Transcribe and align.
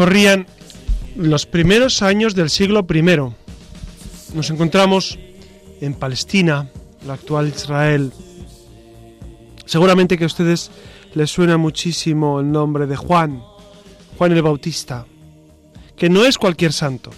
Corrían 0.00 0.46
los 1.14 1.44
primeros 1.44 2.00
años 2.00 2.34
del 2.34 2.48
siglo 2.48 2.86
I. 2.88 3.02
Nos 4.34 4.48
encontramos 4.48 5.18
en 5.82 5.92
Palestina, 5.92 6.70
la 7.06 7.12
actual 7.12 7.48
Israel. 7.48 8.10
Seguramente 9.66 10.16
que 10.16 10.24
a 10.24 10.28
ustedes 10.28 10.70
les 11.12 11.30
suena 11.30 11.58
muchísimo 11.58 12.40
el 12.40 12.50
nombre 12.50 12.86
de 12.86 12.96
Juan, 12.96 13.42
Juan 14.16 14.32
el 14.32 14.40
Bautista, 14.40 15.04
que 15.98 16.08
no 16.08 16.24
es 16.24 16.38
cualquier 16.38 16.72
santo, 16.72 17.10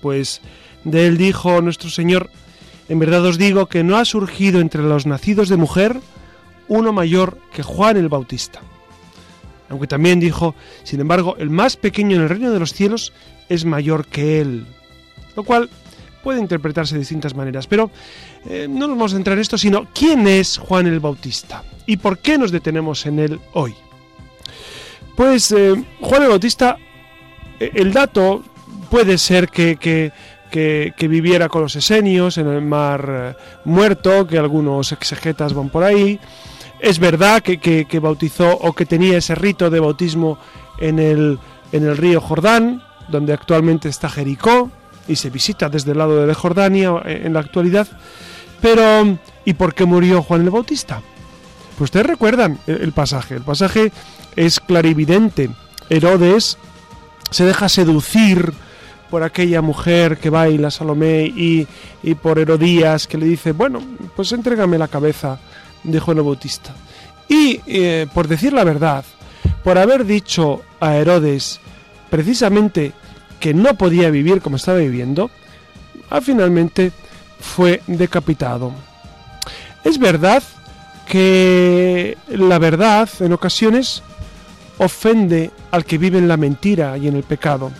pues 0.00 0.42
de 0.84 1.08
él 1.08 1.18
dijo 1.18 1.60
nuestro 1.60 1.90
Señor, 1.90 2.30
en 2.88 3.00
verdad 3.00 3.26
os 3.26 3.36
digo 3.36 3.66
que 3.66 3.82
no 3.82 3.96
ha 3.96 4.04
surgido 4.04 4.60
entre 4.60 4.84
los 4.84 5.06
nacidos 5.06 5.48
de 5.48 5.56
mujer 5.56 5.98
uno 6.68 6.92
mayor 6.92 7.38
que 7.52 7.64
Juan 7.64 7.96
el 7.96 8.08
Bautista 8.08 8.62
aunque 9.72 9.86
también 9.86 10.20
dijo, 10.20 10.54
sin 10.84 11.00
embargo, 11.00 11.34
el 11.38 11.48
más 11.48 11.78
pequeño 11.78 12.16
en 12.16 12.22
el 12.24 12.28
reino 12.28 12.50
de 12.50 12.58
los 12.58 12.74
cielos 12.74 13.14
es 13.48 13.64
mayor 13.64 14.04
que 14.04 14.38
él, 14.42 14.66
lo 15.34 15.44
cual 15.44 15.70
puede 16.22 16.40
interpretarse 16.40 16.94
de 16.94 17.00
distintas 17.00 17.34
maneras, 17.34 17.66
pero 17.66 17.90
eh, 18.44 18.66
no 18.68 18.86
nos 18.86 18.98
vamos 18.98 19.14
a 19.14 19.16
entrar 19.16 19.38
en 19.38 19.40
esto, 19.40 19.56
sino 19.56 19.88
quién 19.94 20.28
es 20.28 20.58
Juan 20.58 20.86
el 20.86 21.00
Bautista 21.00 21.64
y 21.86 21.96
por 21.96 22.18
qué 22.18 22.36
nos 22.36 22.52
detenemos 22.52 23.06
en 23.06 23.18
él 23.18 23.40
hoy. 23.54 23.74
Pues 25.16 25.50
eh, 25.52 25.82
Juan 26.02 26.22
el 26.24 26.28
Bautista, 26.28 26.76
eh, 27.58 27.70
el 27.72 27.94
dato 27.94 28.44
puede 28.90 29.16
ser 29.16 29.48
que, 29.48 29.76
que, 29.76 31.08
viviera 31.08 31.48
con 31.48 31.62
los 31.62 31.76
esenios 31.76 32.36
en 32.36 32.46
el 32.48 32.60
mar 32.60 33.38
muerto, 33.64 34.26
que 34.26 34.36
algunos 34.36 34.92
exegetas 34.92 35.54
van 35.54 35.70
por 35.70 35.82
ahí, 35.82 36.20
es 36.82 36.98
verdad 36.98 37.42
que, 37.42 38.00
bautizó 38.00 38.50
o 38.58 38.72
que 38.72 38.84
tenía 38.86 39.16
ese 39.16 39.36
rito 39.36 39.70
de 39.70 39.78
bautismo 39.78 40.36
en 40.78 40.98
el, 40.98 41.38
en 41.70 41.84
el 41.84 41.96
río 41.96 42.20
Jordán, 42.20 42.82
donde 43.08 43.32
actualmente 43.32 43.88
está 43.88 44.08
Jericó, 44.10 44.68
y 45.06 45.14
se 45.14 45.30
visita 45.30 45.68
desde 45.68 45.92
el 45.92 45.98
lado 45.98 46.26
de 46.26 46.34
Jordania 46.34 47.00
eh, 47.04 47.22
en 47.24 47.34
la 47.34 47.40
actualidad. 47.40 47.86
Pero, 48.60 49.16
¿y 49.44 49.54
por 49.54 49.74
qué 49.74 49.84
murió 49.84 50.22
Juan 50.22 50.42
el 50.42 50.50
Bautista? 50.50 51.00
Pues 51.78 51.88
ustedes 51.88 52.06
recuerdan 52.06 52.58
el, 52.66 52.92
pasaje. 52.92 53.36
El 53.36 53.42
pasaje 53.42 53.92
es 54.34 54.58
clarividente. 54.58 55.50
Herodes 55.88 56.58
se 57.30 57.44
deja 57.44 57.68
seducir 57.68 58.52
por 59.08 59.22
aquella 59.22 59.62
mujer 59.62 60.18
que 60.18 60.30
baila 60.30 60.70
Salomé 60.70 61.26
y, 61.26 61.66
y 62.02 62.14
por 62.14 62.40
Herodías 62.40 63.06
que 63.06 63.18
le 63.18 63.26
dice, 63.26 63.52
bueno, 63.52 63.80
pues 64.16 64.32
entrégame 64.32 64.78
la 64.78 64.88
cabeza 64.88 65.38
de 65.82 66.00
Juan 66.00 66.18
el 66.18 66.24
Bautista. 66.24 66.74
Y, 67.28 67.60
eh, 67.66 68.06
por 68.12 68.28
decir 68.28 68.52
la 68.52 68.64
verdad, 68.64 69.04
por 69.64 69.78
haber 69.78 70.04
dicho 70.04 70.62
a 70.80 70.96
Herodes 70.96 71.60
precisamente 72.10 72.92
que 73.40 73.54
no 73.54 73.74
podía 73.74 74.10
vivir 74.10 74.42
como 74.42 74.56
estaba 74.56 74.78
viviendo, 74.78 75.30
ah, 76.10 76.20
finalmente 76.20 76.92
fue 77.40 77.82
decapitado. 77.86 78.72
Es 79.82 79.98
verdad 79.98 80.42
que 81.08 82.16
la 82.28 82.58
verdad 82.58 83.08
en 83.20 83.32
ocasiones 83.32 84.02
ofende 84.78 85.50
al 85.70 85.84
que 85.84 85.98
vive 85.98 86.18
en 86.18 86.28
la 86.28 86.36
mentira 86.36 86.96
y 86.98 87.08
en 87.08 87.16
el 87.16 87.22
pecado, 87.22 87.72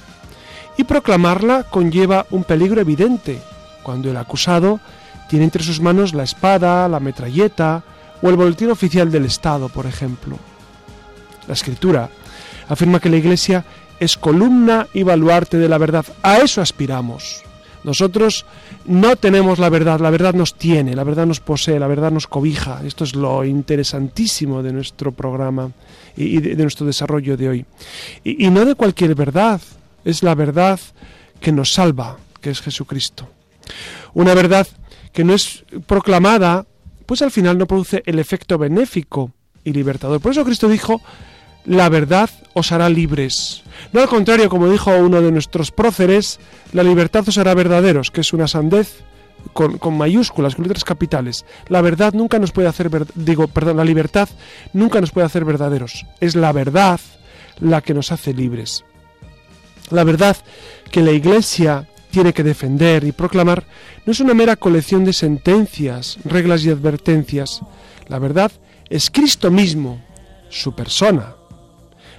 y 0.77 0.85
proclamarla 0.85 1.65
conlleva 1.65 2.27
un 2.31 2.45
peligro 2.45 2.81
evidente, 2.81 3.39
cuando 3.83 4.11
el 4.11 4.17
acusado 4.17 4.81
tiene 5.29 5.45
entre 5.45 5.63
sus 5.63 5.81
manos 5.81 6.15
la 6.15 6.23
espada, 6.23 6.89
la 6.89 7.01
metralleta 7.01 7.83
o 8.23 8.31
el 8.31 8.37
boletín 8.37 8.71
oficial 8.71 9.11
del 9.11 9.27
Estado, 9.27 9.69
por 9.69 9.87
ejemplo. 9.87 10.39
La 11.49 11.55
escritura 11.55 12.09
afirma 12.69 13.01
que 13.01 13.11
la 13.11 13.17
Iglesia 13.17 13.65
es 13.99 14.17
columna 14.17 14.87
y 14.95 15.03
baluarte 15.03 15.59
de 15.59 15.69
la 15.69 15.79
verdad. 15.79 16.07
A 16.23 16.39
eso 16.39 16.61
aspiramos. 16.61 17.43
Nosotros 17.85 18.47
no 18.87 19.17
tenemos 19.17 19.59
la 19.59 19.69
verdad, 19.69 19.99
la 19.99 20.11
verdad 20.11 20.35
nos 20.35 20.55
tiene, 20.55 20.95
la 20.95 21.03
verdad 21.03 21.27
nos 21.27 21.41
posee, 21.41 21.81
la 21.81 21.89
verdad 21.89 22.13
nos 22.13 22.29
cobija. 22.29 22.81
Esto 22.85 23.03
es 23.03 23.17
lo 23.17 23.45
interesantísimo 23.45 24.63
de 24.63 24.73
nuestro 24.73 25.11
programa 25.11 25.73
y 26.17 26.39
de, 26.41 26.63
nuestro 26.63 26.87
desarrollo 26.87 27.37
de 27.37 27.49
hoy. 27.49 27.67
Y, 28.23 28.47
y 28.47 28.51
no 28.51 28.65
de 28.65 28.77
cualquier 28.77 29.15
verdad, 29.17 29.61
es 30.05 30.23
la 30.23 30.37
verdad 30.37 30.79
que 31.41 31.51
nos 31.51 31.73
salva, 31.73 32.19
que 32.41 32.51
es 32.51 32.61
Jesucristo. 32.61 33.29
Una 34.15 34.35
verdad 34.35 34.67
que 35.13 35.25
no 35.25 35.35
es 35.35 35.65
proclamada 35.87 36.67
pues 37.07 37.23
al 37.23 37.31
final 37.31 37.59
no 37.59 37.67
produce 37.67 38.03
el 38.07 38.19
efecto 38.19 38.59
benéfico 38.59 39.33
y 39.65 39.73
libertador. 39.73 40.21
Por 40.21 40.33
eso 40.33 40.45
Cristo 40.45 40.69
dijo, 40.69 41.01
la 41.65 41.89
verdad 41.89 42.31
os 42.55 42.73
hará 42.73 42.89
libres. 42.89 43.63
No 43.93 44.01
al 44.01 44.09
contrario, 44.09 44.49
como 44.49 44.71
dijo 44.71 44.91
uno 44.97 45.21
de 45.21 45.33
nuestros 45.33 45.71
próceres, 45.71 46.41
la 46.73 46.83
libertad 46.83 47.29
os 47.29 47.39
hará 47.39 47.55
verdaderos, 47.55 48.11
que 48.11 48.21
es 48.21 48.33
una 48.33 48.49
sandez 48.49 49.03
con, 49.53 49.97
mayúsculas, 49.97 50.55
con 50.55 50.65
letras 50.65 50.85
capitales. 50.85 51.45
La 51.69 51.81
verdad 51.81 52.13
nunca 52.15 52.39
nos 52.39 52.53
puede 52.53 52.69
hacer, 52.69 52.91
digo, 53.15 53.49
perdón, 53.49 53.77
la 53.77 53.85
libertad 53.85 54.29
nunca 54.73 55.01
nos 55.01 55.11
puede 55.11 55.27
hacer 55.27 55.45
verdaderos. 55.45 56.07
Es 56.21 56.37
la 56.37 56.53
verdad 56.53 57.01
la 57.61 57.81
que 57.81 57.95
nos 57.95 58.13
hace 58.13 58.35
libres. 58.35 58.85
La 59.91 60.05
verdad 60.05 60.37
que 60.91 61.03
la 61.03 61.13
Iglesia 61.13 61.89
tiene 62.13 62.35
que 62.35 62.45
defender 62.45 63.05
y 63.05 63.13
proclamar 63.13 63.65
no 64.05 64.13
es 64.13 64.21
una 64.21 64.35
mera 64.35 64.55
colección 64.57 65.05
de 65.05 65.15
sentencias, 65.15 66.19
reglas 66.25 66.63
y 66.65 66.71
advertencias. 66.71 67.63
La 68.07 68.19
verdad 68.19 68.53
es 68.91 69.11
Cristo 69.11 69.51
mismo, 69.51 70.01
su 70.51 70.75
persona. 70.75 71.35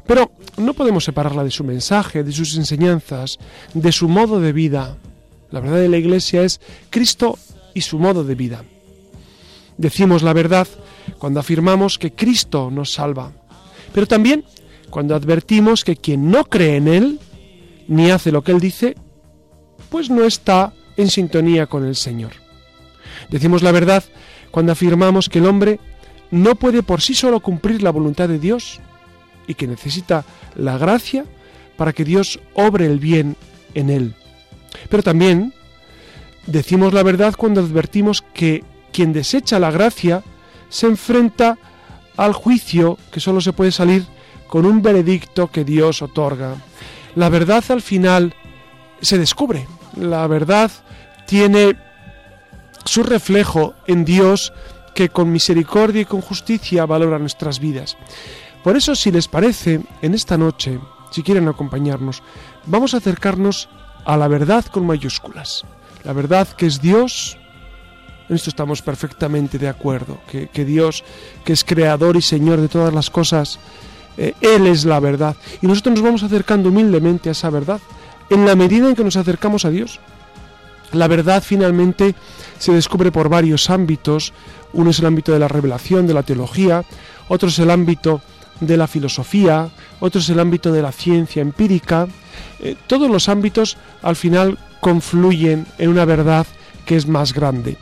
Pero 0.07 0.31
no 0.57 0.74
podemos 0.74 1.04
separarla 1.04 1.44
de 1.44 1.51
su 1.51 1.63
mensaje, 1.63 2.24
de 2.24 2.31
sus 2.31 2.57
enseñanzas, 2.57 3.38
de 3.75 3.92
su 3.92 4.10
modo 4.10 4.42
de 4.42 4.51
vida. 4.51 4.98
La 5.51 5.60
verdad 5.60 5.78
de 5.78 5.90
la 5.90 5.98
Iglesia 5.98 6.42
es 6.42 6.60
Cristo 6.89 7.38
y 7.75 7.81
su 7.81 8.00
modo 8.00 8.24
de 8.24 8.34
vida. 8.34 8.63
Decimos 9.78 10.24
la 10.24 10.34
verdad 10.34 10.68
cuando 11.19 11.39
afirmamos 11.39 12.00
que 12.00 12.13
Cristo 12.13 12.72
nos 12.72 12.92
salva, 12.94 13.31
pero 13.94 14.07
también 14.07 14.44
cuando 14.89 15.16
advertimos 15.16 15.84
que 15.84 15.96
quien 15.96 16.31
no 16.31 16.46
cree 16.46 16.78
en 16.78 16.88
Él, 16.88 17.19
ni 17.88 18.10
hace 18.10 18.31
lo 18.31 18.44
que 18.44 18.51
Él 18.51 18.60
dice, 18.60 18.96
pues 19.94 20.10
no 20.10 20.24
está 20.24 20.74
en 20.98 21.07
sintonía 21.07 21.68
con 21.68 21.86
el 21.86 21.95
Señor. 21.95 22.31
Decimos 23.30 23.62
la 23.62 23.72
verdad 23.72 24.04
cuando 24.50 24.72
afirmamos 24.72 25.30
que 25.30 25.38
el 25.38 25.45
hombre 25.45 25.80
no 26.31 26.56
puede 26.56 26.81
por 26.81 27.00
sí 27.00 27.13
solo 27.13 27.42
cumplir 27.42 27.84
la 27.84 27.92
voluntad 27.92 28.28
de 28.28 28.40
Dios 28.40 28.80
y 29.45 29.54
que 29.54 29.68
necesita 29.68 30.25
la 30.56 30.80
gracia 30.80 31.25
para 31.78 31.94
que 31.94 32.06
Dios 32.06 32.40
obre 32.56 32.88
el 32.88 32.98
bien 32.98 33.36
en 33.75 33.92
él. 33.92 34.16
Pero 34.90 35.04
también 35.04 35.54
decimos 36.48 36.92
la 36.92 37.04
verdad 37.04 37.36
cuando 37.38 37.62
advertimos 37.62 38.24
que 38.34 38.63
quien 38.92 39.13
desecha 39.13 39.60
la 39.60 39.69
gracia 39.69 40.24
se 40.69 40.88
enfrenta 40.88 41.60
al 42.18 42.34
juicio 42.34 42.98
que 43.12 43.19
solo 43.19 43.42
se 43.42 43.54
puede 43.54 43.72
salir 43.72 44.07
con 44.48 44.66
un 44.66 44.81
veredicto 44.81 45.51
que 45.51 45.63
Dios 45.63 46.01
otorga. 46.01 46.56
La 47.13 47.30
verdad 47.30 47.63
al 47.69 47.84
final 47.84 48.34
se 49.00 49.19
descubre, 49.19 49.68
la 49.95 50.25
verdad 50.28 50.72
tiene 51.25 51.78
su 52.86 53.04
reflejo 53.04 53.75
en 53.88 54.06
Dios 54.06 54.54
que 54.94 55.10
con 55.10 55.31
misericordia 55.31 56.01
y 56.01 56.06
con 56.06 56.22
justicia 56.22 56.86
valora 56.86 57.19
nuestras 57.19 57.60
vidas. 57.60 57.98
Por 58.63 58.78
eso, 58.78 58.95
si 58.95 59.12
les 59.12 59.28
parece, 59.28 59.81
en 60.01 60.13
esta 60.13 60.38
noche, 60.38 60.80
si 61.12 61.24
quieren 61.24 61.48
acompañarnos, 61.48 62.24
vamos 62.66 62.94
a 62.94 62.98
acercarnos 62.98 63.69
a 64.06 64.18
la 64.18 64.28
verdad 64.28 64.66
con 64.66 64.86
mayúsculas. 64.86 65.63
La 66.04 66.13
verdad 66.13 66.48
que 66.48 66.66
es 66.66 66.81
Dios, 66.81 67.38
en 68.30 68.36
esto 68.36 68.50
estamos 68.50 68.81
perfectamente 68.81 69.57
de 69.57 69.68
acuerdo, 69.68 70.19
que, 70.28 70.66
Dios, 70.66 71.04
que 71.44 71.54
es 71.54 71.63
creador 71.63 72.16
y 72.16 72.22
Señor 72.22 72.62
de 72.62 72.68
todas 72.68 72.94
las 72.94 73.10
cosas, 73.10 73.60
eh, 74.18 74.34
Él 74.42 74.68
es 74.68 74.86
la 74.86 75.00
verdad. 75.00 75.36
Y 75.62 75.68
nosotros 75.68 75.96
nos 75.96 76.04
vamos 76.04 76.24
acercando 76.24 76.69
humildemente 76.69 77.30
a 77.30 77.34
esa 77.34 77.50
verdad, 77.50 77.80
en 78.30 78.46
la 78.46 78.56
medida 78.56 78.88
en 78.88 78.96
que 78.96 79.04
nos 79.04 79.16
acercamos 79.16 79.66
a 79.66 79.70
Dios. 79.70 80.00
La 80.92 81.08
verdad 81.08 81.44
finalmente 81.44 82.16
se 82.60 82.72
descubre 82.72 83.12
por 83.12 83.30
varios 83.30 83.70
ámbitos. 83.70 84.34
Uno 84.74 84.92
es 84.92 85.00
el 85.00 85.08
ámbito 85.08 85.31
de 85.31 85.40
la 85.40 85.48
revelación, 85.48 86.08
de 86.08 86.14
la 86.14 86.24
teología, 86.24 86.84
otro 87.28 87.50
es 87.50 87.60
el 87.60 87.72
ámbito 87.72 88.22
de 88.60 88.78
la 88.78 88.88
filosofía, 88.88 89.70
otro 90.00 90.22
es 90.22 90.30
el 90.30 90.40
ámbito 90.40 90.72
de 90.72 90.81
la 90.81 90.92
ciencia 90.92 91.42
empírica. 91.42 92.08
Eh, 92.60 92.75
todos 92.88 93.10
los 93.10 93.28
ámbitos 93.28 93.78
al 94.02 94.16
final 94.16 94.58
confluyen 94.80 95.66
en 95.78 95.90
una 95.90 96.06
verdad 96.06 96.46
que 96.86 96.96
es 96.96 97.08
más 97.08 97.34
grande. 97.34 97.78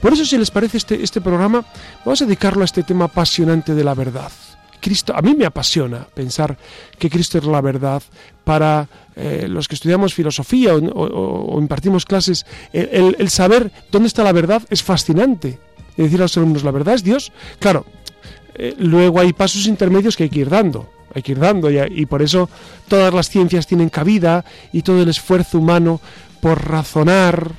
Por 0.00 0.12
eso, 0.12 0.24
si 0.24 0.38
les 0.38 0.50
parece 0.50 0.78
este, 0.78 1.02
este 1.02 1.20
programa, 1.20 1.64
vamos 2.04 2.22
a 2.22 2.24
dedicarlo 2.24 2.62
a 2.62 2.64
este 2.64 2.82
tema 2.82 3.04
apasionante 3.06 3.74
de 3.74 3.84
la 3.84 3.94
verdad. 3.94 4.32
Cristo, 4.80 5.14
a 5.14 5.22
mí 5.22 5.34
me 5.34 5.46
apasiona 5.46 6.06
pensar 6.14 6.56
que 6.98 7.10
Cristo 7.10 7.38
es 7.38 7.44
la 7.44 7.60
verdad. 7.60 8.02
Para 8.46 8.88
eh, 9.16 9.46
los 9.48 9.66
que 9.66 9.74
estudiamos 9.74 10.14
filosofía 10.14 10.76
o, 10.76 11.58
impartimos 11.58 12.04
clases, 12.04 12.46
el, 12.72 13.28
saber 13.28 13.72
dónde 13.90 14.06
está 14.06 14.22
la 14.22 14.30
verdad 14.30 14.62
es 14.70 14.84
fascinante. 14.84 15.58
Decir 15.96 16.20
a 16.20 16.24
los 16.24 16.36
alumnos, 16.36 16.62
la 16.62 16.70
verdad 16.70 16.94
es 16.94 17.02
Dios. 17.02 17.32
Claro, 17.58 17.84
eh, 18.54 18.76
luego 18.78 19.18
hay 19.18 19.32
pasos 19.32 19.66
intermedios 19.66 20.16
que 20.16 20.22
hay 20.22 20.30
que 20.30 20.40
ir 20.40 20.50
dando. 20.50 20.88
Hay 21.12 21.22
que 21.22 21.32
ir 21.32 21.40
dando 21.40 21.70
y 21.70 22.06
por 22.06 22.20
eso 22.22 22.48
todas 22.88 23.12
las 23.12 23.30
ciencias 23.30 23.66
tienen 23.66 23.88
cabida 23.88 24.44
y 24.70 24.82
todo 24.82 25.02
el 25.02 25.08
esfuerzo 25.08 25.58
humano 25.58 25.98
por 26.42 26.62
razonar, 26.68 27.52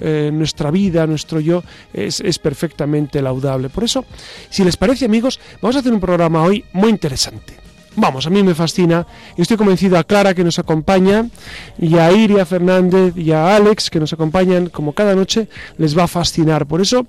eh, 0.00 0.30
nuestra 0.32 0.70
vida, 0.70 1.06
nuestro 1.08 1.40
yo, 1.40 1.64
es, 1.92 2.20
es, 2.20 2.38
perfectamente 2.38 3.20
laudable. 3.20 3.68
Por 3.68 3.82
eso, 3.82 4.04
si 4.48 4.62
les 4.62 4.76
parece 4.76 5.06
amigos, 5.06 5.40
vamos 5.60 5.74
a 5.74 5.80
hacer 5.80 5.92
un 5.92 5.98
programa 5.98 6.44
hoy 6.44 6.64
muy 6.72 6.90
interesante. 6.90 7.67
Vamos, 7.96 8.26
a 8.26 8.30
mí 8.30 8.42
me 8.42 8.54
fascina 8.54 9.06
y 9.36 9.42
estoy 9.42 9.56
convencido 9.56 9.98
a 9.98 10.04
Clara 10.04 10.34
que 10.34 10.44
nos 10.44 10.58
acompaña 10.58 11.28
y 11.78 11.96
a 11.96 12.12
Iria 12.12 12.46
Fernández 12.46 13.16
y 13.16 13.32
a 13.32 13.56
Alex 13.56 13.90
que 13.90 13.98
nos 13.98 14.12
acompañan 14.12 14.68
como 14.68 14.92
cada 14.92 15.14
noche, 15.14 15.48
les 15.78 15.96
va 15.96 16.04
a 16.04 16.08
fascinar. 16.08 16.66
Por 16.66 16.80
eso, 16.80 17.06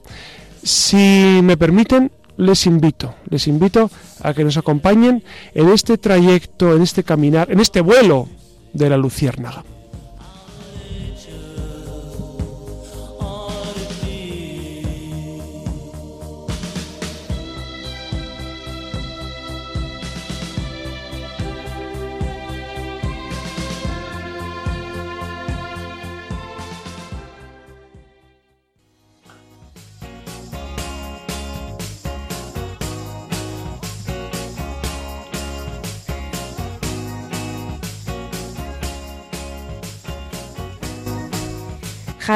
si 0.64 1.40
me 1.44 1.58
permiten, 1.58 2.12
les 2.38 2.66
invito, 2.66 3.16
les 3.30 3.48
invito 3.48 3.92
a 4.24 4.34
que 4.34 4.44
nos 4.44 4.58
acompañen 4.58 5.24
en 5.54 5.70
este 5.70 5.98
trayecto, 5.98 6.76
en 6.76 6.82
este 6.82 7.04
caminar, 7.04 7.52
en 7.52 7.60
este 7.60 7.82
vuelo 7.82 8.28
de 8.74 8.90
la 8.90 8.98
luciérnaga. 8.98 9.64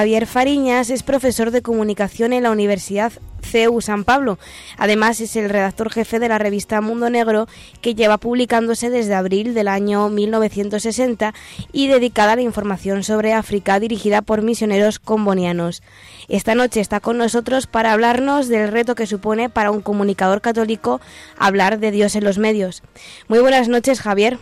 Javier 0.04 0.28
Fariñas 0.28 0.90
es 0.90 1.02
profesor 1.02 1.50
de 1.52 1.62
comunicación 1.62 2.34
en 2.34 2.44
la 2.44 2.52
Universidad 2.52 3.14
CEU 3.42 3.80
San 3.80 4.04
Pablo. 4.04 4.38
Además, 4.78 5.22
es 5.22 5.38
el 5.38 5.50
redactor 5.50 5.90
jefe 5.94 6.20
de 6.20 6.28
la 6.28 6.38
revista 6.38 6.82
Mundo 6.82 7.10
Negro, 7.10 7.48
que 7.80 7.96
lleva 7.96 8.18
publicándose 8.18 8.90
desde 8.90 9.16
abril 9.16 9.54
del 9.54 9.70
año 9.70 10.10
1960 10.10 11.34
y 11.72 11.88
dedicada 11.88 12.34
a 12.34 12.36
la 12.36 12.42
información 12.42 13.04
sobre 13.04 13.32
África, 13.32 13.80
dirigida 13.80 14.22
por 14.22 14.42
misioneros 14.42 15.00
combonianos. 15.00 15.82
Esta 16.28 16.54
noche 16.54 16.82
está 16.82 17.00
con 17.00 17.18
nosotros 17.18 17.66
para 17.66 17.94
hablarnos 17.94 18.50
del 18.50 18.74
reto 18.74 18.96
que 18.96 19.08
supone 19.08 19.48
para 19.48 19.72
un 19.72 19.82
comunicador 19.82 20.42
católico 20.42 21.00
hablar 21.38 21.80
de 21.80 21.92
Dios 21.92 22.18
en 22.18 22.26
los 22.26 22.38
medios. 22.38 22.84
Muy 23.30 23.40
buenas 23.40 23.70
noches, 23.70 24.02
Javier. 24.02 24.38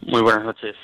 Muy 0.00 0.22
buenas 0.22 0.42
noches. 0.42 0.74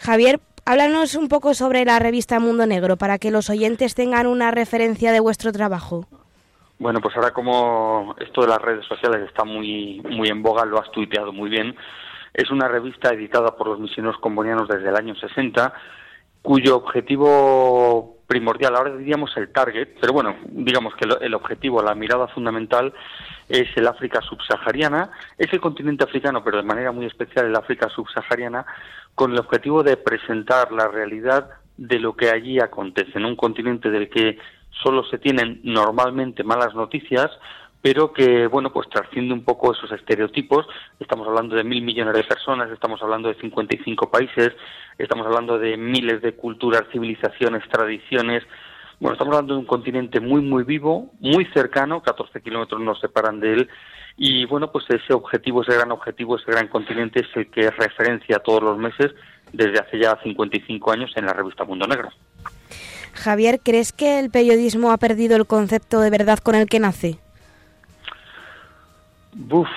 Javier, 0.00 0.40
Háblanos 0.64 1.14
un 1.14 1.28
poco 1.28 1.54
sobre 1.54 1.84
la 1.84 1.98
revista 1.98 2.38
Mundo 2.38 2.66
Negro 2.66 2.96
para 2.96 3.18
que 3.18 3.30
los 3.30 3.50
oyentes 3.50 3.94
tengan 3.94 4.26
una 4.26 4.50
referencia 4.50 5.12
de 5.12 5.20
vuestro 5.20 5.52
trabajo. 5.52 6.06
Bueno, 6.78 7.00
pues 7.00 7.14
ahora 7.16 7.32
como 7.32 8.14
esto 8.18 8.42
de 8.42 8.48
las 8.48 8.60
redes 8.60 8.86
sociales 8.86 9.28
está 9.28 9.44
muy, 9.44 10.00
muy 10.08 10.28
en 10.28 10.42
boga, 10.42 10.64
lo 10.64 10.80
has 10.80 10.90
tuiteado 10.90 11.32
muy 11.32 11.50
bien. 11.50 11.76
Es 12.32 12.50
una 12.50 12.68
revista 12.68 13.10
editada 13.12 13.56
por 13.56 13.68
los 13.68 13.80
misioneros 13.80 14.18
combonianos 14.20 14.68
desde 14.68 14.88
el 14.88 14.96
año 14.96 15.14
60, 15.14 15.74
cuyo 16.42 16.76
objetivo 16.76 18.18
primordial, 18.26 18.76
ahora 18.76 18.96
diríamos 18.96 19.36
el 19.36 19.52
target, 19.52 19.88
pero 20.00 20.12
bueno, 20.12 20.36
digamos 20.46 20.94
que 20.94 21.06
el 21.20 21.34
objetivo, 21.34 21.82
la 21.82 21.94
mirada 21.94 22.28
fundamental 22.28 22.94
es 23.50 23.68
el 23.76 23.86
África 23.88 24.20
subsahariana, 24.22 25.10
es 25.36 25.52
el 25.52 25.60
continente 25.60 26.04
africano, 26.04 26.42
pero 26.42 26.58
de 26.58 26.62
manera 26.62 26.92
muy 26.92 27.06
especial 27.06 27.46
el 27.46 27.56
África 27.56 27.88
subsahariana, 27.88 28.64
con 29.14 29.32
el 29.32 29.38
objetivo 29.38 29.82
de 29.82 29.96
presentar 29.96 30.70
la 30.72 30.88
realidad 30.88 31.50
de 31.76 31.98
lo 31.98 32.14
que 32.14 32.30
allí 32.30 32.60
acontece, 32.60 33.18
en 33.18 33.24
un 33.24 33.36
continente 33.36 33.90
del 33.90 34.08
que 34.08 34.38
solo 34.82 35.02
se 35.04 35.18
tienen 35.18 35.60
normalmente 35.64 36.44
malas 36.44 36.74
noticias, 36.74 37.30
pero 37.82 38.12
que, 38.12 38.46
bueno, 38.46 38.72
pues 38.72 38.88
trasciende 38.88 39.32
un 39.32 39.42
poco 39.42 39.72
esos 39.72 39.90
estereotipos. 39.92 40.66
Estamos 40.98 41.26
hablando 41.26 41.56
de 41.56 41.64
mil 41.64 41.82
millones 41.82 42.14
de 42.14 42.24
personas, 42.24 42.70
estamos 42.70 43.02
hablando 43.02 43.28
de 43.28 43.34
55 43.36 44.10
países, 44.10 44.52
estamos 44.98 45.26
hablando 45.26 45.58
de 45.58 45.76
miles 45.76 46.20
de 46.20 46.34
culturas, 46.34 46.84
civilizaciones, 46.92 47.66
tradiciones. 47.68 48.44
Bueno, 49.00 49.14
estamos 49.14 49.32
hablando 49.32 49.54
de 49.54 49.60
un 49.60 49.66
continente 49.66 50.20
muy, 50.20 50.42
muy 50.42 50.62
vivo, 50.62 51.10
muy 51.20 51.46
cercano, 51.54 52.02
14 52.02 52.42
kilómetros 52.42 52.82
nos 52.82 53.00
separan 53.00 53.40
de 53.40 53.54
él. 53.54 53.68
Y 54.18 54.44
bueno, 54.44 54.70
pues 54.70 54.84
ese 54.90 55.14
objetivo, 55.14 55.62
ese 55.62 55.72
gran 55.72 55.90
objetivo, 55.90 56.36
ese 56.36 56.50
gran 56.52 56.68
continente 56.68 57.20
es 57.20 57.28
el 57.34 57.50
que 57.50 57.70
referencia 57.70 58.40
todos 58.40 58.62
los 58.62 58.76
meses 58.76 59.12
desde 59.54 59.80
hace 59.80 59.98
ya 59.98 60.18
55 60.22 60.92
años 60.92 61.10
en 61.16 61.24
la 61.24 61.32
revista 61.32 61.64
Mundo 61.64 61.86
Negro. 61.86 62.10
Javier, 63.14 63.60
¿crees 63.64 63.94
que 63.94 64.18
el 64.18 64.30
periodismo 64.30 64.92
ha 64.92 64.98
perdido 64.98 65.34
el 65.36 65.46
concepto 65.46 66.00
de 66.00 66.10
verdad 66.10 66.38
con 66.38 66.54
el 66.54 66.68
que 66.68 66.80
nace? 66.80 67.18
Buf, 69.32 69.68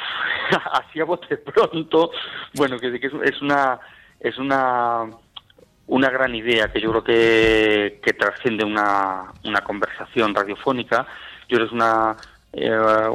así 0.73 0.99
a 0.99 1.05
bote 1.05 1.37
pronto, 1.37 2.11
bueno, 2.55 2.77
que, 2.77 2.99
es 3.23 3.41
una 3.41 3.79
es 4.19 4.37
una 4.37 5.05
una 5.93 6.09
gran 6.09 6.33
idea 6.33 6.71
que 6.71 6.81
yo 6.81 6.89
creo 6.89 7.03
que, 7.03 7.99
que 8.03 8.13
trasciende 8.13 8.65
una, 8.65 9.31
una 9.45 9.61
conversación 9.61 10.33
radiofónica. 10.33 11.05
Yo 11.47 11.57
creo 11.57 11.67
es 11.67 11.71
una 11.71 12.17
eh, 12.51 13.09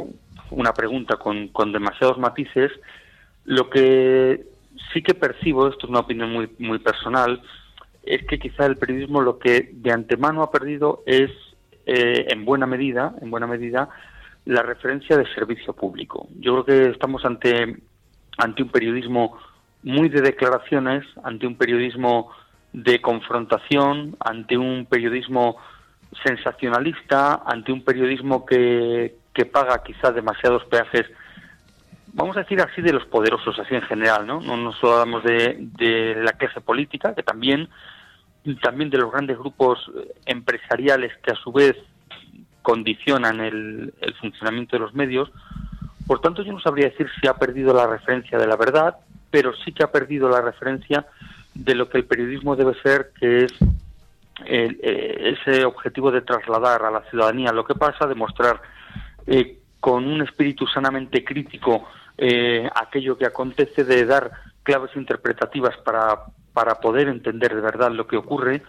una 0.51 0.73
pregunta 0.73 1.17
con, 1.17 1.49
con 1.49 1.73
demasiados 1.73 2.17
matices. 2.17 2.71
Lo 3.43 3.69
que 3.69 4.45
sí 4.93 5.03
que 5.03 5.13
percibo, 5.13 5.67
esto 5.67 5.87
es 5.87 5.89
una 5.89 5.99
opinión 5.99 6.31
muy 6.31 6.49
muy 6.57 6.79
personal, 6.79 7.41
es 8.03 8.25
que 8.25 8.39
quizá 8.39 8.65
el 8.65 8.77
periodismo 8.77 9.19
lo 9.19 9.39
que 9.39 9.71
de 9.73 9.91
antemano 9.91 10.41
ha 10.41 10.49
perdido 10.49 11.03
es 11.05 11.31
eh, 11.85 12.27
en 12.29 12.45
buena 12.45 12.65
medida, 12.65 13.13
en 13.21 13.29
buena 13.29 13.45
medida, 13.45 13.89
la 14.45 14.63
referencia 14.63 15.17
de 15.17 15.27
servicio 15.35 15.73
público. 15.73 16.29
Yo 16.39 16.53
creo 16.53 16.65
que 16.65 16.91
estamos 16.91 17.25
ante, 17.25 17.75
ante 18.37 18.63
un 18.63 18.69
periodismo 18.69 19.37
muy 19.83 20.07
de 20.07 20.21
declaraciones, 20.21 21.03
ante 21.23 21.45
un 21.45 21.55
periodismo 21.55 22.31
de 22.73 23.01
confrontación, 23.01 24.15
ante 24.19 24.57
un 24.57 24.85
periodismo 24.85 25.57
sensacionalista, 26.23 27.41
ante 27.45 27.71
un 27.71 27.83
periodismo 27.83 28.45
que, 28.45 29.15
que 29.33 29.45
paga 29.45 29.83
quizás 29.83 30.13
demasiados 30.13 30.65
peajes, 30.65 31.05
vamos 32.13 32.35
a 32.37 32.41
decir 32.41 32.61
así, 32.61 32.81
de 32.81 32.93
los 32.93 33.05
poderosos, 33.05 33.57
así 33.59 33.75
en 33.75 33.81
general, 33.83 34.25
¿no? 34.25 34.41
No, 34.41 34.57
no 34.57 34.73
solo 34.73 34.93
hablamos 34.93 35.23
de, 35.23 35.57
de 35.59 36.15
la 36.23 36.33
clase 36.33 36.61
política, 36.61 37.13
que 37.13 37.23
también, 37.23 37.69
también 38.61 38.89
de 38.89 38.97
los 38.97 39.11
grandes 39.11 39.37
grupos 39.37 39.79
empresariales 40.25 41.15
que 41.23 41.31
a 41.31 41.35
su 41.35 41.51
vez 41.51 41.75
condicionan 42.61 43.39
el, 43.39 43.93
funcionamiento 44.19 44.75
de 44.75 44.81
los 44.81 44.93
medios. 44.93 45.31
Por 46.05 46.21
tanto, 46.21 46.43
yo 46.43 46.51
no 46.51 46.59
sabría 46.59 46.89
decir 46.89 47.07
si 47.19 47.27
ha 47.27 47.33
perdido 47.33 47.73
la 47.73 47.87
referencia 47.87 48.37
de 48.37 48.47
la 48.47 48.55
verdad, 48.55 48.97
pero 49.31 49.53
sí 49.65 49.71
que 49.71 49.83
ha 49.83 49.91
perdido 49.91 50.29
la 50.29 50.41
referencia 50.41 51.05
de 51.59 51.75
lo 51.75 51.89
que 51.89 51.97
el 51.97 52.05
periodismo 52.05 52.55
debe 52.55 52.73
ser, 52.81 53.11
que 53.19 53.43
es 53.43 53.53
eh, 54.45 55.35
ese 55.37 55.65
objetivo 55.65 56.09
de 56.11 56.21
trasladar 56.21 56.85
a 56.85 56.91
la 56.91 57.01
ciudadanía 57.09 57.51
lo 57.51 57.65
que 57.65 57.75
pasa, 57.75 58.07
demostrar 58.07 58.61
eh, 59.27 59.59
con 59.79 60.05
un 60.07 60.21
espíritu 60.21 60.65
sanamente 60.67 61.23
crítico 61.23 61.87
eh, 62.17 62.69
aquello 62.73 63.17
que 63.17 63.25
acontece, 63.25 63.83
de 63.83 64.05
dar 64.05 64.31
claves 64.63 64.91
interpretativas 64.95 65.75
para, 65.83 66.25
para 66.53 66.75
poder 66.75 67.09
entender 67.09 67.53
de 67.53 67.61
verdad 67.61 67.91
lo 67.91 68.07
que 68.07 68.17
ocurre. 68.17 68.63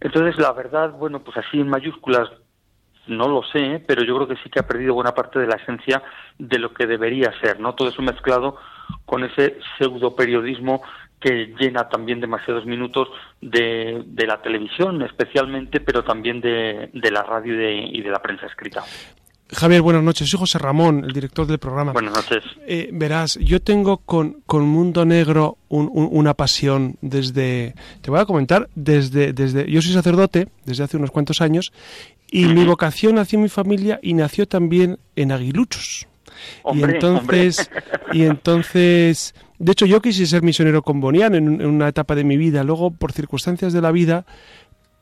Entonces, 0.00 0.38
la 0.38 0.52
verdad, 0.52 0.90
bueno, 0.90 1.20
pues 1.20 1.36
así 1.38 1.60
en 1.60 1.68
mayúsculas, 1.68 2.28
no 3.06 3.28
lo 3.28 3.42
sé, 3.44 3.82
pero 3.86 4.04
yo 4.04 4.14
creo 4.16 4.28
que 4.28 4.42
sí 4.42 4.50
que 4.50 4.60
ha 4.60 4.66
perdido 4.66 4.94
buena 4.94 5.14
parte 5.14 5.38
de 5.38 5.46
la 5.46 5.56
esencia 5.56 6.02
de 6.38 6.58
lo 6.58 6.72
que 6.74 6.86
debería 6.86 7.32
ser, 7.40 7.60
¿no? 7.60 7.74
Todo 7.74 7.88
eso 7.88 8.02
mezclado 8.02 8.56
con 9.06 9.24
ese 9.24 9.58
pseudo 9.76 10.14
periodismo 10.14 10.82
que 11.20 11.54
llena 11.58 11.88
también 11.88 12.20
demasiados 12.20 12.64
minutos 12.64 13.08
de, 13.40 14.02
de 14.06 14.26
la 14.26 14.40
televisión 14.40 15.02
especialmente, 15.02 15.80
pero 15.80 16.02
también 16.02 16.40
de, 16.40 16.90
de 16.92 17.10
la 17.10 17.22
radio 17.22 17.54
y 17.54 17.56
de, 17.56 17.74
y 17.98 18.00
de 18.00 18.10
la 18.10 18.20
prensa 18.20 18.46
escrita. 18.46 18.82
Javier, 19.52 19.82
buenas 19.82 20.04
noches. 20.04 20.30
Soy 20.30 20.38
José 20.38 20.58
Ramón, 20.58 21.04
el 21.04 21.12
director 21.12 21.44
del 21.46 21.58
programa. 21.58 21.92
Buenas 21.92 22.14
noches. 22.14 22.44
Eh, 22.66 22.88
verás, 22.92 23.36
yo 23.40 23.60
tengo 23.60 23.98
con, 23.98 24.42
con 24.46 24.64
Mundo 24.66 25.04
Negro 25.04 25.58
un, 25.68 25.90
un, 25.92 26.08
una 26.12 26.34
pasión 26.34 26.96
desde, 27.00 27.74
te 28.00 28.10
voy 28.10 28.20
a 28.20 28.26
comentar, 28.26 28.68
desde, 28.76 29.32
desde, 29.32 29.68
yo 29.68 29.82
soy 29.82 29.92
sacerdote 29.92 30.48
desde 30.64 30.84
hace 30.84 30.96
unos 30.96 31.10
cuantos 31.10 31.40
años 31.40 31.72
y 32.30 32.44
mi 32.44 32.64
vocación 32.64 33.16
nació 33.16 33.38
en 33.38 33.42
mi 33.42 33.48
familia 33.48 33.98
y 34.02 34.14
nació 34.14 34.46
también 34.46 35.00
en 35.16 35.32
Aguiluchos. 35.32 36.06
Hombre, 36.62 36.92
y 36.92 36.94
entonces, 36.94 37.70
y 38.12 38.22
entonces, 38.22 39.34
de 39.58 39.72
hecho 39.72 39.86
yo 39.86 40.00
quise 40.00 40.26
ser 40.26 40.42
misionero 40.42 40.82
comboniano 40.82 41.36
en, 41.36 41.60
en 41.60 41.66
una 41.66 41.88
etapa 41.88 42.14
de 42.14 42.24
mi 42.24 42.36
vida. 42.36 42.64
Luego, 42.64 42.90
por 42.90 43.12
circunstancias 43.12 43.72
de 43.72 43.80
la 43.80 43.92
vida, 43.92 44.24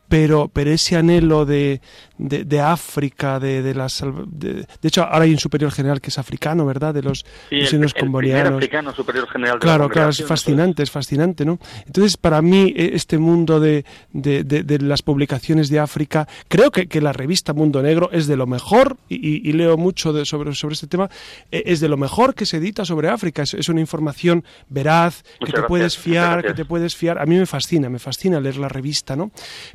pero, 0.08 0.48
pero 0.52 0.70
ese 0.70 0.96
anhelo 0.96 1.44
de, 1.44 1.80
de, 2.16 2.44
de 2.44 2.60
África, 2.60 3.38
de, 3.38 3.62
de 3.62 3.74
las... 3.74 4.02
De, 4.26 4.54
de, 4.54 4.66
hecho, 4.82 5.04
ahora 5.04 5.24
hay 5.24 5.32
un 5.32 5.38
superior 5.38 5.70
general 5.70 6.00
que 6.00 6.08
es 6.10 6.18
africano, 6.18 6.64
¿verdad? 6.66 6.94
De 6.94 7.02
los 7.02 7.24
Sí, 7.50 7.56
misioneros 7.56 7.92
el, 7.94 8.00
combonianos. 8.00 8.54
africano 8.54 8.94
superior 8.94 9.28
general 9.28 9.58
de 9.58 9.66
la 9.66 9.72
Claro, 9.74 9.88
claro, 9.90 10.10
es 10.10 10.24
fascinante, 10.24 10.82
es 10.82 10.90
fascinante, 10.90 11.44
¿no? 11.44 11.58
Entonces, 11.86 12.16
para 12.16 12.40
mí, 12.42 12.72
e- 12.76 12.92
este 12.94 13.18
mundo 13.18 13.60
de, 13.60 13.84
de, 14.12 14.78
las 14.80 15.02
publicaciones 15.02 15.68
de 15.68 15.78
África, 15.78 16.26
creo 16.48 16.70
que, 16.70 16.86
que 16.88 17.00
la 17.00 17.12
revista 17.12 17.52
Mundo 17.52 17.82
Negro 17.82 18.10
es 18.12 18.26
de 18.26 18.36
lo 18.36 18.46
mejor, 18.46 18.96
y, 19.08 19.48
y- 19.48 19.52
leo 19.52 19.76
mucho 19.76 20.12
de- 20.12 20.24
sobre, 20.24 20.54
sobre 20.54 20.74
este 20.74 20.86
tema, 20.86 21.10
eh, 21.50 21.62
es 21.66 21.80
de 21.80 21.88
lo 21.88 21.96
mejor 21.96 22.34
que 22.34 22.46
se 22.46 22.56
edita 22.58 22.84
sobre 22.84 23.08
África. 23.08 23.42
Es, 23.42 23.54
es 23.54 23.68
una 23.68 23.80
información 23.80 24.44
veraz, 24.68 25.22
que 25.22 25.28
Muchas 25.40 25.46
te 25.46 25.50
gracias, 25.52 25.68
puedes 25.68 25.98
fiar, 25.98 26.42
que 26.44 26.54
te 26.54 26.64
puedes 26.64 26.96
fiar. 26.96 27.18
A 27.18 27.26
mí 27.26 27.36
me 27.36 27.46
fascina, 27.46 27.88
me 27.88 27.98
fascina 27.98 28.40
leer 28.40 28.56
la 28.56 28.68
revista, 28.68 29.16
¿no? 29.16 29.30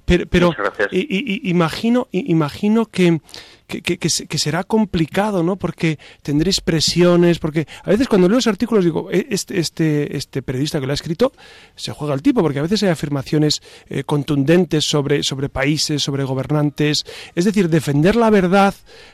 Pero, 0.06 0.23
pero 0.30 0.48
y- 0.92 1.08
y- 1.46 1.50
imagino, 1.50 2.08
imagino 2.12 2.86
que, 2.86 3.20
que, 3.68 3.82
que- 3.82 3.98
que 3.98 4.10
se- 4.10 4.28
que 4.28 4.38
será 4.38 4.64
complicado, 4.64 5.42
¿no? 5.42 5.56
Porque 5.56 5.98
tendréis 6.22 6.60
presiones, 6.62 7.40
porque 7.40 7.66
a 7.84 7.90
veces 7.90 8.08
cuando 8.08 8.28
leo 8.28 8.36
los 8.38 8.48
artículos 8.48 8.84
digo, 8.84 9.10
"Eh, 9.12 9.28
este, 9.30 9.60
este, 9.60 10.16
este 10.18 10.42
periodista 10.42 10.80
que 10.80 10.86
lo 10.86 10.92
ha 10.92 10.96
escrito 10.96 11.32
se 11.76 11.92
juega 11.94 12.14
el 12.14 12.22
tipo, 12.22 12.42
porque 12.42 12.60
a 12.60 12.64
veces 12.64 12.84
hay 12.84 12.90
afirmaciones 12.90 13.62
eh, 13.90 14.04
contundentes 14.04 14.86
sobre, 14.86 15.24
sobre 15.24 15.50
países, 15.50 16.04
sobre 16.04 16.24
gobernantes. 16.24 17.06
Es 17.36 17.46
decir, 17.46 17.70
defender 17.70 18.16
la 18.16 18.30
verdad 18.30 18.74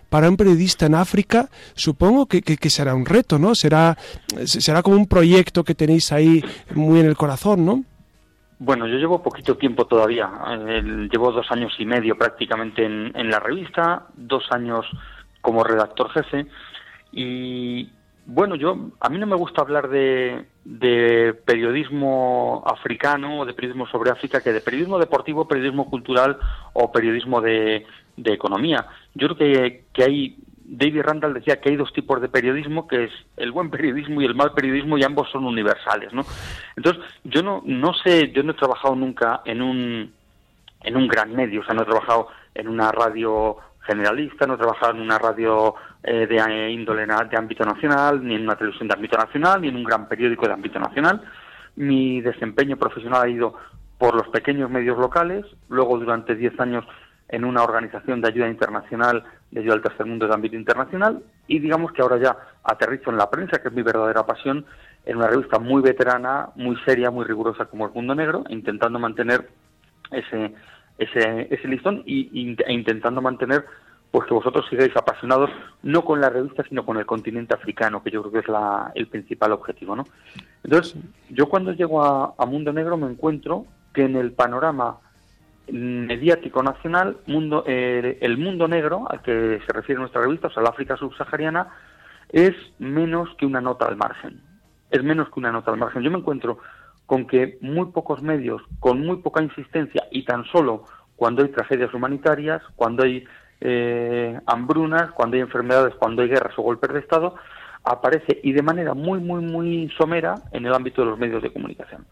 para 0.09 0.29
un 0.29 0.35
periodista 0.37 0.87
en 0.87 0.95
África, 0.95 1.49
supongo 1.75 2.25
que, 2.25 2.41
que- 2.41 2.57
que 2.57 2.69
será 2.69 2.95
un 2.95 3.05
reto, 3.05 3.37
¿no? 3.39 3.53
Será, 3.55 3.97
será 4.45 4.81
como 4.81 4.97
un 4.97 5.05
proyecto 5.07 5.63
que 5.63 5.75
tenéis 5.75 6.11
ahí 6.11 6.43
muy 6.73 6.99
en 6.99 7.05
el 7.05 7.15
corazón, 7.15 7.65
¿no? 7.65 7.83
Bueno, 8.59 8.87
yo 8.87 8.97
llevo 8.97 9.23
poquito 9.23 9.55
tiempo 9.55 9.85
todavía. 9.87 10.29
Llevo 11.09 11.31
dos 11.31 11.49
años 11.49 11.73
y 11.79 11.85
medio 11.85 12.17
prácticamente 12.17 12.85
en, 12.85 13.11
en 13.15 13.29
la 13.29 13.39
revista, 13.39 14.07
dos 14.15 14.51
años 14.51 14.85
como 15.39 15.63
redactor 15.63 16.11
jefe. 16.11 16.45
Y 17.13 17.89
bueno, 18.25 18.55
yo 18.55 18.91
a 18.99 19.09
mí 19.09 19.17
no 19.17 19.25
me 19.25 19.37
gusta 19.37 19.61
hablar 19.61 19.87
de, 19.87 20.45
de 20.65 21.33
periodismo 21.45 22.61
africano 22.65 23.39
o 23.39 23.45
de 23.45 23.53
periodismo 23.53 23.87
sobre 23.87 24.11
África 24.11 24.41
que 24.41 24.51
de 24.51 24.61
periodismo 24.61 24.99
deportivo, 24.99 25.47
periodismo 25.47 25.89
cultural 25.89 26.37
o 26.73 26.91
periodismo 26.91 27.39
de, 27.39 27.85
de 28.17 28.33
economía. 28.33 28.87
Yo 29.15 29.29
creo 29.29 29.37
que, 29.37 29.85
que 29.93 30.03
hay 30.03 30.37
David 30.71 31.01
Randall 31.01 31.33
decía 31.33 31.59
que 31.59 31.69
hay 31.69 31.75
dos 31.75 31.91
tipos 31.93 32.21
de 32.21 32.29
periodismo, 32.29 32.87
que 32.87 33.05
es 33.05 33.11
el 33.37 33.51
buen 33.51 33.71
periodismo 33.71 34.21
y 34.21 34.25
el 34.25 34.35
mal 34.35 34.53
periodismo, 34.53 34.97
y 34.97 35.03
ambos 35.03 35.29
son 35.31 35.45
universales, 35.45 36.13
¿no? 36.13 36.23
Entonces, 36.75 37.03
yo 37.23 37.41
no, 37.41 37.63
no 37.65 37.93
sé, 37.95 38.31
yo 38.31 38.43
no 38.43 38.51
he 38.51 38.55
trabajado 38.55 38.95
nunca 38.95 39.41
en 39.45 39.63
un, 39.63 40.13
en 40.81 40.95
un 40.95 41.07
gran 41.07 41.35
medio, 41.35 41.61
o 41.61 41.63
sea, 41.63 41.73
no 41.73 41.81
he 41.81 41.85
trabajado 41.85 42.27
en 42.53 42.67
una 42.67 42.91
radio 42.91 43.57
generalista, 43.81 44.45
no 44.45 44.53
he 44.53 44.57
trabajado 44.57 44.93
en 44.93 45.01
una 45.01 45.17
radio 45.17 45.73
eh, 46.03 46.27
de 46.27 46.37
eh, 46.37 46.71
índole 46.71 47.07
de 47.07 47.37
ámbito 47.37 47.65
nacional, 47.65 48.23
ni 48.23 48.35
en 48.35 48.43
una 48.43 48.55
televisión 48.55 48.87
de 48.87 48.93
ámbito 48.93 49.17
nacional, 49.17 49.61
ni 49.61 49.69
en 49.69 49.75
un 49.75 49.83
gran 49.83 50.07
periódico 50.07 50.45
de 50.45 50.53
ámbito 50.53 50.79
nacional. 50.79 51.21
Mi 51.77 52.21
desempeño 52.21 52.77
profesional 52.77 53.23
ha 53.23 53.29
ido 53.29 53.55
por 53.97 54.13
los 54.13 54.27
pequeños 54.27 54.69
medios 54.69 54.99
locales, 54.99 55.45
luego 55.67 55.97
durante 55.97 56.35
10 56.35 56.59
años 56.59 56.85
en 57.27 57.43
una 57.43 57.63
organización 57.63 58.21
de 58.21 58.27
ayuda 58.27 58.49
internacional, 58.49 59.23
de 59.51 59.61
ayuda 59.61 59.75
al 59.75 59.81
tercer 59.81 60.05
mundo 60.05 60.27
de 60.27 60.33
ámbito 60.33 60.55
internacional, 60.55 61.23
y 61.47 61.59
digamos 61.59 61.91
que 61.91 62.01
ahora 62.01 62.17
ya 62.17 62.37
aterrizo 62.63 63.09
en 63.09 63.17
la 63.17 63.29
prensa, 63.29 63.61
que 63.61 63.69
es 63.69 63.73
mi 63.73 63.81
verdadera 63.81 64.25
pasión, 64.25 64.65
en 65.05 65.17
una 65.17 65.27
revista 65.27 65.59
muy 65.59 65.81
veterana, 65.81 66.49
muy 66.55 66.75
seria, 66.85 67.09
muy 67.09 67.25
rigurosa 67.25 67.65
como 67.65 67.85
El 67.85 67.93
Mundo 67.93 68.13
Negro, 68.15 68.43
intentando 68.49 68.99
mantener 68.99 69.49
ese, 70.11 70.53
ese, 70.97 71.47
ese 71.49 71.67
listón 71.67 72.03
y, 72.05 72.55
e 72.63 72.73
intentando 72.73 73.21
mantener 73.21 73.65
pues 74.11 74.27
que 74.27 74.33
vosotros 74.33 74.65
sigáis 74.69 74.95
apasionados 74.95 75.51
no 75.83 76.03
con 76.03 76.19
la 76.19 76.31
revista 76.31 76.63
sino 76.67 76.83
con 76.83 76.97
el 76.97 77.05
continente 77.05 77.53
africano 77.53 78.01
que 78.01 78.09
yo 78.09 78.21
creo 78.21 78.31
que 78.31 78.39
es 78.39 78.47
la, 78.47 78.91
el 78.95 79.05
principal 79.05 79.51
objetivo 79.51 79.95
no 79.95 80.03
entonces 80.63 80.95
yo 81.29 81.47
cuando 81.47 81.73
llego 81.73 82.03
a 82.03 82.45
Mundo 82.47 82.73
Negro 82.73 82.97
me 82.97 83.05
encuentro 83.05 83.67
que 83.93 84.05
en 84.05 84.15
el 84.15 84.31
panorama 84.31 84.97
mediático 85.71 86.63
nacional 86.63 87.17
mundo 87.27 87.63
eh, 87.67 88.17
el 88.21 88.37
mundo 88.37 88.67
negro 88.67 89.07
al 89.09 89.21
que 89.21 89.59
se 89.65 89.73
refiere 89.73 89.99
nuestra 89.99 90.21
revista 90.21 90.47
o 90.47 90.51
sea 90.51 90.63
la 90.63 90.69
África 90.69 90.97
subsahariana 90.97 91.67
es 92.29 92.53
menos 92.79 93.29
que 93.37 93.45
una 93.45 93.61
nota 93.61 93.85
al 93.85 93.97
margen 93.97 94.41
es 94.91 95.03
menos 95.03 95.29
que 95.29 95.39
una 95.39 95.51
nota 95.51 95.71
al 95.71 95.77
margen 95.77 96.03
yo 96.03 96.11
me 96.11 96.17
encuentro 96.17 96.59
con 97.09 97.25
que 97.25 97.57
muy 97.61 97.87
pocos 97.87 98.21
medios, 98.21 98.61
con 98.79 99.03
muy 99.03 99.17
poca 99.17 99.41
insistencia 99.41 100.03
y 100.11 100.25
tan 100.25 100.45
solo 100.45 100.83
cuando 101.15 101.41
hay 101.41 101.49
tragedias 101.49 101.91
humanitarias, 101.91 102.61
cuando 102.75 103.03
hay 103.03 103.25
eh, 103.61 104.39
hambrunas, 104.45 105.09
cuando 105.13 105.35
hay 105.35 105.41
enfermedades, 105.41 105.95
cuando 105.95 106.21
hay 106.21 106.29
guerras 106.29 106.53
o 106.59 106.61
golpes 106.61 106.93
de 106.93 106.99
Estado, 106.99 107.33
aparece 107.83 108.39
y 108.43 108.51
de 108.51 108.61
manera 108.61 108.93
muy, 108.93 109.19
muy, 109.19 109.41
muy 109.41 109.89
somera 109.97 110.35
en 110.51 110.67
el 110.67 110.73
ámbito 110.75 111.01
de 111.01 111.09
los 111.09 111.17
medios 111.17 111.41
de 111.41 111.51
comunicación. 111.51 112.05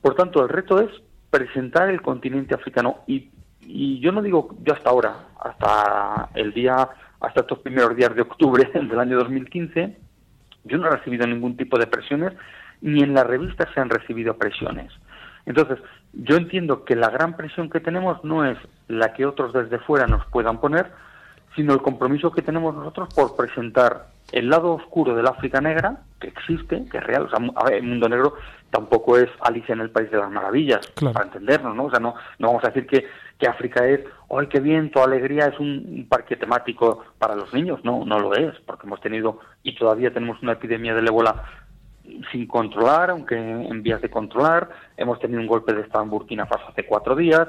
Por 0.00 0.14
tanto, 0.14 0.42
el 0.42 0.48
reto 0.48 0.80
es 0.80 0.88
presentar 1.32 1.88
el 1.88 2.02
continente 2.02 2.54
africano 2.54 2.98
y, 3.06 3.30
y 3.62 3.98
yo 4.00 4.12
no 4.12 4.20
digo 4.20 4.54
yo 4.62 4.74
hasta 4.74 4.90
ahora, 4.90 5.14
hasta 5.40 6.28
el 6.34 6.52
día, 6.52 6.90
hasta 7.20 7.40
estos 7.40 7.60
primeros 7.60 7.96
días 7.96 8.14
de 8.14 8.20
octubre 8.20 8.70
del 8.74 9.00
año 9.00 9.16
2015, 9.16 9.96
yo 10.64 10.78
no 10.78 10.86
he 10.86 10.90
recibido 10.90 11.26
ningún 11.26 11.56
tipo 11.56 11.78
de 11.78 11.86
presiones, 11.86 12.34
ni 12.82 13.02
en 13.02 13.14
la 13.14 13.24
revista 13.24 13.66
se 13.72 13.80
han 13.80 13.88
recibido 13.88 14.36
presiones. 14.36 14.92
Entonces, 15.46 15.78
yo 16.12 16.36
entiendo 16.36 16.84
que 16.84 16.96
la 16.96 17.08
gran 17.08 17.34
presión 17.34 17.70
que 17.70 17.80
tenemos 17.80 18.22
no 18.22 18.44
es 18.44 18.58
la 18.88 19.14
que 19.14 19.24
otros 19.24 19.54
desde 19.54 19.78
fuera 19.78 20.06
nos 20.06 20.26
puedan 20.26 20.60
poner, 20.60 20.92
sino 21.56 21.72
el 21.72 21.80
compromiso 21.80 22.30
que 22.30 22.42
tenemos 22.42 22.74
nosotros 22.74 23.08
por 23.14 23.36
presentar 23.36 24.08
el 24.32 24.48
lado 24.48 24.72
oscuro 24.74 25.14
del 25.14 25.26
África 25.26 25.60
negra, 25.60 25.98
que 26.20 26.28
existe, 26.28 26.84
que 26.90 26.98
es 26.98 27.04
real. 27.04 27.24
O 27.24 27.28
sea, 27.28 27.38
a 27.56 27.64
ver, 27.64 27.74
el 27.74 27.82
mundo 27.84 28.08
negro 28.08 28.34
tampoco 28.70 29.18
es 29.18 29.28
Alicia 29.42 29.74
en 29.74 29.80
el 29.80 29.90
País 29.90 30.10
de 30.10 30.16
las 30.18 30.30
Maravillas, 30.30 30.86
Claro. 30.94 31.12
para 31.12 31.26
entendernos, 31.26 31.76
¿no? 31.76 31.84
O 31.84 31.90
sea, 31.90 32.00
no, 32.00 32.14
no 32.38 32.48
vamos 32.48 32.64
a 32.64 32.68
decir 32.68 32.86
que, 32.86 33.06
que 33.38 33.46
África 33.46 33.86
es, 33.86 34.00
¡ay, 34.30 34.46
qué 34.48 34.60
bien, 34.60 34.90
tu 34.90 35.00
alegría 35.00 35.46
es 35.46 35.58
un, 35.60 35.68
un 35.86 36.06
parque 36.08 36.36
temático 36.36 37.04
para 37.18 37.34
los 37.36 37.52
niños! 37.52 37.80
No, 37.84 38.04
no 38.04 38.18
lo 38.18 38.34
es, 38.34 38.58
porque 38.66 38.86
hemos 38.86 39.00
tenido 39.00 39.40
y 39.62 39.74
todavía 39.76 40.12
tenemos 40.12 40.42
una 40.42 40.52
epidemia 40.52 40.94
del 40.94 41.06
ébola 41.08 41.44
sin 42.30 42.46
controlar, 42.46 43.10
aunque 43.10 43.36
en 43.36 43.82
vías 43.82 44.00
de 44.02 44.10
controlar. 44.10 44.68
Hemos 44.96 45.18
tenido 45.20 45.40
un 45.40 45.46
golpe 45.46 45.72
de 45.72 45.82
Estado 45.82 46.04
en 46.04 46.10
Burkina 46.10 46.46
Faso 46.46 46.64
hace 46.68 46.84
cuatro 46.84 47.14
días. 47.14 47.46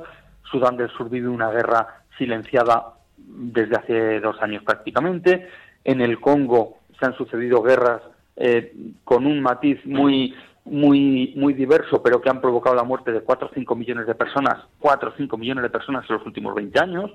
Sudán 0.51 0.77
del 0.77 0.89
Sur 0.91 1.09
vive 1.09 1.27
una 1.27 1.49
guerra 1.49 2.03
silenciada 2.17 2.93
desde 3.17 3.75
hace 3.75 4.19
dos 4.19 4.39
años 4.41 4.63
prácticamente. 4.63 5.49
En 5.83 6.01
el 6.01 6.19
Congo 6.19 6.79
se 6.99 7.05
han 7.05 7.15
sucedido 7.15 7.61
guerras 7.61 8.01
eh, 8.35 8.73
con 9.03 9.25
un 9.25 9.41
matiz 9.41 9.85
muy 9.85 10.33
muy 10.65 11.33
muy 11.35 11.53
diverso, 11.53 12.01
pero 12.01 12.21
que 12.21 12.29
han 12.29 12.39
provocado 12.39 12.75
la 12.75 12.83
muerte 12.83 13.11
de 13.11 13.19
4 13.21 13.47
o 13.47 13.51
5 13.53 13.75
millones 13.75 14.07
de 14.07 14.15
personas, 14.15 14.63
4 14.79 15.09
o 15.09 15.13
5 15.17 15.37
millones 15.37 15.63
de 15.63 15.69
personas 15.69 16.05
en 16.09 16.15
los 16.15 16.25
últimos 16.25 16.55
20 16.55 16.79
años. 16.79 17.11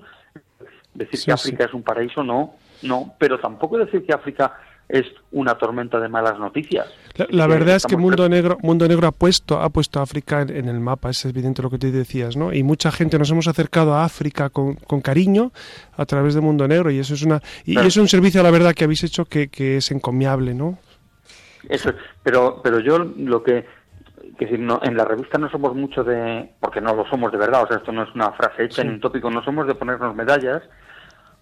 Decir 0.95 1.19
Sí, 1.19 1.27
que 1.27 1.37
sí. 1.37 1.49
África 1.49 1.65
es 1.65 1.75
un 1.75 1.83
paraíso, 1.83 2.23
no, 2.23 2.55
no, 2.83 3.15
pero 3.19 3.39
tampoco 3.39 3.79
decir 3.79 4.05
que 4.05 4.13
África 4.13 4.53
es 4.89 5.05
una 5.33 5.57
tormenta 5.57 6.01
de 6.01 6.09
malas 6.09 6.39
noticias. 6.39 6.87
La, 7.15 7.27
la 7.31 7.47
verdad 7.47 7.77
es 7.77 7.85
que 7.85 7.97
Mundo 7.97 8.29
Negro, 8.29 8.57
Mundo 8.63 8.89
Negro 8.89 9.07
ha 9.09 9.13
puesto, 9.13 9.61
ha 9.61 9.69
puesto 9.69 10.01
a 10.01 10.03
África 10.03 10.43
en, 10.43 10.51
en 10.51 10.69
el 10.69 10.81
mapa, 10.81 11.11
es 11.11 11.25
evidente 11.25 11.63
lo 11.63 11.71
que 11.71 11.79
tú 11.79 11.91
decías, 11.91 12.37
¿no? 12.37 12.53
Y 12.53 12.63
mucha 12.63 12.91
gente 12.91 13.19
nos 13.19 13.31
hemos 13.31 13.49
acercado 13.49 13.95
a 13.95 14.05
África 14.05 14.49
con, 14.51 14.77
con 14.77 15.01
cariño 15.01 15.53
a 15.97 16.07
través 16.07 16.35
de 16.35 16.41
Mundo 16.41 16.67
Negro 16.67 16.91
y 16.91 16.99
eso 16.99 17.15
es 17.15 17.23
una 17.23 17.43
y, 17.65 17.79
es 17.79 17.97
un 17.97 18.09
servicio 18.09 18.41
a 18.41 18.45
la 18.45 18.51
verdad 18.51 18.73
que 18.75 18.85
habéis 18.85 19.05
hecho 19.05 19.27
que, 19.27 19.49
que 19.49 19.77
es 19.79 19.91
encomiable, 19.91 20.55
¿no? 20.55 20.79
Eso, 21.69 21.93
pero, 22.23 22.61
pero 22.63 22.81
yo 22.81 22.99
lo 22.99 23.43
que, 23.43 23.67
que 24.39 24.49
si 24.49 24.57
no, 24.57 24.81
en 24.83 24.97
la 24.97 25.05
revista 25.05 25.39
no 25.39 25.51
somos 25.51 25.75
mucho 25.75 26.05
de, 26.05 26.51
porque 26.61 26.81
no 26.81 26.95
lo 26.95 27.07
somos 27.09 27.31
de 27.33 27.39
verdad, 27.39 27.65
o 27.65 27.67
sea, 27.67 27.77
esto 27.79 27.93
no 27.93 28.05
es 28.05 28.15
una 28.15 28.33
frase 28.33 28.65
hecha 28.65 28.83
en 28.83 28.91
un 28.91 29.01
tópico, 29.01 29.31
no 29.31 29.43
somos 29.45 29.67
de 29.67 29.75
ponernos 29.75 30.15
medallas, 30.15 30.63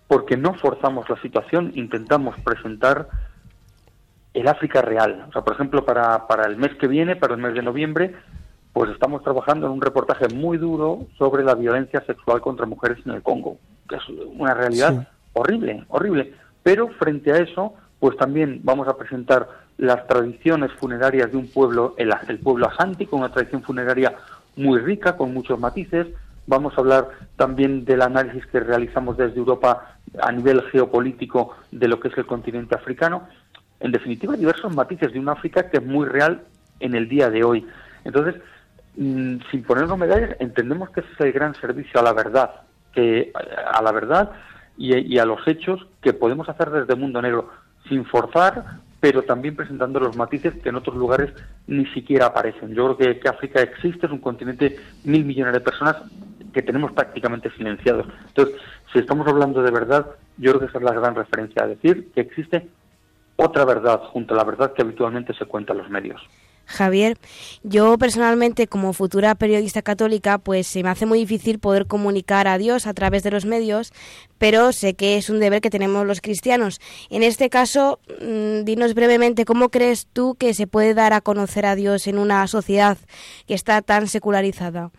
porque 0.08 0.36
no 0.36 0.54
forzamos 0.54 1.08
la 1.08 1.20
situación, 1.20 1.72
intentamos 1.74 2.36
presentar 2.40 3.08
el 4.37 4.49
África 4.49 4.83
real. 4.83 5.25
O 5.28 5.33
sea, 5.33 5.43
por 5.43 5.55
ejemplo, 5.55 5.85
para, 5.85 6.26
para 6.26 6.47
el 6.47 6.57
mes 6.57 6.75
que 6.76 6.87
viene, 6.87 7.16
para 7.16 7.35
el 7.35 7.40
mes 7.40 7.55
de 7.55 7.62
noviembre, 7.62 8.14
pues 8.75 8.90
estamos 8.90 9.23
trabajando 9.23 9.66
en 9.66 9.73
un 9.73 9.81
reportaje 9.81 10.28
muy 10.28 10.59
duro 10.59 11.07
sobre 11.16 11.43
la 11.43 11.55
violencia 11.55 12.02
sexual 12.07 12.43
contra 12.43 12.66
mujeres 12.66 12.99
en 13.07 13.12
el 13.12 13.23
Congo, 13.23 13.57
que 13.88 13.97
es 13.97 14.02
una 14.37 14.52
realidad 14.52 15.09
horrible, 15.33 15.85
horrible. 15.88 16.35
Pero 16.62 16.88
frente 16.88 17.33
a 17.33 17.38
eso, 17.38 17.73
pues 17.99 18.19
también 18.19 18.61
vamos 18.62 18.87
a 18.88 18.99
presentar 18.99 19.49
las 19.78 20.07
tradiciones 20.07 20.71
funerarias 20.73 21.31
de 21.31 21.38
un 21.38 21.49
pueblo, 21.49 21.95
el, 21.97 22.12
el 22.28 22.38
pueblo 22.38 22.69
asántico, 22.69 23.12
con 23.12 23.21
una 23.21 23.33
tradición 23.33 23.62
funeraria 23.62 24.14
muy 24.57 24.78
rica, 24.81 25.16
con 25.16 25.33
muchos 25.33 25.59
matices. 25.59 26.09
Vamos 26.47 26.75
a 26.76 26.81
hablar 26.83 27.09
también 27.37 27.87
del 27.87 28.02
análisis 28.02 28.45
que 28.47 28.61
realizamos 28.61 29.16
desde 29.16 29.38
Europa 29.38 29.97
a 30.21 30.31
nivel 30.31 30.62
geopolítico 30.71 31.57
de 31.73 31.88
lo 31.88 31.99
que 31.99 32.09
es 32.09 32.19
el 32.19 32.26
continente 32.26 32.75
africano. 32.75 33.28
En 33.80 33.92
definitiva, 33.92 34.37
diversos 34.37 34.75
matices 34.75 35.12
de 35.12 35.18
un 35.18 35.28
África 35.28 35.68
que 35.71 35.78
es 35.78 35.85
muy 35.85 36.06
real 36.06 36.42
en 36.80 36.95
el 36.95 37.09
día 37.09 37.30
de 37.30 37.45
hoy. 37.45 37.66
Entonces, 38.04 38.40
mm, 38.97 39.37
sin 39.50 39.62
ponernos 39.64 39.99
medallas, 39.99 40.37
entendemos 40.38 40.90
que 40.90 41.00
ese 41.00 41.12
es 41.12 41.21
el 41.21 41.33
gran 41.33 41.54
servicio 41.54 42.00
a 42.00 42.02
la 42.02 42.12
verdad, 42.12 42.50
que 42.92 43.33
a 43.35 43.83
la 43.83 43.92
verdad 43.92 44.33
y, 44.78 45.18
a 45.18 45.25
los 45.25 45.47
hechos 45.47 45.87
que 46.02 46.12
podemos 46.12 46.49
hacer 46.49 46.71
desde 46.71 46.95
Mundo 46.95 47.21
Negro, 47.23 47.50
sin 47.88 48.04
forzar, 48.04 48.80
pero 49.00 49.23
también 49.23 49.56
presentando 49.56 50.00
los 50.00 50.16
matices 50.16 50.54
que 50.62 50.68
en 50.68 50.76
otros 50.76 50.97
lugares 50.97 51.33
ni 51.66 51.87
siquiera 51.87 52.26
aparecen. 52.26 52.75
Yo 52.75 52.97
creo 52.97 53.21
que, 53.21 53.28
África 53.28 53.61
existe, 53.61 54.06
es 54.06 54.12
un 54.12 54.18
continente 54.18 54.76
mil 55.04 55.25
millones 55.25 55.52
de 55.52 55.61
personas 55.61 55.97
que 56.52 56.62
tenemos 56.62 56.92
prácticamente 56.92 57.50
silenciados. 57.50 58.06
Entonces, 58.28 58.56
si 58.92 58.99
estamos 58.99 59.26
hablando 59.26 59.62
de 59.62 59.71
verdad, 59.71 60.06
yo 60.38 60.52
creo 60.52 60.61
que 60.61 60.66
esa 60.66 60.78
es 60.78 60.85
la 60.85 60.95
gran 60.95 61.14
referencia 61.14 61.64
a 61.64 61.68
decir 61.68 62.11
que 62.14 62.23
existe 62.23 62.66
otra 63.37 63.64
verdad 63.64 64.00
junto 64.12 64.35
a 64.35 64.37
la 64.37 64.45
verdad 64.45 64.73
que 64.73 64.83
habitualmente 64.83 65.35
se 65.35 65.45
cuenta 65.45 65.73
en 65.73 65.78
los 65.78 65.90
medios. 65.90 66.21
Javier, 66.66 67.16
yo 67.62 67.97
personalmente 67.97 68.66
como 68.66 68.93
futura 68.93 69.37
periodista 69.37 69.83
católica, 69.83 70.38
pues 70.38 70.66
se 70.66 70.83
me 70.83 70.88
hace 70.88 71.07
muy 71.07 71.21
difícil 71.21 71.61
poder 71.61 71.87
comunicar 71.87 72.49
a 72.49 72.59
Dios 72.59 72.88
a 72.88 72.95
través 72.95 73.23
de 73.23 73.31
los 73.31 73.47
medios, 73.47 73.93
pero 74.38 74.73
sé 74.73 74.95
que 74.95 75.16
es 75.16 75.31
un 75.31 75.38
deber 75.38 75.61
que 75.61 75.71
tenemos 75.71 76.05
los 76.05 76.21
cristianos. 76.21 76.81
En 77.09 77.23
este 77.23 77.50
caso, 77.50 78.00
mm, 78.21 78.64
dinos 78.64 78.95
brevemente 78.95 79.45
cómo 79.45 79.69
crees 79.69 80.09
tú 80.12 80.35
que 80.35 80.55
se 80.55 80.66
puede 80.66 80.93
dar 80.93 81.12
a 81.12 81.21
conocer 81.21 81.66
a 81.66 81.76
Dios 81.76 82.09
en 82.09 82.19
una 82.19 82.45
sociedad 82.49 82.99
que 83.47 83.55
está 83.55 83.81
tan 83.81 84.09
secularizada. 84.09 84.90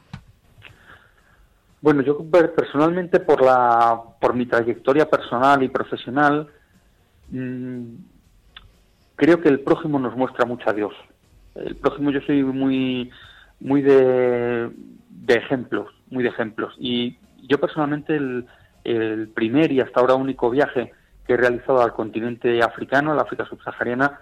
Bueno, 1.82 2.02
yo 2.02 2.18
personalmente 2.56 3.20
por 3.20 3.44
la 3.44 4.02
por 4.20 4.34
mi 4.34 4.46
trayectoria 4.46 5.10
personal 5.10 5.62
y 5.62 5.68
profesional 5.68 6.48
mm, 7.30 7.96
creo 9.18 9.42
que 9.42 9.50
el 9.50 9.60
prójimo 9.60 10.00
nos 10.00 10.16
muestra 10.16 10.46
mucho 10.46 10.70
a 10.70 10.74
Dios 10.74 10.94
el 11.66 11.76
próximo 11.76 12.12
yo 12.12 12.22
soy 12.22 12.44
muy 12.44 13.10
muy 13.60 13.82
de, 13.82 14.72
ejemplos, 15.28 15.92
muy 16.10 16.24
de 16.24 16.30
ejemplos. 16.30 16.76
Y 16.78 17.18
yo 17.48 17.60
personalmente 17.60 18.16
el, 18.16 18.46
el, 18.84 19.30
primer 19.30 19.72
y 19.72 19.82
hasta 19.82 20.00
ahora 20.00 20.14
único 20.14 20.50
viaje 20.50 20.92
que 21.26 21.34
he 21.34 21.38
realizado 21.38 21.82
al 21.82 21.94
continente 21.94 22.62
africano, 22.62 23.12
a 23.12 23.16
la 23.16 23.24
África 23.24 23.46
subsahariana, 23.46 24.20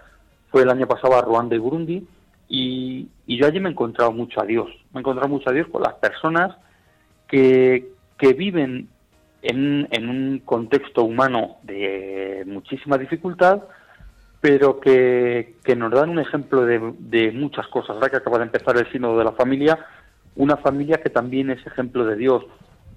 fue 0.50 0.62
el 0.62 0.70
año 0.70 0.86
pasado 0.86 1.16
a 1.16 1.22
Ruanda 1.22 1.54
y 1.54 1.58
Burundi. 1.58 2.06
Y, 2.48 3.08
y, 3.26 3.36
yo 3.36 3.46
allí 3.46 3.60
me 3.60 3.68
he 3.68 3.72
encontrado 3.72 4.12
mucho 4.12 4.40
a 4.40 4.46
Dios. 4.46 4.68
Me 4.92 4.98
he 4.98 5.00
encontrado 5.00 5.28
mucho 5.28 5.50
a 5.50 5.52
Dios 5.52 5.66
con 5.68 5.82
las 5.82 5.94
personas 5.94 6.56
que, 7.28 7.88
que 8.16 8.32
viven 8.32 8.88
en, 9.42 9.86
en 9.90 10.08
un 10.08 10.38
contexto 10.44 11.04
humano 11.04 11.58
de 11.62 12.44
muchísima 12.46 12.96
dificultad, 12.96 13.62
pero 14.46 14.78
que, 14.78 15.56
nos 15.76 15.90
dan 15.90 16.10
un 16.10 16.20
ejemplo 16.20 16.64
de, 16.64 17.32
muchas 17.32 17.66
cosas. 17.66 17.96
Ahora 17.96 18.10
que 18.10 18.18
acaba 18.18 18.38
de 18.38 18.44
empezar 18.44 18.76
el 18.76 18.88
sínodo 18.92 19.18
de 19.18 19.24
la 19.24 19.32
familia, 19.32 19.84
una 20.36 20.56
familia 20.56 20.98
que 21.02 21.10
también 21.10 21.50
es 21.50 21.66
ejemplo 21.66 22.04
de 22.04 22.14
Dios, 22.14 22.44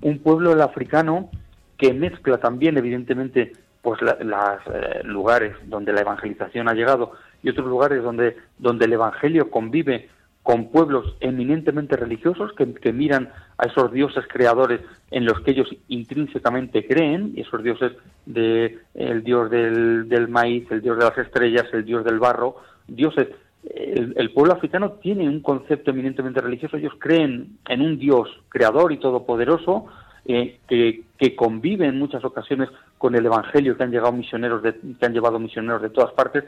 un 0.01 0.19
pueblo 0.19 0.51
el 0.53 0.61
africano 0.61 1.31
que 1.75 1.91
mezcla 1.91 2.37
también, 2.37 2.77
evidentemente, 2.77 3.53
pues 3.81 3.99
los 3.99 4.13
eh, 4.13 5.01
lugares 5.05 5.55
donde 5.65 5.91
la 5.91 6.01
evangelización 6.01 6.69
ha 6.69 6.75
llegado 6.75 7.13
y 7.41 7.49
otros 7.49 7.65
lugares 7.65 8.03
donde, 8.03 8.37
donde 8.59 8.85
el 8.85 8.93
evangelio 8.93 9.49
convive 9.49 10.07
con 10.49 10.69
pueblos 10.69 11.15
eminentemente 11.19 11.95
religiosos 11.95 12.53
que, 12.53 12.91
miran 12.91 13.29
a 13.59 13.67
esos 13.67 13.93
dioses 13.93 14.25
creadores 14.27 14.81
en 15.11 15.23
los 15.23 15.41
que 15.41 15.51
ellos 15.51 15.67
intrínsecamente 15.89 16.87
creen, 16.87 17.33
y 17.35 17.41
esos 17.41 17.61
dioses 17.61 17.91
de 18.25 18.79
el 18.95 19.23
dios 19.23 19.51
del, 19.51 20.27
maíz, 20.27 20.65
el 20.71 20.81
dios 20.81 20.97
de 20.97 21.05
las 21.05 21.15
estrellas, 21.19 21.67
el 21.71 21.85
dios 21.85 22.03
del 22.03 22.17
barro, 22.17 22.55
dioses. 22.87 23.27
El, 23.63 24.31
pueblo 24.33 24.53
africano 24.53 24.93
tiene 24.93 25.29
un 25.29 25.41
concepto 25.41 25.91
eminentemente 25.91 26.41
religioso, 26.41 26.77
ellos 26.77 26.93
creen 26.97 27.59
en 27.67 27.81
un 27.81 27.99
dios 27.99 28.27
creador 28.49 28.91
y 28.91 28.97
todopoderoso 28.97 29.85
eh, 30.25 30.57
que, 30.67 31.03
que, 31.19 31.35
convive 31.35 31.85
en 31.85 31.99
muchas 31.99 32.25
ocasiones 32.25 32.69
con 32.97 33.13
el 33.13 33.23
evangelio 33.23 33.77
que 33.77 33.83
han 33.83 33.91
llegado 33.91 34.13
misioneros 34.13 34.63
de, 34.63 34.73
que 34.73 35.05
han 35.05 35.13
llevado 35.13 35.37
misioneros 35.37 35.83
de 35.83 35.91
todas 35.91 36.11
partes 36.13 36.45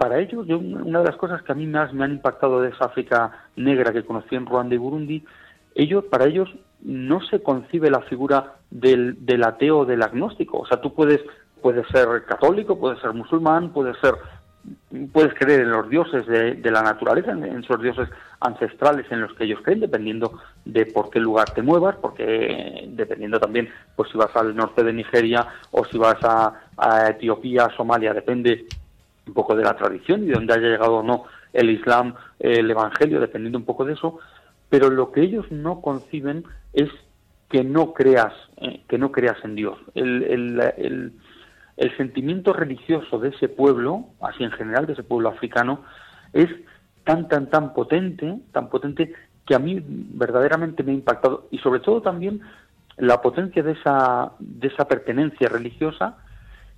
para 0.00 0.18
ellos, 0.18 0.46
yo, 0.46 0.58
una 0.58 1.00
de 1.00 1.04
las 1.04 1.16
cosas 1.16 1.42
que 1.42 1.52
a 1.52 1.54
mí 1.54 1.66
más 1.66 1.92
me 1.92 2.04
han 2.04 2.12
impactado 2.12 2.62
de 2.62 2.70
esa 2.70 2.86
África 2.86 3.32
negra 3.56 3.92
que 3.92 4.02
conocí 4.02 4.34
en 4.34 4.46
Ruanda 4.46 4.74
y 4.74 4.78
Burundi, 4.78 5.22
ellos, 5.74 6.04
para 6.06 6.24
ellos 6.24 6.48
no 6.80 7.20
se 7.20 7.42
concibe 7.42 7.90
la 7.90 8.00
figura 8.00 8.54
del, 8.70 9.18
ateo 9.44 9.80
o 9.80 9.84
del 9.84 10.02
agnóstico. 10.02 10.60
O 10.60 10.66
sea, 10.66 10.80
tú 10.80 10.94
puedes, 10.94 11.20
puedes 11.60 11.86
ser 11.88 12.24
católico, 12.24 12.80
puedes 12.80 12.98
ser 13.00 13.12
musulmán, 13.12 13.74
puedes 13.74 13.94
ser 13.98 14.14
puedes 15.12 15.34
creer 15.34 15.60
en 15.60 15.70
los 15.70 15.88
dioses 15.90 16.26
de, 16.26 16.70
la 16.70 16.82
naturaleza, 16.82 17.32
en, 17.32 17.44
esos 17.62 17.80
dioses 17.82 18.08
ancestrales 18.40 19.04
en 19.10 19.20
los 19.20 19.34
que 19.34 19.44
ellos 19.44 19.60
creen, 19.62 19.80
dependiendo 19.80 20.38
de 20.64 20.86
por 20.86 21.10
qué 21.10 21.20
lugar 21.20 21.50
te 21.50 21.60
muevas, 21.60 21.96
porque 21.96 22.88
dependiendo 22.88 23.38
también, 23.38 23.68
pues 23.96 24.10
si 24.10 24.16
vas 24.16 24.34
al 24.34 24.56
norte 24.56 24.82
de 24.82 24.94
Nigeria 24.94 25.46
o 25.72 25.84
si 25.84 25.98
vas 25.98 26.22
a, 26.22 26.54
a 26.78 27.10
Etiopía, 27.10 27.68
Somalia, 27.76 28.14
depende 28.14 28.66
un 29.30 29.34
poco 29.34 29.54
de 29.54 29.64
la 29.64 29.76
tradición 29.76 30.24
y 30.24 30.26
de 30.26 30.34
dónde 30.34 30.52
haya 30.52 30.68
llegado 30.68 30.96
o 30.96 31.02
no 31.02 31.24
el 31.52 31.70
Islam, 31.70 32.14
el 32.38 32.70
Evangelio, 32.70 33.20
dependiendo 33.20 33.58
un 33.58 33.64
poco 33.64 33.84
de 33.84 33.94
eso, 33.94 34.18
pero 34.68 34.90
lo 34.90 35.12
que 35.12 35.22
ellos 35.22 35.46
no 35.50 35.80
conciben 35.80 36.44
es 36.72 36.88
que 37.48 37.64
no 37.64 37.92
creas, 37.92 38.32
eh, 38.58 38.82
que 38.88 38.98
no 38.98 39.10
creas 39.10 39.36
en 39.44 39.54
Dios. 39.56 39.78
El, 39.94 40.22
el, 40.22 41.12
el, 41.76 41.96
sentimiento 41.96 42.52
religioso 42.52 43.18
de 43.18 43.30
ese 43.30 43.48
pueblo, 43.48 44.06
así 44.20 44.44
en 44.44 44.52
general 44.52 44.86
de 44.86 44.92
ese 44.92 45.02
pueblo 45.02 45.28
africano, 45.28 45.82
es 46.32 46.48
tan, 47.04 47.28
tan, 47.28 47.50
tan 47.50 47.72
potente, 47.72 48.38
tan 48.52 48.68
potente 48.68 49.12
que 49.46 49.54
a 49.54 49.58
mí 49.58 49.82
verdaderamente 49.84 50.82
me 50.84 50.92
ha 50.92 50.94
impactado 50.94 51.48
y 51.50 51.58
sobre 51.58 51.80
todo 51.80 52.02
también 52.02 52.40
la 52.98 53.20
potencia 53.20 53.62
de 53.62 53.72
esa, 53.72 54.32
de 54.38 54.68
esa 54.68 54.86
pertenencia 54.86 55.48
religiosa 55.48 56.18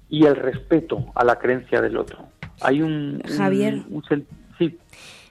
y 0.09 0.25
el 0.25 0.37
respeto 0.37 1.07
a 1.15 1.25
la 1.25 1.37
creencia 1.37 1.81
del 1.81 1.97
otro. 1.97 2.29
Hay 2.62 2.83
un... 2.83 3.22
Javier. 3.37 3.83
sí. 4.59 4.79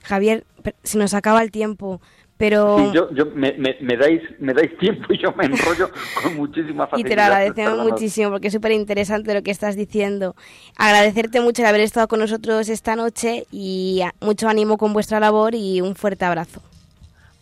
Javier, 0.04 0.44
se 0.84 0.98
nos 0.98 1.14
acaba 1.14 1.42
el 1.44 1.52
tiempo. 1.52 2.02
Pero... 2.38 2.92
yo, 2.92 3.12
yo 3.14 3.28
me, 3.36 3.54
me, 3.54 3.98
dais, 3.98 4.24
me 4.40 4.52
dais 4.56 4.76
tiempo 4.80 5.14
y 5.14 5.20
yo 5.20 5.32
me 5.34 5.46
enrollo 5.46 5.92
con 6.24 6.36
muchísima 6.38 6.88
facilidad. 6.88 7.08
Y 7.08 7.10
te 7.10 7.16
lo 7.16 7.22
agradecemos 7.22 7.88
muchísimo 7.88 8.32
porque 8.32 8.48
es 8.48 8.54
súper 8.54 8.72
interesante 8.72 9.34
lo 9.36 9.44
que 9.44 9.52
estás 9.52 9.76
diciendo. 9.76 10.36
Agradecerte 10.76 11.40
mucho 11.40 11.62
el 11.62 11.68
haber 11.68 11.82
estado 11.82 12.08
con 12.08 12.20
nosotros 12.20 12.68
esta 12.70 12.96
noche 12.96 13.46
y 13.52 14.02
mucho 14.22 14.50
ánimo 14.50 14.80
con 14.80 14.92
vuestra 14.92 15.20
labor 15.20 15.54
y 15.54 15.82
un 15.82 15.94
fuerte 15.96 16.26
abrazo. 16.26 16.64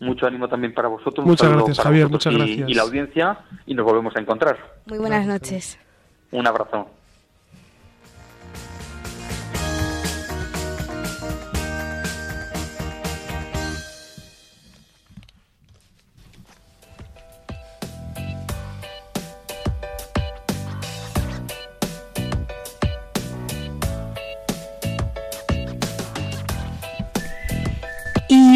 Mucho 0.02 0.28
ánimo 0.28 0.49
también 0.49 0.73
para 0.73 0.89
vosotros. 0.89 1.25
Muchas 1.25 1.49
gracias, 1.49 1.80
Javier. 1.80 2.10
Muchas 2.10 2.34
gracias. 2.34 2.69
Y 2.69 2.73
la 2.73 2.82
audiencia 2.82 3.39
y 3.65 3.75
nos 3.75 3.86
volvemos 3.86 4.13
a 4.17 4.19
encontrar. 4.19 4.58
Muy 4.86 4.97
buenas 4.97 5.25
noches. 5.25 5.80
Un 6.32 6.45
abrazo. 6.45 6.89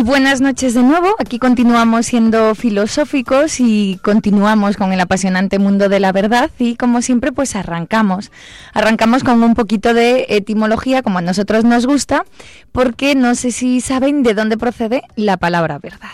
Buenas 0.04 0.42
noches 0.42 0.74
de 0.74 0.84
nuevo. 0.84 1.16
Aquí 1.18 1.40
continuamos 1.40 2.08
siendo 2.08 2.56
filosóficos 2.56 3.60
y 3.60 4.00
continuamos 4.04 4.76
con 4.76 4.92
el 4.92 5.00
apasionante 5.00 5.60
mundo 5.60 5.88
de 5.88 6.00
la 6.00 6.12
verdad 6.12 6.52
y 6.60 6.76
como 6.76 7.02
siempre 7.02 7.32
pues 7.32 7.56
arrancamos. 7.56 8.32
Arrancamos 8.74 9.24
con 9.24 9.42
un 9.42 9.56
poquito 9.56 9.94
de 9.94 10.26
etimología 10.30 11.04
como 11.04 11.20
a 11.20 11.22
nosotros 11.22 11.64
nos 11.64 11.86
gusta 11.86 12.26
porque 12.72 13.16
no 13.16 13.34
sé 13.36 13.52
si 13.52 13.80
saben 13.80 14.24
de 14.24 14.34
dónde 14.34 14.58
procede 14.58 15.04
la 15.16 15.38
palabra 15.38 15.80
verdad. 15.80 16.10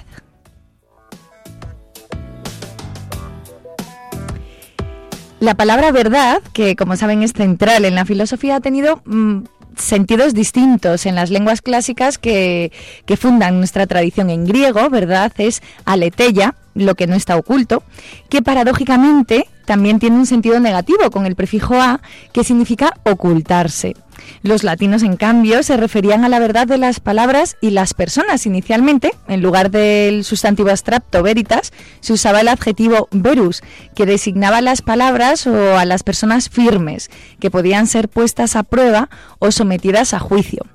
La 5.40 5.56
palabra 5.56 5.92
verdad, 5.92 6.42
que 6.54 6.76
como 6.76 6.96
saben 6.96 7.24
es 7.24 7.32
central 7.32 7.86
en 7.86 7.96
la 7.96 8.06
filosofía, 8.06 8.58
ha 8.58 8.60
tenido 8.60 9.02
mm, 9.06 9.44
sentidos 9.76 10.34
distintos 10.34 11.06
en 11.06 11.16
las 11.16 11.30
lenguas 11.30 11.62
clásicas 11.62 12.18
que, 12.18 12.72
que 13.06 13.18
fundan 13.18 13.58
nuestra 13.58 13.88
tradición 13.88 14.30
en 14.30 14.46
griego, 14.46 14.90
¿verdad? 14.90 15.32
Es 15.38 15.62
aletheia, 15.86 16.56
lo 16.76 16.96
que 16.96 17.08
no 17.08 17.16
está 17.16 17.38
oculto, 17.38 17.84
que 18.30 18.42
paradójicamente 18.42 19.48
también 19.66 20.00
tiene 20.00 20.18
un 20.18 20.26
sentido 20.26 20.60
negativo 20.60 21.12
con 21.12 21.26
el 21.26 21.36
prefijo 21.36 21.76
a, 21.76 22.02
que 22.34 22.44
significa 22.44 22.94
ocultarse. 23.04 23.96
Los 24.42 24.64
latinos, 24.64 25.04
en 25.04 25.18
cambio, 25.18 25.64
se 25.64 25.76
referían 25.76 26.24
a 26.24 26.30
la 26.30 26.40
verdad 26.40 26.66
de 26.66 26.78
las 26.78 27.00
palabras 27.00 27.58
y 27.62 27.72
las 27.72 27.94
personas. 27.94 28.46
Inicialmente, 28.46 29.12
en 29.28 29.42
lugar 29.42 29.70
del 29.70 30.24
sustantivo 30.24 30.70
abstracto 30.70 31.22
veritas, 31.24 31.74
se 32.00 32.14
usaba 32.14 32.40
el 32.40 32.48
adjetivo 32.48 33.10
verus, 33.12 33.62
que 33.96 34.06
designaba 34.06 34.62
las 34.62 34.82
palabras 34.82 35.46
o 35.46 35.78
a 35.78 35.84
las 35.84 36.04
personas 36.04 36.50
firmes, 36.50 37.10
que 37.40 37.52
podían 37.52 37.86
ser 37.88 38.08
puestas 38.08 38.56
a 38.56 38.64
prueba 38.64 39.10
o 39.40 39.52
sometidas 39.52 40.14
a 40.14 40.20
juicio. 40.20 40.66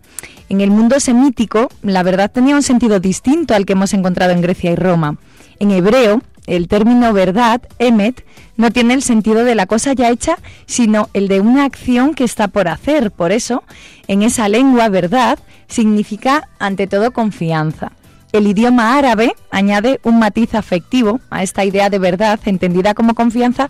En 0.50 0.60
el 0.60 0.70
mundo 0.70 1.00
semítico, 1.00 1.68
la 1.82 2.02
verdad 2.02 2.30
tenía 2.30 2.54
un 2.54 2.62
sentido 2.62 3.00
distinto 3.00 3.54
al 3.54 3.64
que 3.64 3.72
hemos 3.72 3.94
encontrado 3.94 4.32
en 4.32 4.42
Grecia 4.42 4.70
y 4.70 4.76
Roma. 4.76 5.16
En 5.58 5.70
hebreo, 5.70 6.22
el 6.46 6.68
término 6.68 7.12
verdad, 7.12 7.62
emet, 7.78 8.24
no 8.56 8.70
tiene 8.70 8.94
el 8.94 9.02
sentido 9.02 9.44
de 9.44 9.54
la 9.54 9.66
cosa 9.66 9.92
ya 9.92 10.10
hecha, 10.10 10.38
sino 10.66 11.08
el 11.12 11.28
de 11.28 11.40
una 11.40 11.64
acción 11.64 12.14
que 12.14 12.24
está 12.24 12.48
por 12.48 12.68
hacer. 12.68 13.10
Por 13.10 13.32
eso, 13.32 13.64
en 14.06 14.22
esa 14.22 14.48
lengua, 14.48 14.88
verdad 14.88 15.38
significa 15.68 16.48
ante 16.58 16.86
todo 16.86 17.12
confianza. 17.12 17.92
El 18.32 18.46
idioma 18.46 18.98
árabe 18.98 19.34
añade 19.50 20.00
un 20.02 20.18
matiz 20.18 20.54
afectivo 20.54 21.20
a 21.30 21.42
esta 21.42 21.64
idea 21.64 21.88
de 21.88 21.98
verdad, 21.98 22.40
entendida 22.44 22.94
como 22.94 23.14
confianza, 23.14 23.68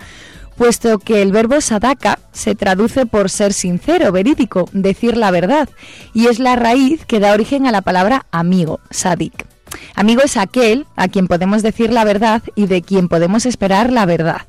puesto 0.56 0.98
que 0.98 1.22
el 1.22 1.32
verbo 1.32 1.60
sadaka 1.60 2.18
se 2.32 2.54
traduce 2.54 3.06
por 3.06 3.28
ser 3.28 3.52
sincero, 3.52 4.10
verídico, 4.12 4.68
decir 4.72 5.16
la 5.16 5.30
verdad, 5.30 5.68
y 6.12 6.28
es 6.28 6.38
la 6.38 6.56
raíz 6.56 7.04
que 7.04 7.20
da 7.20 7.32
origen 7.32 7.66
a 7.66 7.72
la 7.72 7.82
palabra 7.82 8.26
amigo, 8.30 8.80
sadik. 8.90 9.53
Amigo 9.94 10.22
es 10.22 10.36
aquel 10.36 10.86
a 10.96 11.08
quien 11.08 11.26
podemos 11.28 11.62
decir 11.62 11.92
la 11.92 12.04
verdad 12.04 12.42
y 12.54 12.66
de 12.66 12.82
quien 12.82 13.08
podemos 13.08 13.46
esperar 13.46 13.92
la 13.92 14.06
verdad. 14.06 14.42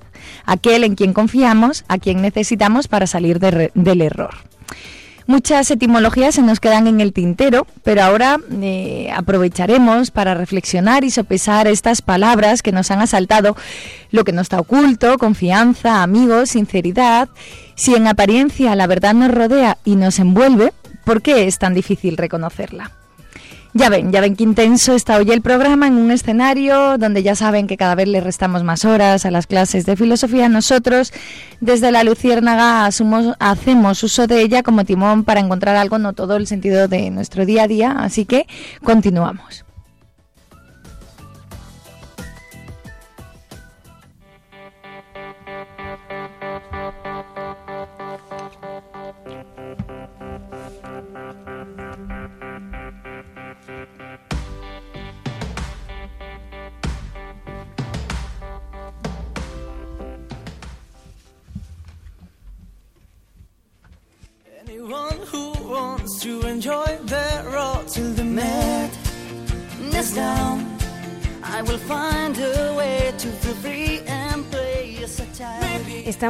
Aquel 0.45 0.83
en 0.83 0.95
quien 0.95 1.13
confiamos, 1.13 1.85
a 1.88 1.97
quien 1.97 2.21
necesitamos 2.21 2.88
para 2.88 3.07
salir 3.07 3.39
del 3.39 4.01
error. 4.01 4.35
Muchas 5.27 5.71
etimologías 5.71 6.35
se 6.35 6.43
nos 6.43 6.59
quedan 6.59 6.85
en 6.85 7.01
el 7.01 7.11
tintero, 7.11 7.65
pero 7.83 8.03
ahora 8.03 8.38
eh, 8.61 9.09
aprovecharemos 9.11 10.11
para 10.11 10.35
reflexionar 10.35 11.03
y 11.03 11.09
sopesar 11.09 11.67
estas 11.67 12.03
palabras 12.03 12.61
que 12.61 12.71
nos 12.71 12.91
han 12.91 13.01
asaltado, 13.01 13.57
lo 14.11 14.23
que 14.23 14.33
no 14.33 14.41
está 14.41 14.59
oculto, 14.59 15.17
confianza, 15.17 16.03
amigos, 16.03 16.49
sinceridad. 16.49 17.27
Si 17.73 17.95
en 17.95 18.05
apariencia 18.05 18.75
la 18.75 18.85
verdad 18.85 19.15
nos 19.15 19.31
rodea 19.31 19.79
y 19.83 19.95
nos 19.95 20.19
envuelve, 20.19 20.73
¿por 21.05 21.23
qué 21.23 21.47
es 21.47 21.57
tan 21.57 21.73
difícil 21.73 22.17
reconocerla? 22.17 22.91
Ya 23.77 23.89
ven, 23.89 24.13
ya 24.13 24.21
ven 24.21 24.38
qué 24.38 24.45
intenso 24.45 24.95
está 24.95 25.17
hoy 25.17 25.29
el 25.31 25.41
programa 25.41 25.88
en 25.88 25.97
un 25.97 26.09
escenario 26.09 26.97
donde 26.97 27.23
ya 27.23 27.35
saben 27.35 27.67
que 27.67 27.75
cada 27.75 27.93
vez 27.93 28.07
le 28.07 28.21
restamos 28.21 28.63
más 28.63 28.85
horas 28.85 29.25
a 29.25 29.31
las 29.31 29.47
clases 29.47 29.85
de 29.85 29.97
filosofía. 29.97 30.47
Nosotros, 30.47 31.11
desde 31.59 31.91
la 31.91 32.05
Luciérnaga, 32.05 32.85
hacemos 32.85 34.03
uso 34.03 34.27
de 34.27 34.39
ella 34.39 34.63
como 34.63 34.85
timón 34.85 35.25
para 35.25 35.41
encontrar 35.41 35.75
algo, 35.75 35.97
no 35.97 36.13
todo 36.13 36.38
el 36.38 36.47
sentido 36.47 36.88
de 36.88 37.09
nuestro 37.09 37.45
día 37.45 37.63
a 37.63 37.67
día. 37.67 37.91
Así 37.99 38.23
que 38.23 38.47
continuamos. 38.81 39.64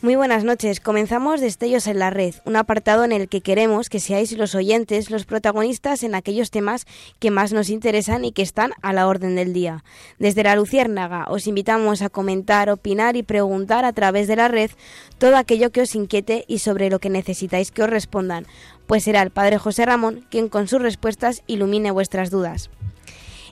Muy 0.00 0.14
buenas 0.14 0.44
noches. 0.44 0.78
Comenzamos 0.78 1.40
Destellos 1.40 1.88
en 1.88 1.98
la 1.98 2.10
Red, 2.10 2.36
un 2.44 2.54
apartado 2.54 3.02
en 3.02 3.10
el 3.10 3.28
que 3.28 3.40
queremos 3.40 3.88
que 3.88 3.98
seáis 3.98 4.30
los 4.38 4.54
oyentes 4.54 5.10
los 5.10 5.24
protagonistas 5.24 6.04
en 6.04 6.14
aquellos 6.14 6.52
temas 6.52 6.86
que 7.18 7.32
más 7.32 7.52
nos 7.52 7.68
interesan 7.68 8.24
y 8.24 8.30
que 8.30 8.42
están 8.42 8.74
a 8.80 8.92
la 8.92 9.08
orden 9.08 9.34
del 9.34 9.52
día. 9.52 9.82
Desde 10.20 10.44
la 10.44 10.54
Luciérnaga 10.54 11.26
os 11.28 11.48
invitamos 11.48 12.00
a 12.02 12.10
comentar, 12.10 12.70
opinar 12.70 13.16
y 13.16 13.24
preguntar 13.24 13.84
a 13.84 13.92
través 13.92 14.28
de 14.28 14.36
la 14.36 14.46
red 14.46 14.70
todo 15.18 15.36
aquello 15.36 15.70
que 15.70 15.80
os 15.82 15.96
inquiete 15.96 16.44
y 16.46 16.60
sobre 16.60 16.90
lo 16.90 17.00
que 17.00 17.10
necesitáis 17.10 17.72
que 17.72 17.82
os 17.82 17.90
respondan, 17.90 18.46
pues 18.86 19.02
será 19.02 19.20
el 19.22 19.32
Padre 19.32 19.58
José 19.58 19.84
Ramón 19.84 20.24
quien 20.30 20.48
con 20.48 20.68
sus 20.68 20.80
respuestas 20.80 21.42
ilumine 21.48 21.90
vuestras 21.90 22.30
dudas. 22.30 22.70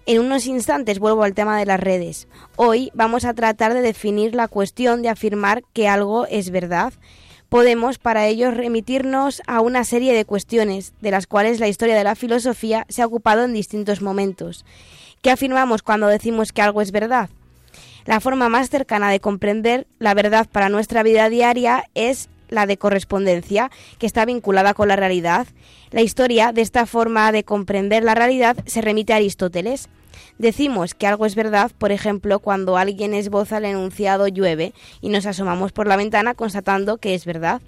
En 0.08 0.20
unos 0.20 0.46
instantes 0.46 1.00
vuelvo 1.00 1.24
al 1.24 1.34
tema 1.34 1.58
de 1.58 1.66
las 1.66 1.80
redes. 1.80 2.28
Hoy 2.54 2.92
vamos 2.94 3.24
a 3.24 3.34
tratar 3.34 3.74
de 3.74 3.80
definir 3.80 4.36
la 4.36 4.46
cuestión 4.46 5.02
de 5.02 5.08
afirmar 5.08 5.64
que 5.72 5.88
algo 5.88 6.26
es 6.26 6.50
verdad. 6.50 6.92
Podemos 7.48 7.98
para 7.98 8.28
ello 8.28 8.52
remitirnos 8.52 9.42
a 9.48 9.60
una 9.60 9.82
serie 9.82 10.14
de 10.14 10.24
cuestiones 10.24 10.92
de 11.00 11.10
las 11.10 11.26
cuales 11.26 11.58
la 11.58 11.66
historia 11.66 11.96
de 11.96 12.04
la 12.04 12.14
filosofía 12.14 12.86
se 12.88 13.02
ha 13.02 13.06
ocupado 13.06 13.42
en 13.42 13.52
distintos 13.52 14.00
momentos. 14.00 14.64
¿Qué 15.22 15.32
afirmamos 15.32 15.82
cuando 15.82 16.06
decimos 16.06 16.52
que 16.52 16.62
algo 16.62 16.82
es 16.82 16.92
verdad? 16.92 17.28
La 18.04 18.20
forma 18.20 18.48
más 18.48 18.70
cercana 18.70 19.10
de 19.10 19.18
comprender 19.18 19.88
la 19.98 20.14
verdad 20.14 20.46
para 20.52 20.68
nuestra 20.68 21.02
vida 21.02 21.28
diaria 21.28 21.82
es 21.96 22.28
la 22.48 22.66
de 22.66 22.76
correspondencia, 22.76 23.70
que 23.98 24.06
está 24.06 24.24
vinculada 24.24 24.74
con 24.74 24.88
la 24.88 24.96
realidad. 24.96 25.46
La 25.90 26.02
historia 26.02 26.52
de 26.52 26.62
esta 26.62 26.86
forma 26.86 27.32
de 27.32 27.44
comprender 27.44 28.02
la 28.02 28.14
realidad 28.14 28.56
se 28.66 28.80
remite 28.80 29.12
a 29.12 29.16
Aristóteles. 29.16 29.88
Decimos 30.38 30.94
que 30.94 31.06
algo 31.06 31.26
es 31.26 31.34
verdad, 31.34 31.70
por 31.78 31.92
ejemplo, 31.92 32.40
cuando 32.40 32.76
alguien 32.76 33.14
esboza 33.14 33.58
el 33.58 33.64
enunciado 33.64 34.28
llueve 34.28 34.74
y 35.00 35.08
nos 35.08 35.26
asomamos 35.26 35.72
por 35.72 35.86
la 35.86 35.96
ventana 35.96 36.34
constatando 36.34 36.98
que 36.98 37.14
es 37.14 37.24
verdad. 37.24 37.62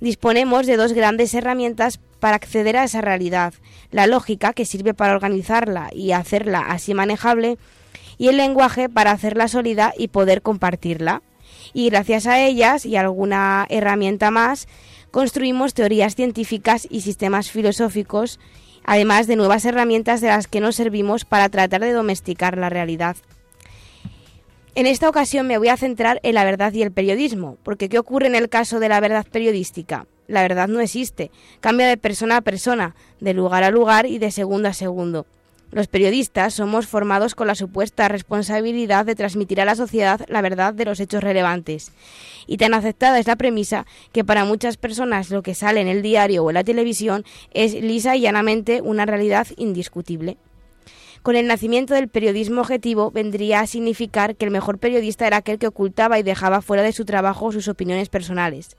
Disponemos 0.00 0.66
de 0.66 0.76
dos 0.76 0.92
grandes 0.92 1.34
herramientas 1.34 1.98
para 2.20 2.36
acceder 2.36 2.76
a 2.76 2.84
esa 2.84 3.00
realidad, 3.00 3.52
la 3.90 4.06
lógica, 4.06 4.52
que 4.52 4.64
sirve 4.64 4.94
para 4.94 5.14
organizarla 5.14 5.90
y 5.92 6.12
hacerla 6.12 6.60
así 6.60 6.94
manejable, 6.94 7.58
y 8.16 8.28
el 8.28 8.36
lenguaje 8.36 8.88
para 8.88 9.10
hacerla 9.10 9.48
sólida 9.48 9.92
y 9.96 10.08
poder 10.08 10.42
compartirla. 10.42 11.22
Y 11.72 11.90
gracias 11.90 12.26
a 12.26 12.40
ellas 12.40 12.86
y 12.86 12.96
alguna 12.96 13.66
herramienta 13.68 14.30
más, 14.30 14.68
construimos 15.10 15.74
teorías 15.74 16.14
científicas 16.14 16.86
y 16.90 17.00
sistemas 17.00 17.50
filosóficos 17.50 18.38
además 18.88 19.26
de 19.26 19.36
nuevas 19.36 19.66
herramientas 19.66 20.22
de 20.22 20.28
las 20.28 20.46
que 20.46 20.60
nos 20.60 20.76
servimos 20.76 21.26
para 21.26 21.50
tratar 21.50 21.82
de 21.82 21.92
domesticar 21.92 22.56
la 22.56 22.70
realidad. 22.70 23.18
En 24.74 24.86
esta 24.86 25.10
ocasión 25.10 25.46
me 25.46 25.58
voy 25.58 25.68
a 25.68 25.76
centrar 25.76 26.20
en 26.22 26.34
la 26.34 26.44
verdad 26.44 26.72
y 26.72 26.80
el 26.80 26.90
periodismo, 26.90 27.58
porque 27.64 27.90
¿qué 27.90 27.98
ocurre 27.98 28.28
en 28.28 28.34
el 28.34 28.48
caso 28.48 28.80
de 28.80 28.88
la 28.88 29.00
verdad 29.00 29.26
periodística? 29.30 30.06
La 30.26 30.40
verdad 30.40 30.68
no 30.68 30.80
existe, 30.80 31.30
cambia 31.60 31.86
de 31.86 31.98
persona 31.98 32.38
a 32.38 32.40
persona, 32.40 32.94
de 33.20 33.34
lugar 33.34 33.62
a 33.62 33.70
lugar 33.70 34.06
y 34.06 34.18
de 34.18 34.30
segundo 34.30 34.68
a 34.68 34.72
segundo. 34.72 35.26
Los 35.70 35.86
periodistas 35.86 36.54
somos 36.54 36.86
formados 36.86 37.34
con 37.34 37.46
la 37.46 37.54
supuesta 37.54 38.08
responsabilidad 38.08 39.04
de 39.04 39.14
transmitir 39.14 39.60
a 39.60 39.66
la 39.66 39.74
sociedad 39.74 40.24
la 40.28 40.40
verdad 40.40 40.72
de 40.72 40.86
los 40.86 40.98
hechos 40.98 41.22
relevantes. 41.22 41.92
Y 42.46 42.56
tan 42.56 42.72
aceptada 42.72 43.18
es 43.18 43.26
la 43.26 43.36
premisa 43.36 43.84
que 44.12 44.24
para 44.24 44.46
muchas 44.46 44.78
personas 44.78 45.30
lo 45.30 45.42
que 45.42 45.54
sale 45.54 45.82
en 45.82 45.88
el 45.88 46.00
diario 46.00 46.44
o 46.44 46.50
en 46.50 46.54
la 46.54 46.64
televisión 46.64 47.24
es 47.52 47.74
lisa 47.74 48.16
y 48.16 48.22
llanamente 48.22 48.80
una 48.80 49.04
realidad 49.04 49.46
indiscutible. 49.56 50.38
Con 51.22 51.36
el 51.36 51.46
nacimiento 51.46 51.92
del 51.92 52.08
periodismo 52.08 52.62
objetivo 52.62 53.10
vendría 53.10 53.60
a 53.60 53.66
significar 53.66 54.36
que 54.36 54.46
el 54.46 54.50
mejor 54.50 54.78
periodista 54.78 55.26
era 55.26 55.38
aquel 55.38 55.58
que 55.58 55.66
ocultaba 55.66 56.18
y 56.18 56.22
dejaba 56.22 56.62
fuera 56.62 56.82
de 56.82 56.92
su 56.92 57.04
trabajo 57.04 57.52
sus 57.52 57.68
opiniones 57.68 58.08
personales. 58.08 58.76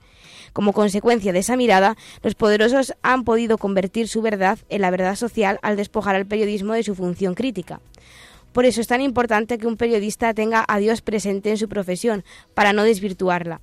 Como 0.52 0.72
consecuencia 0.72 1.32
de 1.32 1.38
esa 1.40 1.56
mirada, 1.56 1.96
los 2.22 2.34
poderosos 2.34 2.94
han 3.02 3.24
podido 3.24 3.58
convertir 3.58 4.08
su 4.08 4.22
verdad 4.22 4.58
en 4.68 4.82
la 4.82 4.90
verdad 4.90 5.16
social 5.16 5.58
al 5.62 5.76
despojar 5.76 6.16
al 6.16 6.26
periodismo 6.26 6.72
de 6.72 6.82
su 6.82 6.94
función 6.94 7.34
crítica. 7.34 7.80
Por 8.52 8.64
eso 8.64 8.80
es 8.80 8.88
tan 8.88 9.00
importante 9.00 9.58
que 9.58 9.66
un 9.66 9.76
periodista 9.76 10.34
tenga 10.34 10.64
a 10.66 10.78
Dios 10.78 11.02
presente 11.02 11.50
en 11.50 11.56
su 11.56 11.68
profesión, 11.68 12.24
para 12.54 12.72
no 12.72 12.82
desvirtuarla. 12.82 13.60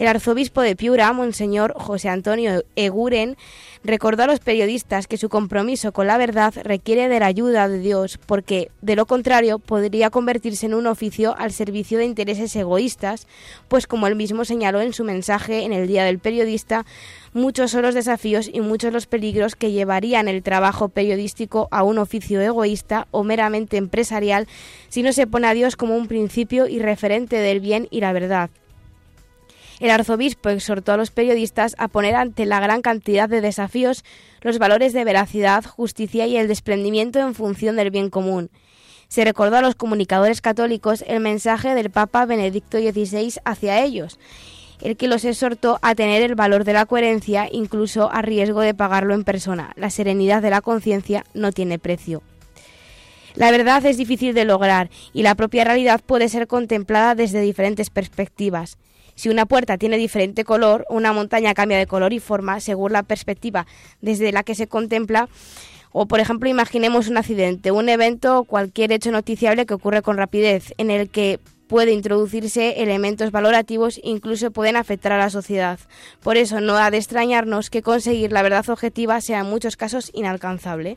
El 0.00 0.06
arzobispo 0.06 0.62
de 0.62 0.76
Piura, 0.76 1.12
Monseñor 1.12 1.74
José 1.76 2.08
Antonio 2.08 2.64
Eguren, 2.74 3.36
recordó 3.84 4.22
a 4.22 4.26
los 4.28 4.40
periodistas 4.40 5.06
que 5.06 5.18
su 5.18 5.28
compromiso 5.28 5.92
con 5.92 6.06
la 6.06 6.16
verdad 6.16 6.54
requiere 6.62 7.06
de 7.10 7.20
la 7.20 7.26
ayuda 7.26 7.68
de 7.68 7.80
Dios, 7.80 8.18
porque, 8.24 8.70
de 8.80 8.96
lo 8.96 9.04
contrario, 9.04 9.58
podría 9.58 10.08
convertirse 10.08 10.64
en 10.64 10.72
un 10.72 10.86
oficio 10.86 11.36
al 11.36 11.52
servicio 11.52 11.98
de 11.98 12.06
intereses 12.06 12.56
egoístas, 12.56 13.26
pues 13.68 13.86
como 13.86 14.06
él 14.06 14.16
mismo 14.16 14.46
señaló 14.46 14.80
en 14.80 14.94
su 14.94 15.04
mensaje 15.04 15.64
en 15.64 15.74
el 15.74 15.86
Día 15.86 16.04
del 16.04 16.18
Periodista, 16.18 16.86
muchos 17.34 17.70
son 17.70 17.82
los 17.82 17.94
desafíos 17.94 18.48
y 18.50 18.62
muchos 18.62 18.94
los 18.94 19.04
peligros 19.04 19.54
que 19.54 19.70
llevarían 19.70 20.28
el 20.28 20.42
trabajo 20.42 20.88
periodístico 20.88 21.68
a 21.70 21.82
un 21.82 21.98
oficio 21.98 22.40
egoísta 22.40 23.06
o 23.10 23.22
meramente 23.22 23.76
empresarial 23.76 24.48
si 24.88 25.02
no 25.02 25.12
se 25.12 25.26
pone 25.26 25.46
a 25.46 25.52
Dios 25.52 25.76
como 25.76 25.94
un 25.94 26.08
principio 26.08 26.68
y 26.68 26.78
referente 26.78 27.36
del 27.36 27.60
bien 27.60 27.86
y 27.90 28.00
la 28.00 28.14
verdad. 28.14 28.48
El 29.80 29.90
arzobispo 29.90 30.50
exhortó 30.50 30.92
a 30.92 30.98
los 30.98 31.10
periodistas 31.10 31.74
a 31.78 31.88
poner 31.88 32.14
ante 32.14 32.44
la 32.44 32.60
gran 32.60 32.82
cantidad 32.82 33.30
de 33.30 33.40
desafíos 33.40 34.04
los 34.42 34.58
valores 34.58 34.92
de 34.92 35.04
veracidad, 35.04 35.64
justicia 35.64 36.26
y 36.26 36.36
el 36.36 36.48
desprendimiento 36.48 37.18
en 37.18 37.34
función 37.34 37.76
del 37.76 37.90
bien 37.90 38.10
común. 38.10 38.50
Se 39.08 39.24
recordó 39.24 39.56
a 39.56 39.62
los 39.62 39.74
comunicadores 39.74 40.42
católicos 40.42 41.02
el 41.06 41.20
mensaje 41.20 41.74
del 41.74 41.90
Papa 41.90 42.26
Benedicto 42.26 42.78
XVI 42.78 43.40
hacia 43.44 43.82
ellos, 43.82 44.18
el 44.82 44.98
que 44.98 45.08
los 45.08 45.24
exhortó 45.24 45.78
a 45.80 45.94
tener 45.94 46.22
el 46.22 46.34
valor 46.34 46.64
de 46.64 46.74
la 46.74 46.84
coherencia 46.84 47.48
incluso 47.50 48.12
a 48.12 48.20
riesgo 48.20 48.60
de 48.60 48.74
pagarlo 48.74 49.14
en 49.14 49.24
persona. 49.24 49.72
La 49.76 49.90
serenidad 49.90 50.42
de 50.42 50.50
la 50.50 50.60
conciencia 50.60 51.24
no 51.32 51.52
tiene 51.52 51.78
precio. 51.78 52.22
La 53.34 53.50
verdad 53.50 53.84
es 53.86 53.96
difícil 53.96 54.34
de 54.34 54.44
lograr 54.44 54.90
y 55.12 55.22
la 55.22 55.34
propia 55.34 55.64
realidad 55.64 56.00
puede 56.04 56.28
ser 56.28 56.46
contemplada 56.46 57.14
desde 57.14 57.40
diferentes 57.40 57.88
perspectivas. 57.88 58.76
Si 59.20 59.28
una 59.28 59.44
puerta 59.44 59.76
tiene 59.76 59.98
diferente 59.98 60.44
color, 60.44 60.86
una 60.88 61.12
montaña 61.12 61.52
cambia 61.52 61.76
de 61.76 61.86
color 61.86 62.14
y 62.14 62.20
forma 62.20 62.58
según 62.58 62.92
la 62.92 63.02
perspectiva 63.02 63.66
desde 64.00 64.32
la 64.32 64.44
que 64.44 64.54
se 64.54 64.66
contempla. 64.66 65.28
O, 65.92 66.06
por 66.06 66.20
ejemplo, 66.20 66.48
imaginemos 66.48 67.06
un 67.08 67.18
accidente, 67.18 67.70
un 67.70 67.90
evento 67.90 68.38
o 68.38 68.44
cualquier 68.44 68.92
hecho 68.92 69.10
noticiable 69.10 69.66
que 69.66 69.74
ocurre 69.74 70.00
con 70.00 70.16
rapidez, 70.16 70.72
en 70.78 70.90
el 70.90 71.10
que 71.10 71.38
puede 71.66 71.92
introducirse 71.92 72.82
elementos 72.82 73.30
valorativos 73.30 74.00
incluso 74.02 74.52
pueden 74.52 74.76
afectar 74.76 75.12
a 75.12 75.18
la 75.18 75.28
sociedad. 75.28 75.78
Por 76.22 76.38
eso 76.38 76.62
no 76.62 76.78
ha 76.78 76.90
de 76.90 76.96
extrañarnos 76.96 77.68
que 77.68 77.82
conseguir 77.82 78.32
la 78.32 78.40
verdad 78.40 78.70
objetiva 78.70 79.20
sea 79.20 79.40
en 79.40 79.50
muchos 79.50 79.76
casos 79.76 80.10
inalcanzable. 80.14 80.96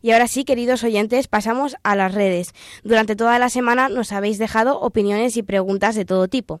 Y 0.00 0.12
ahora 0.12 0.28
sí, 0.28 0.44
queridos 0.44 0.84
oyentes, 0.84 1.26
pasamos 1.26 1.76
a 1.82 1.96
las 1.96 2.14
redes. 2.14 2.54
Durante 2.84 3.16
toda 3.16 3.38
la 3.38 3.48
semana 3.48 3.88
nos 3.88 4.12
habéis 4.12 4.38
dejado 4.38 4.80
opiniones 4.80 5.36
y 5.36 5.42
preguntas 5.42 5.96
de 5.96 6.04
todo 6.04 6.28
tipo. 6.28 6.60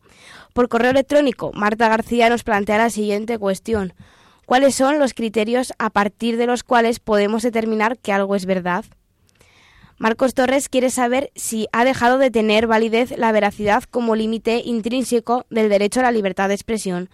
Por 0.54 0.68
correo 0.68 0.90
electrónico, 0.90 1.52
Marta 1.52 1.88
García 1.88 2.28
nos 2.30 2.42
plantea 2.42 2.78
la 2.78 2.90
siguiente 2.90 3.38
cuestión. 3.38 3.94
¿Cuáles 4.44 4.74
son 4.74 4.98
los 4.98 5.14
criterios 5.14 5.72
a 5.78 5.90
partir 5.90 6.36
de 6.36 6.46
los 6.46 6.64
cuales 6.64 7.00
podemos 7.00 7.42
determinar 7.42 7.98
que 7.98 8.12
algo 8.12 8.34
es 8.34 8.46
verdad? 8.46 8.84
Marcos 9.98 10.32
Torres 10.32 10.68
quiere 10.68 10.90
saber 10.90 11.30
si 11.34 11.66
ha 11.72 11.84
dejado 11.84 12.18
de 12.18 12.30
tener 12.30 12.66
validez 12.66 13.16
la 13.16 13.32
veracidad 13.32 13.82
como 13.84 14.16
límite 14.16 14.62
intrínseco 14.64 15.44
del 15.50 15.68
derecho 15.68 16.00
a 16.00 16.04
la 16.04 16.12
libertad 16.12 16.48
de 16.48 16.54
expresión 16.54 17.10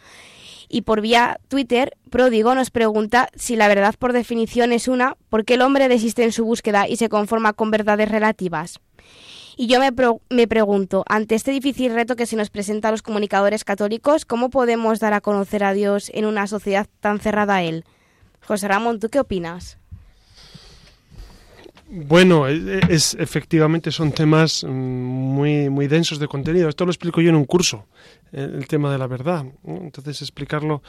y 0.74 0.82
por 0.82 1.00
vía 1.00 1.38
Twitter, 1.46 1.96
Pródigo 2.10 2.52
nos 2.56 2.72
pregunta 2.72 3.28
si 3.36 3.54
la 3.54 3.68
verdad 3.68 3.94
por 3.96 4.12
definición 4.12 4.72
es 4.72 4.88
una, 4.88 5.16
¿por 5.30 5.44
qué 5.44 5.54
el 5.54 5.62
hombre 5.62 5.86
desiste 5.86 6.24
en 6.24 6.32
su 6.32 6.44
búsqueda 6.44 6.88
y 6.88 6.96
se 6.96 7.08
conforma 7.08 7.52
con 7.52 7.70
verdades 7.70 8.08
relativas? 8.08 8.80
Y 9.56 9.68
yo 9.68 9.78
me, 9.78 9.92
me, 10.30 10.48
pregunto, 10.48 11.04
ante 11.08 11.36
este 11.36 11.52
difícil 11.52 11.94
reto 11.94 12.16
que 12.16 12.26
se 12.26 12.34
nos 12.34 12.50
presenta 12.50 12.88
a 12.88 12.90
los 12.90 13.02
comunicadores 13.02 13.62
católicos, 13.62 14.24
¿cómo 14.24 14.50
podemos 14.50 14.98
dar 14.98 15.12
a 15.12 15.20
conocer 15.20 15.62
a 15.62 15.74
Dios 15.74 16.10
en 16.12 16.24
una 16.24 16.48
sociedad 16.48 16.88
tan 16.98 17.20
cerrada 17.20 17.54
a 17.54 17.62
Él? 17.62 17.84
José 18.44 18.66
Ramón, 18.66 18.98
¿tú 18.98 19.10
qué 19.10 19.20
opinas? 19.20 19.78
Bueno, 21.86 22.48
e, 22.48 22.54
e, 22.54 22.80
es, 22.88 23.14
efectivamente 23.20 23.92
son 23.92 24.12
temas 24.12 24.64
mm, 24.64 24.68
muy, 24.68 25.68
muy 25.68 25.86
densos 25.86 26.18
de 26.18 26.26
contenido. 26.26 26.68
Esto 26.68 26.84
lo 26.84 26.90
explico 26.90 27.20
yo 27.20 27.28
en 27.28 27.36
un 27.36 27.44
curso, 27.44 27.86
el 28.32 28.66
tema 28.66 28.90
de 28.90 28.98
la 28.98 29.06
verdad. 29.06 29.44
Entonces 29.64 30.22
explicarlo 30.22 30.82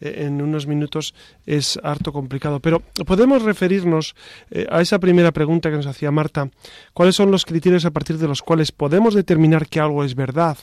eh, 0.00 0.26
en 0.26 0.42
unos 0.42 0.66
minutos 0.66 1.14
es 1.46 1.80
harto 1.82 2.12
complicado. 2.12 2.60
Pero 2.60 2.80
podemos 3.06 3.42
referirnos 3.42 4.14
eh, 4.50 4.66
a 4.70 4.82
esa 4.82 4.98
primera 4.98 5.32
pregunta 5.32 5.70
que 5.70 5.76
nos 5.76 5.86
hacía 5.86 6.10
Marta. 6.10 6.50
¿Cuáles 6.92 7.16
son 7.16 7.30
los 7.30 7.46
criterios 7.46 7.86
a 7.86 7.90
partir 7.90 8.18
de 8.18 8.28
los 8.28 8.42
cuales 8.42 8.72
podemos 8.72 9.14
determinar 9.14 9.66
que 9.68 9.80
algo 9.80 10.04
es 10.04 10.14
verdad? 10.14 10.58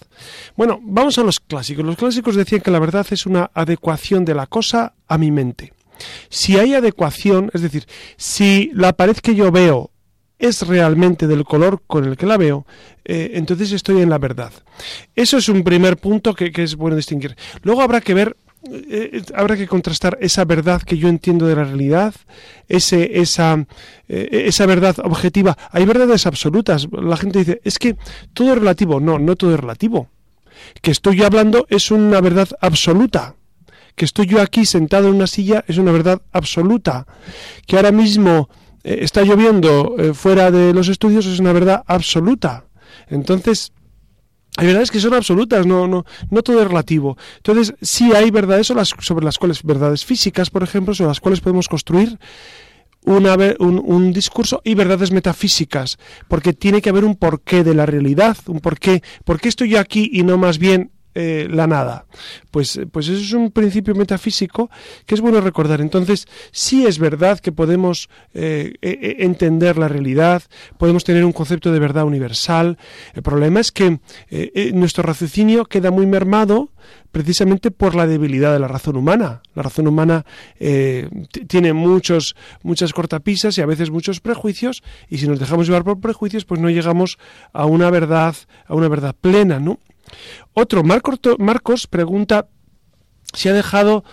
Bueno, 0.55 0.79
vamos 0.83 1.17
a 1.17 1.23
los 1.23 1.39
clásicos. 1.39 1.83
Los 1.83 1.97
clásicos 1.97 2.35
decían 2.35 2.61
que 2.61 2.71
la 2.71 2.79
verdad 2.79 3.07
es 3.09 3.25
una 3.25 3.49
adecuación 3.53 4.23
de 4.23 4.35
la 4.35 4.45
cosa 4.45 4.93
a 5.07 5.17
mi 5.17 5.31
mente. 5.31 5.73
Si 6.29 6.57
hay 6.57 6.73
adecuación, 6.73 7.51
es 7.53 7.61
decir, 7.61 7.85
si 8.17 8.71
la 8.73 8.93
pared 8.93 9.17
que 9.17 9.35
yo 9.35 9.51
veo 9.51 9.91
es 10.39 10.65
realmente 10.65 11.27
del 11.27 11.43
color 11.43 11.81
con 11.85 12.05
el 12.05 12.17
que 12.17 12.25
la 12.25 12.37
veo, 12.37 12.65
eh, 13.03 13.31
entonces 13.33 13.71
estoy 13.73 14.01
en 14.01 14.09
la 14.09 14.17
verdad. 14.17 14.53
Eso 15.15 15.37
es 15.37 15.49
un 15.49 15.63
primer 15.63 15.97
punto 15.97 16.33
que, 16.33 16.51
es 16.55 16.75
bueno 16.75 16.95
distinguir. 16.95 17.35
Luego 17.61 17.81
habrá 17.81 18.01
que 18.01 18.13
ver 18.13 18.37
eh, 18.71 19.23
habrá 19.35 19.55
que 19.55 19.67
contrastar 19.67 20.17
esa 20.19 20.43
verdad 20.43 20.81
que 20.81 20.97
yo 20.97 21.07
entiendo 21.07 21.47
de 21.47 21.55
la 21.55 21.63
realidad, 21.63 22.13
ese, 22.67 23.19
esa, 23.19 23.65
eh, 24.07 24.43
esa 24.47 24.65
verdad 24.65 24.97
objetiva. 25.03 25.57
Hay 25.71 25.85
verdades 25.85 26.25
absolutas. 26.25 26.87
La 26.91 27.17
gente 27.17 27.39
dice, 27.39 27.61
es 27.63 27.79
que 27.79 27.95
todo 28.33 28.53
es 28.53 28.59
relativo. 28.59 28.99
No, 28.99 29.19
no 29.19 29.35
todo 29.35 29.53
es 29.53 29.59
relativo. 29.59 30.09
Que 30.81 30.91
estoy 30.91 31.23
hablando 31.23 31.65
es 31.69 31.89
una 31.89 32.19
verdad 32.21 32.49
absoluta 32.59 33.35
que 33.99 34.05
estoy 34.05 34.27
yo 34.27 34.41
aquí 34.41 34.65
sentado 34.65 35.09
en 35.09 35.15
una 35.15 35.27
silla 35.27 35.65
es 35.67 35.77
una 35.77 35.91
verdad 35.91 36.21
absoluta, 36.31 37.05
que 37.67 37.75
ahora 37.75 37.91
mismo 37.91 38.47
eh, 38.81 38.99
está 39.01 39.23
lloviendo 39.23 39.95
eh, 39.99 40.13
fuera 40.13 40.51
de 40.51 40.73
los 40.73 40.87
estudios 40.87 41.25
es 41.25 41.41
una 41.41 41.51
verdad 41.51 41.83
absoluta. 41.85 42.63
Entonces, 43.09 43.73
hay 44.55 44.67
verdades 44.67 44.89
que 44.89 45.01
son 45.01 45.13
absolutas, 45.15 45.65
no, 45.65 45.85
no, 45.85 46.05
no 46.31 46.43
todo 46.43 46.61
es 46.61 46.67
relativo. 46.69 47.17
Entonces, 47.35 47.73
sí 47.81 48.13
hay 48.15 48.31
verdades 48.31 48.67
sobre 48.67 49.25
las 49.25 49.37
cuales, 49.37 49.63
verdades 49.63 50.05
físicas, 50.05 50.49
por 50.49 50.63
ejemplo, 50.63 50.93
sobre 50.93 51.09
las 51.09 51.19
cuales 51.19 51.41
podemos 51.41 51.67
construir 51.67 52.17
un, 53.03 53.27
un, 53.83 54.13
discurso 54.13 54.61
y 54.63 54.75
verdades 54.75 55.11
metafísicas, 55.11 55.97
porque 56.29 56.53
tiene 56.53 56.81
que 56.81 56.89
haber 56.89 57.03
un 57.03 57.17
porqué 57.17 57.65
de 57.65 57.73
la 57.73 57.85
realidad, 57.85 58.37
un 58.47 58.61
porqué, 58.61 59.03
¿por 59.25 59.41
qué 59.41 59.49
estoy 59.49 59.71
yo 59.71 59.79
aquí 59.81 60.09
y 60.13 60.23
no 60.23 60.37
más 60.37 60.57
bien 60.57 60.91
eh, 61.21 61.49
la 61.51 61.67
nada. 61.67 62.05
Pues, 62.49 62.79
pues 62.93 63.09
eso 63.09 63.19
es 63.19 63.33
un 63.33 63.51
principio 63.51 63.93
metafísico 63.93 64.69
que 65.05 65.15
es 65.15 65.21
bueno 65.21 65.41
recordar. 65.41 65.81
Entonces, 65.81 66.25
sí 66.53 66.85
es 66.85 66.97
verdad 66.97 67.39
que 67.39 67.51
podemos 67.51 68.09
eh, 68.33 68.75
e, 68.81 68.89
e, 68.89 69.25
entender 69.25 69.77
la 69.77 69.89
realidad, 69.89 70.43
podemos 70.77 71.03
tener 71.03 71.25
un 71.25 71.33
concepto 71.33 71.73
de 71.73 71.79
verdad 71.79 72.05
universal. 72.05 72.77
El 73.13 73.21
problema 73.21 73.59
es 73.59 73.73
que 73.73 73.99
eh, 74.29 74.71
nuestro 74.73 75.03
raciocinio 75.03 75.65
queda 75.65 75.91
muy 75.91 76.05
mermado 76.05 76.69
precisamente 77.11 77.69
por 77.69 77.95
la 77.95 78.07
debilidad 78.07 78.53
de 78.53 78.59
la 78.59 78.69
razón 78.69 78.95
humana. 78.95 79.41
La 79.55 79.63
razón 79.63 79.87
humana 79.87 80.25
tiene 81.47 81.73
muchos, 81.73 82.35
muchas 82.63 82.93
cortapisas 82.93 83.57
y 83.57 83.61
a 83.61 83.65
veces 83.65 83.91
muchos 83.91 84.21
prejuicios, 84.21 84.83
y 85.09 85.17
si 85.17 85.27
nos 85.27 85.39
dejamos 85.39 85.67
llevar 85.67 85.83
por 85.83 85.99
prejuicios, 85.99 86.45
pues 86.45 86.61
no 86.61 86.69
llegamos 86.69 87.17
a 87.51 87.65
una 87.65 87.89
verdad, 87.89 88.35
a 88.67 88.75
una 88.75 88.87
verdad 88.87 89.15
plena, 89.19 89.59
¿no? 89.59 89.79
Otro, 90.53 90.83
Marcos 90.83 91.87
pregunta 91.87 92.47
si 93.33 93.49
ha 93.49 93.53
dejado 93.53 94.03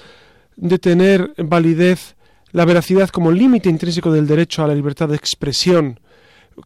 de 0.56 0.78
tener 0.78 1.34
validez 1.38 2.16
la 2.52 2.64
veracidad 2.64 3.10
como 3.10 3.32
límite 3.32 3.68
intrínseco 3.68 4.10
del 4.10 4.26
derecho 4.26 4.64
a 4.64 4.66
la 4.66 4.74
libertad 4.74 5.08
de 5.08 5.16
expresión. 5.16 6.00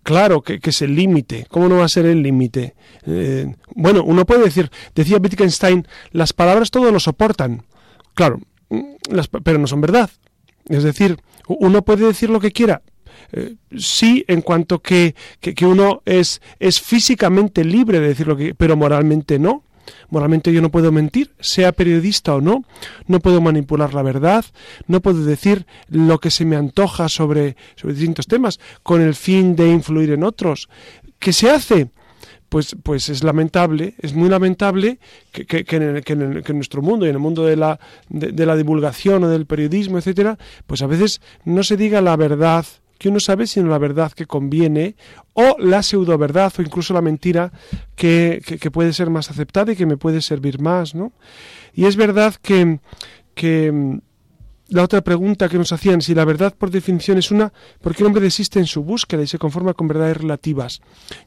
claro 0.05 0.43
que, 0.43 0.61
es 0.63 0.83
el 0.83 0.95
límite. 0.95 1.47
¿Cómo 1.51 1.69
no 1.69 1.79
va 1.79 1.85
a 1.85 1.89
ser 1.89 2.07
el 2.07 2.23
límite? 2.23 2.75
Eh, 3.07 3.53
bueno, 3.75 4.05
uno 4.05 4.25
puede 4.25 4.45
decir, 4.45 4.71
decía 4.95 5.19
Wittgenstein, 5.19 5.87
las 6.13 6.33
palabras 6.33 6.71
todo 6.71 6.93
lo 6.93 7.01
soportan. 7.01 7.65
Claro, 8.15 8.41
mm, 8.69 8.95
pero 9.43 9.59
no 9.59 9.67
son 9.67 9.81
verdad. 9.81 10.11
Es 10.69 10.85
decir, 10.85 11.19
uno 11.49 11.83
puede 11.83 12.07
decir 12.07 12.31
lo 12.31 12.39
que 12.39 12.53
quiera, 12.53 12.83
eh, 13.33 13.55
sí 13.77 14.25
en 14.29 14.43
cuanto 14.43 14.81
que, 14.81 15.15
que, 15.41 15.67
uno 15.67 16.03
es, 16.05 16.41
es 16.59 16.81
físicamente 16.81 17.65
libre 17.65 18.01
de 18.01 18.09
decir 18.09 18.27
lo 18.27 18.37
que 18.37 18.55
pero 18.55 18.77
moralmente 18.77 19.39
no. 19.39 19.65
Moralmente 20.09 20.53
yo 20.53 20.63
no 20.63 20.71
puedo 20.71 20.93
mentir, 20.93 21.33
sea 21.41 21.73
periodista 21.73 22.35
o 22.35 22.41
no, 22.41 22.65
no 23.07 23.19
puedo 23.19 23.41
manipular 23.41 23.93
la 23.93 24.03
verdad, 24.03 24.45
no 24.87 25.01
puedo 25.01 25.25
decir 25.25 25.67
lo 25.89 26.19
que 26.19 26.31
se 26.31 26.45
me 26.45 26.55
antoja 26.55 27.09
sobre, 27.09 27.57
sobre 27.75 27.95
distintos 27.95 28.27
temas 28.27 28.61
con 28.85 29.01
el 29.01 29.15
fin 29.17 29.57
de 29.57 29.69
influir 29.69 30.13
en 30.13 30.23
otros. 30.23 30.69
¿Qué 31.19 31.33
se 31.33 31.51
hace? 31.51 31.91
pues, 32.51 32.77
pues 32.83 33.09
es 33.09 33.23
lamentable, 33.23 33.95
es 34.01 34.13
muy 34.13 34.29
lamentable 34.29 34.99
que, 35.33 35.47
que, 35.47 35.65
que, 35.65 35.77
en, 35.77 36.43
en, 36.45 36.57
nuestro 36.57 36.83
mundo 36.83 37.07
y 37.07 37.09
en 37.09 37.15
el 37.15 37.21
mundo 37.21 37.45
de 37.45 37.57
la, 37.57 37.79
de, 38.09 38.45
la 38.45 38.57
divulgación 38.57 39.23
o 39.25 39.29
del 39.29 39.47
periodismo, 39.47 39.99
etcétera, 39.99 40.37
pues 40.67 40.83
a 40.83 40.89
veces 40.89 41.23
no 41.45 41.63
se 41.63 41.77
diga 41.77 42.01
la 42.03 42.17
verdad 42.17 42.67
que 43.01 43.09
uno 43.09 43.19
sabe, 43.19 43.47
sino 43.47 43.71
la 43.71 43.79
verdad 43.79 44.13
que 44.13 44.27
conviene, 44.27 44.95
o 45.33 45.57
la 45.59 45.83
pseudo 45.83 46.19
verdad, 46.19 46.53
o 46.59 46.61
incluso 46.61 46.93
la 46.93 47.01
mentira 47.01 47.51
que, 47.97 48.43
que, 48.45 48.71
puede 48.71 48.93
ser 48.93 49.09
más 49.09 49.31
aceptada 49.31 49.73
y 49.73 49.77
que 49.77 49.87
me 49.87 49.97
puede 49.97 50.21
servir 50.21 50.61
más, 50.61 50.95
¿no? 50.95 51.13
Y 51.73 51.87
es 51.87 51.97
verdad 51.97 52.35
que, 52.43 52.79
que 53.35 54.01
la 54.69 54.85
otra 54.85 55.01
pregunta 55.01 55.49
que 55.49 55.57
nos 55.57 55.73
hacían, 55.73 56.03
si 56.03 56.15
la 56.15 56.27
verdad 56.27 56.55
por 56.55 56.71
definición 56.71 57.17
es 57.17 57.31
una, 57.31 57.55
¿por 57.81 57.95
qué 57.95 58.03
el 58.03 58.09
hombre 58.09 58.23
desiste 58.23 58.59
en 58.59 58.67
su 58.67 58.85
búsqueda 58.85 59.23
y 59.23 59.27
se 59.27 59.39
conforma 59.39 59.73
con 59.73 59.89
verdades 59.89 60.19
relativas? 60.19 60.83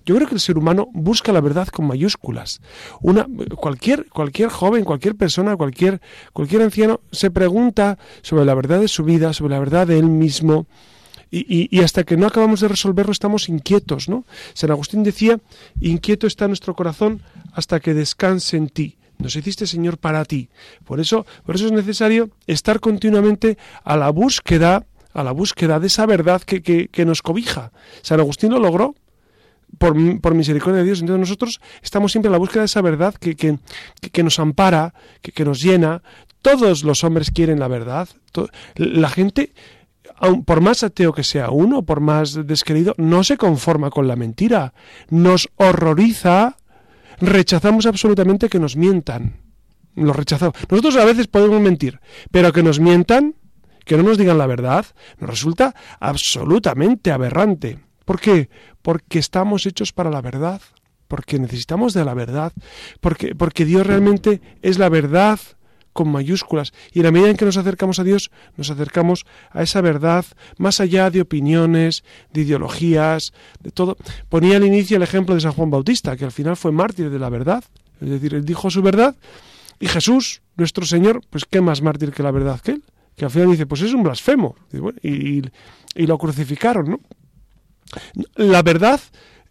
Yo 0.06 0.14
creo 0.16 0.28
que 0.28 0.36
el 0.36 0.42
ser 0.42 0.60
humano 0.60 0.90
busca 0.94 1.34
la 1.34 1.42
verdad 1.42 1.68
con 1.70 1.88
mayúsculas. 1.88 2.62
Una, 3.02 3.26
cualquier, 3.56 4.06
cualquier 4.10 4.50
joven, 4.50 4.86
cualquier 4.86 5.16
persona, 5.16 5.58
cualquier, 5.58 6.02
cualquier 6.34 6.62
anciano 6.62 7.02
se 7.12 7.32
pregunta 7.32 7.98
sobre 8.22 8.46
la 8.46 8.54
verdad 8.54 8.80
de 8.80 8.88
su 8.88 9.04
vida, 9.04 9.34
sobre 9.34 9.56
la 9.56 9.60
verdad 9.60 9.88
de 9.88 9.98
él 9.98 10.06
mismo, 10.06 10.68
y, 11.36 11.82
hasta 11.82 12.04
que 12.04 12.16
no 12.16 12.28
acabamos 12.28 12.60
de 12.60 12.68
resolverlo 12.68 13.12
estamos 13.12 13.50
inquietos, 13.50 14.08
¿no? 14.08 14.24
San 14.54 14.70
Agustín 14.70 15.04
decía, 15.04 15.40
inquieto 15.82 16.28
está 16.28 16.48
nuestro 16.48 16.76
corazón 16.76 17.24
hasta 17.54 17.80
que 17.80 17.96
descanse 17.96 18.56
en 18.56 18.70
ti. 18.70 18.98
Nos 19.18 19.36
hiciste, 19.36 19.66
Señor, 19.66 19.98
para 19.98 20.26
ti. 20.26 20.50
Por 20.86 21.00
eso, 21.00 21.26
por 21.46 21.56
eso 21.56 21.66
es 21.66 21.72
necesario 21.72 22.30
estar 22.46 22.80
continuamente 22.80 23.58
a 23.84 23.98
la 23.98 24.10
búsqueda, 24.10 24.86
a 25.14 25.24
la 25.24 25.32
búsqueda 25.32 25.80
de 25.80 25.88
esa 25.88 26.06
verdad 26.06 26.42
que, 26.42 26.62
que, 26.62 27.06
nos 27.06 27.22
cobija. 27.22 27.72
San 28.04 28.20
Agustín 28.20 28.52
lo 28.52 28.60
logró. 28.60 28.96
Por, 29.80 29.96
por, 30.22 30.36
misericordia 30.36 30.82
de 30.82 30.86
Dios. 30.86 31.02
Entonces 31.02 31.20
nosotros 31.20 31.60
estamos 31.82 32.12
siempre 32.12 32.30
a 32.30 32.32
la 32.32 32.38
búsqueda 32.38 32.62
de 32.62 32.66
esa 32.68 32.82
verdad 32.84 33.16
que, 33.16 33.36
que, 33.36 33.58
que 34.12 34.22
nos 34.22 34.38
ampara, 34.38 34.94
que, 35.24 35.46
nos 35.46 35.64
llena. 35.64 36.04
Todos 36.44 36.84
los 36.84 37.04
hombres 37.04 37.32
quieren 37.32 37.60
la 37.60 37.68
verdad. 37.68 38.08
La 38.76 39.10
gente, 39.10 39.52
por 40.46 40.62
más 40.62 40.84
ateo 40.84 41.14
que 41.14 41.24
sea 41.24 41.50
uno, 41.50 41.84
por 41.84 42.00
más 42.00 42.48
desquerido, 42.48 42.94
no 42.98 43.24
se 43.24 43.38
conforma 43.38 43.90
con 43.90 44.08
la 44.08 44.16
mentira. 44.16 44.74
Nos 45.10 45.50
horroriza 45.58 46.58
rechazamos 47.20 47.86
absolutamente 47.86 48.50
que 48.50 48.60
nos 48.60 48.76
mientan. 48.76 49.38
Lo 49.96 50.14
rechazamos. 50.14 50.56
Nosotros 50.70 50.96
a 50.98 51.06
veces 51.06 51.28
podemos 51.28 51.62
mentir, 51.62 52.00
pero 52.32 52.52
que 52.52 52.64
nos 52.64 52.80
mientan, 52.80 53.36
que 53.86 53.98
no 53.98 54.04
nos 54.04 54.18
digan 54.18 54.38
la 54.38 54.48
verdad, 54.48 54.86
nos 55.20 55.30
resulta 55.30 55.76
absolutamente 56.00 57.12
aberrante. 57.12 57.80
¿Por 58.06 58.20
qué? 58.20 58.50
Porque 58.82 59.20
estamos 59.20 59.66
hechos 59.66 59.94
para 59.94 60.10
la 60.10 60.22
verdad, 60.22 60.62
porque 61.08 61.40
necesitamos 61.40 61.94
de 61.94 62.06
la 62.06 62.14
verdad, 62.14 62.54
porque, 63.02 63.36
porque 63.36 63.66
Dios 63.66 63.86
realmente 63.86 64.42
es 64.62 64.80
la 64.80 64.90
verdad 64.90 65.40
con 65.94 66.12
mayúsculas. 66.12 66.74
Y 66.92 67.00
en 67.00 67.06
la 67.06 67.12
medida 67.12 67.30
en 67.30 67.38
que 67.38 67.46
nos 67.46 67.58
acercamos 67.58 68.00
a 68.00 68.04
Dios, 68.04 68.32
nos 68.58 68.70
acercamos 68.70 69.26
a 69.52 69.64
esa 69.64 69.82
verdad 69.82 70.26
más 70.58 70.80
allá 70.80 71.10
de 71.10 71.22
opiniones, 71.22 72.04
de 72.34 72.42
ideologías, 72.42 73.34
de 73.62 73.72
todo. 73.72 73.98
Ponía 74.30 74.58
al 74.58 74.66
inicio 74.66 74.98
el 74.98 75.04
ejemplo 75.04 75.36
de 75.36 75.42
San 75.42 75.54
Juan 75.54 75.70
Bautista, 75.70 76.18
que 76.18 76.26
al 76.26 76.32
final 76.32 76.58
fue 76.58 76.72
mártir 76.72 77.10
de 77.10 77.20
la 77.20 77.30
verdad. 77.30 77.64
Es 78.02 78.10
decir, 78.10 78.34
él 78.34 78.44
dijo 78.44 78.70
su 78.70 78.82
verdad 78.82 79.16
y 79.80 79.88
Jesús, 79.88 80.42
nuestro 80.56 80.86
Señor, 80.86 81.22
pues 81.30 81.46
qué 81.46 81.62
más 81.62 81.82
mártir 81.82 82.12
que 82.12 82.24
la 82.24 82.32
verdad 82.32 82.60
que 82.62 82.72
él. 82.72 82.84
Que 83.16 83.26
al 83.26 83.32
final 83.32 83.52
dice, 83.52 83.66
pues 83.66 83.82
es 83.82 83.94
un 83.94 84.04
blasfemo. 84.04 84.56
Y, 85.02 85.42
lo 85.96 86.18
crucificaron, 86.18 86.90
¿no? 86.90 87.00
La 88.36 88.64
verdad, 88.64 89.00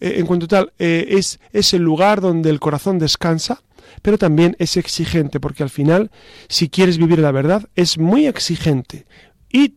eh, 0.00 0.14
en 0.16 0.26
cuanto 0.26 0.48
tal, 0.48 0.72
eh, 0.78 1.06
es, 1.10 1.38
es 1.52 1.74
el 1.74 1.82
lugar 1.82 2.20
donde 2.20 2.50
el 2.50 2.58
corazón 2.58 2.98
descansa, 2.98 3.62
pero 4.00 4.18
también 4.18 4.56
es 4.58 4.76
exigente, 4.76 5.40
porque 5.40 5.62
al 5.62 5.70
final, 5.70 6.10
si 6.48 6.68
quieres 6.68 6.98
vivir 6.98 7.18
la 7.18 7.32
verdad, 7.32 7.68
es 7.74 7.98
muy 7.98 8.26
exigente. 8.26 9.06
Y, 9.50 9.74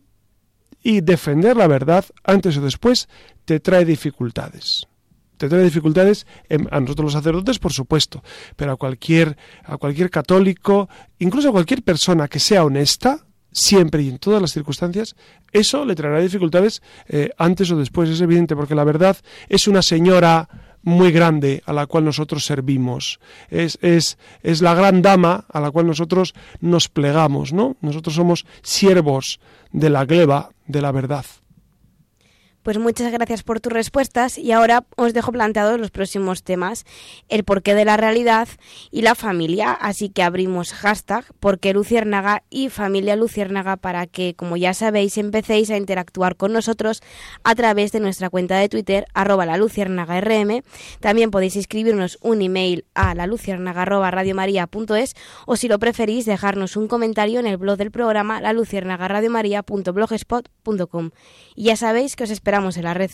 defender 1.00 1.56
la 1.56 1.66
verdad, 1.66 2.04
antes 2.22 2.56
o 2.56 2.60
después, 2.60 3.08
te 3.44 3.58
trae 3.58 3.84
dificultades 3.84 4.86
te 5.36 5.50
trae 5.50 5.62
dificultades 5.62 6.26
a 6.70 6.80
nosotros 6.80 7.04
los 7.04 7.12
sacerdotes, 7.12 7.58
por 7.58 7.70
supuesto, 7.70 8.22
pero 8.56 8.72
a 8.72 8.76
cualquier, 8.76 9.36
a 9.64 9.76
cualquier 9.76 10.08
católico, 10.08 10.88
incluso 11.18 11.50
a 11.50 11.52
cualquier 11.52 11.82
persona 11.82 12.26
que 12.26 12.40
sea 12.40 12.64
honesta, 12.64 13.26
siempre 13.56 14.02
y 14.02 14.08
en 14.10 14.18
todas 14.18 14.40
las 14.40 14.52
circunstancias, 14.52 15.16
eso 15.50 15.84
le 15.84 15.94
traerá 15.94 16.20
dificultades 16.20 16.82
eh, 17.08 17.30
antes 17.38 17.70
o 17.70 17.76
después, 17.76 18.10
es 18.10 18.20
evidente, 18.20 18.54
porque 18.54 18.74
la 18.74 18.84
verdad 18.84 19.16
es 19.48 19.66
una 19.66 19.82
señora 19.82 20.75
muy 20.82 21.12
grande 21.12 21.62
a 21.66 21.72
la 21.72 21.86
cual 21.86 22.04
nosotros 22.04 22.44
servimos. 22.44 23.20
Es, 23.50 23.78
es, 23.82 24.18
es 24.42 24.62
la 24.62 24.74
gran 24.74 25.02
dama 25.02 25.44
a 25.48 25.60
la 25.60 25.70
cual 25.70 25.86
nosotros 25.86 26.34
nos 26.60 26.88
plegamos, 26.88 27.52
¿no? 27.52 27.76
Nosotros 27.80 28.14
somos 28.14 28.46
siervos 28.62 29.40
de 29.72 29.90
la 29.90 30.04
gleba 30.04 30.50
de 30.66 30.82
la 30.82 30.92
verdad. 30.92 31.24
Pues 32.66 32.78
muchas 32.78 33.12
gracias 33.12 33.44
por 33.44 33.60
tus 33.60 33.72
respuestas 33.72 34.38
y 34.38 34.50
ahora 34.50 34.86
os 34.96 35.14
dejo 35.14 35.30
planteados 35.30 35.78
los 35.78 35.92
próximos 35.92 36.42
temas, 36.42 36.84
el 37.28 37.44
porqué 37.44 37.76
de 37.76 37.84
la 37.84 37.96
realidad 37.96 38.48
y 38.90 39.02
la 39.02 39.14
familia, 39.14 39.70
así 39.70 40.08
que 40.08 40.24
abrimos 40.24 40.72
hashtag 40.72 41.24
porqué 41.38 41.72
Luciérnaga 41.72 42.42
y 42.50 42.68
familia 42.68 43.14
Luciérnaga 43.14 43.76
para 43.76 44.08
que, 44.08 44.34
como 44.34 44.56
ya 44.56 44.74
sabéis, 44.74 45.16
empecéis 45.16 45.70
a 45.70 45.76
interactuar 45.76 46.34
con 46.34 46.52
nosotros 46.52 47.04
a 47.44 47.54
través 47.54 47.92
de 47.92 48.00
nuestra 48.00 48.30
cuenta 48.30 48.58
de 48.58 48.68
Twitter, 48.68 49.06
arroba 49.14 49.46
la 49.46 49.58
Luciérnaga 49.58 50.20
RM. 50.20 50.64
También 50.98 51.30
podéis 51.30 51.54
escribirnos 51.54 52.18
un 52.20 52.42
email 52.42 52.84
a 52.94 53.14
la 53.14 53.28
luciérnaga 53.28 53.82
arroba 53.82 54.10
o 55.46 55.54
si 55.54 55.68
lo 55.68 55.78
preferís 55.78 56.26
dejarnos 56.26 56.76
un 56.76 56.88
comentario 56.88 57.38
en 57.38 57.46
el 57.46 57.58
blog 57.58 57.76
del 57.76 57.92
programa 57.92 58.40
la 58.40 58.52
luciérnaga 58.52 59.22
Y 61.54 61.62
ya 61.62 61.76
sabéis 61.76 62.16
que 62.16 62.24
os 62.24 62.30
esperamos 62.30 62.55
en 62.56 62.82
la 62.82 62.94
red. 62.94 63.10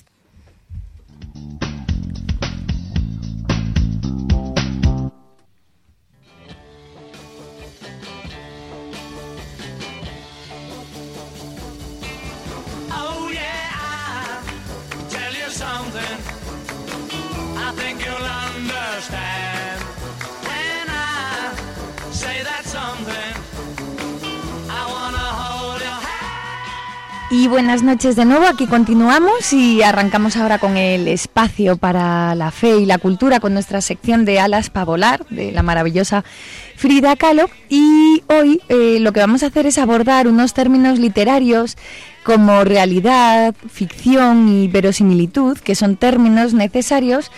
Y 27.34 27.48
buenas 27.48 27.82
noches 27.82 28.14
de 28.14 28.26
nuevo, 28.26 28.44
aquí 28.44 28.66
continuamos 28.66 29.54
y 29.54 29.80
arrancamos 29.82 30.36
ahora 30.36 30.58
con 30.58 30.76
el 30.76 31.08
espacio 31.08 31.78
para 31.78 32.34
la 32.34 32.50
fe 32.50 32.76
y 32.76 32.84
la 32.84 32.98
cultura 32.98 33.40
con 33.40 33.54
nuestra 33.54 33.80
sección 33.80 34.26
de 34.26 34.38
Alas 34.38 34.68
para 34.68 34.84
volar 34.84 35.24
de 35.30 35.50
la 35.50 35.62
maravillosa 35.62 36.24
Frida 36.76 37.16
Kahlo. 37.16 37.48
Y 37.70 38.22
hoy 38.28 38.60
eh, 38.68 38.98
lo 39.00 39.14
que 39.14 39.20
vamos 39.20 39.42
a 39.42 39.46
hacer 39.46 39.64
es 39.64 39.78
abordar 39.78 40.28
unos 40.28 40.52
términos 40.52 40.98
literarios 40.98 41.78
como 42.22 42.64
realidad, 42.64 43.54
ficción 43.66 44.50
y 44.50 44.68
verosimilitud, 44.68 45.56
que 45.56 45.74
son 45.74 45.96
términos 45.96 46.52
necesarios 46.52 47.32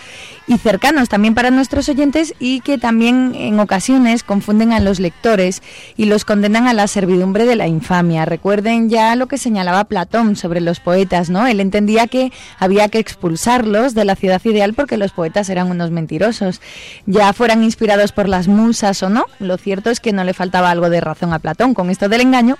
y 0.47 0.57
cercanos 0.57 1.09
también 1.09 1.33
para 1.33 1.51
nuestros 1.51 1.89
oyentes 1.89 2.33
y 2.39 2.61
que 2.61 2.77
también 2.77 3.33
en 3.35 3.59
ocasiones 3.59 4.23
confunden 4.23 4.73
a 4.73 4.79
los 4.79 4.99
lectores 4.99 5.61
y 5.97 6.05
los 6.05 6.25
condenan 6.25 6.67
a 6.67 6.73
la 6.73 6.87
servidumbre 6.87 7.45
de 7.45 7.55
la 7.55 7.67
infamia. 7.67 8.25
Recuerden 8.25 8.89
ya 8.89 9.15
lo 9.15 9.27
que 9.27 9.37
señalaba 9.37 9.85
Platón 9.85 10.35
sobre 10.35 10.61
los 10.61 10.79
poetas, 10.79 11.29
¿no? 11.29 11.47
Él 11.47 11.59
entendía 11.59 12.07
que 12.07 12.31
había 12.59 12.89
que 12.89 12.99
expulsarlos 12.99 13.95
de 13.95 14.05
la 14.05 14.15
ciudad 14.15 14.41
ideal 14.45 14.73
porque 14.73 14.97
los 14.97 15.11
poetas 15.11 15.49
eran 15.49 15.69
unos 15.71 15.91
mentirosos. 15.91 16.61
Ya 17.05 17.33
fueran 17.33 17.63
inspirados 17.63 18.11
por 18.11 18.29
las 18.29 18.47
musas 18.47 19.01
o 19.03 19.09
no, 19.09 19.25
lo 19.39 19.57
cierto 19.57 19.89
es 19.89 19.99
que 19.99 20.13
no 20.13 20.23
le 20.23 20.33
faltaba 20.33 20.69
algo 20.69 20.89
de 20.89 21.01
razón 21.01 21.33
a 21.33 21.39
Platón 21.39 21.73
con 21.73 21.89
esto 21.89 22.09
del 22.09 22.21
engaño, 22.21 22.57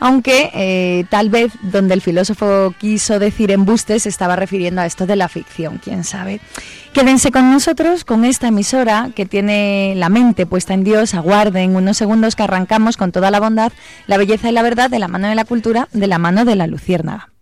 aunque 0.00 0.50
eh, 0.54 1.04
tal 1.10 1.30
vez 1.30 1.52
donde 1.62 1.94
el 1.94 2.02
filósofo 2.02 2.74
quiso 2.78 3.18
decir 3.18 3.50
embuste 3.50 3.98
se 4.00 4.08
estaba 4.08 4.36
refiriendo 4.36 4.80
a 4.80 4.86
esto 4.86 5.06
de 5.06 5.16
la 5.16 5.28
ficción, 5.28 5.80
quién 5.82 6.04
sabe. 6.04 6.40
Quédense 6.92 7.21
con 7.30 7.52
nosotros, 7.52 8.04
con 8.04 8.24
esta 8.24 8.48
emisora 8.48 9.10
que 9.14 9.26
tiene 9.26 9.94
la 9.96 10.08
mente 10.08 10.44
puesta 10.44 10.74
en 10.74 10.82
Dios, 10.82 11.14
aguarden 11.14 11.76
unos 11.76 11.96
segundos 11.96 12.34
que 12.34 12.42
arrancamos 12.42 12.96
con 12.96 13.12
toda 13.12 13.30
la 13.30 13.38
bondad, 13.38 13.70
la 14.08 14.16
belleza 14.16 14.48
y 14.48 14.52
la 14.52 14.62
verdad 14.62 14.90
de 14.90 14.98
la 14.98 15.06
mano 15.06 15.28
de 15.28 15.36
la 15.36 15.44
cultura, 15.44 15.88
de 15.92 16.06
la 16.08 16.18
mano 16.18 16.44
de 16.44 16.56
la 16.56 16.66
luciérnaga. 16.66 17.32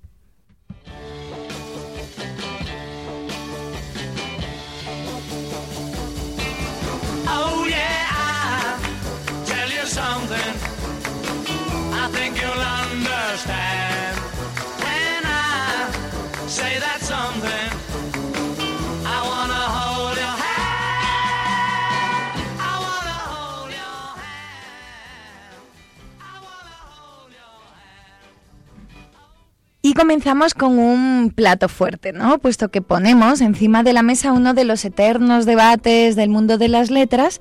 Y 29.82 29.94
comenzamos 29.94 30.52
con 30.52 30.78
un 30.78 31.32
plato 31.34 31.66
fuerte, 31.70 32.12
¿no? 32.12 32.38
Puesto 32.38 32.68
que 32.68 32.82
ponemos 32.82 33.40
encima 33.40 33.82
de 33.82 33.94
la 33.94 34.02
mesa 34.02 34.32
uno 34.32 34.52
de 34.52 34.64
los 34.64 34.84
eternos 34.84 35.46
debates 35.46 36.16
del 36.16 36.28
mundo 36.28 36.58
de 36.58 36.68
las 36.68 36.90
letras 36.90 37.40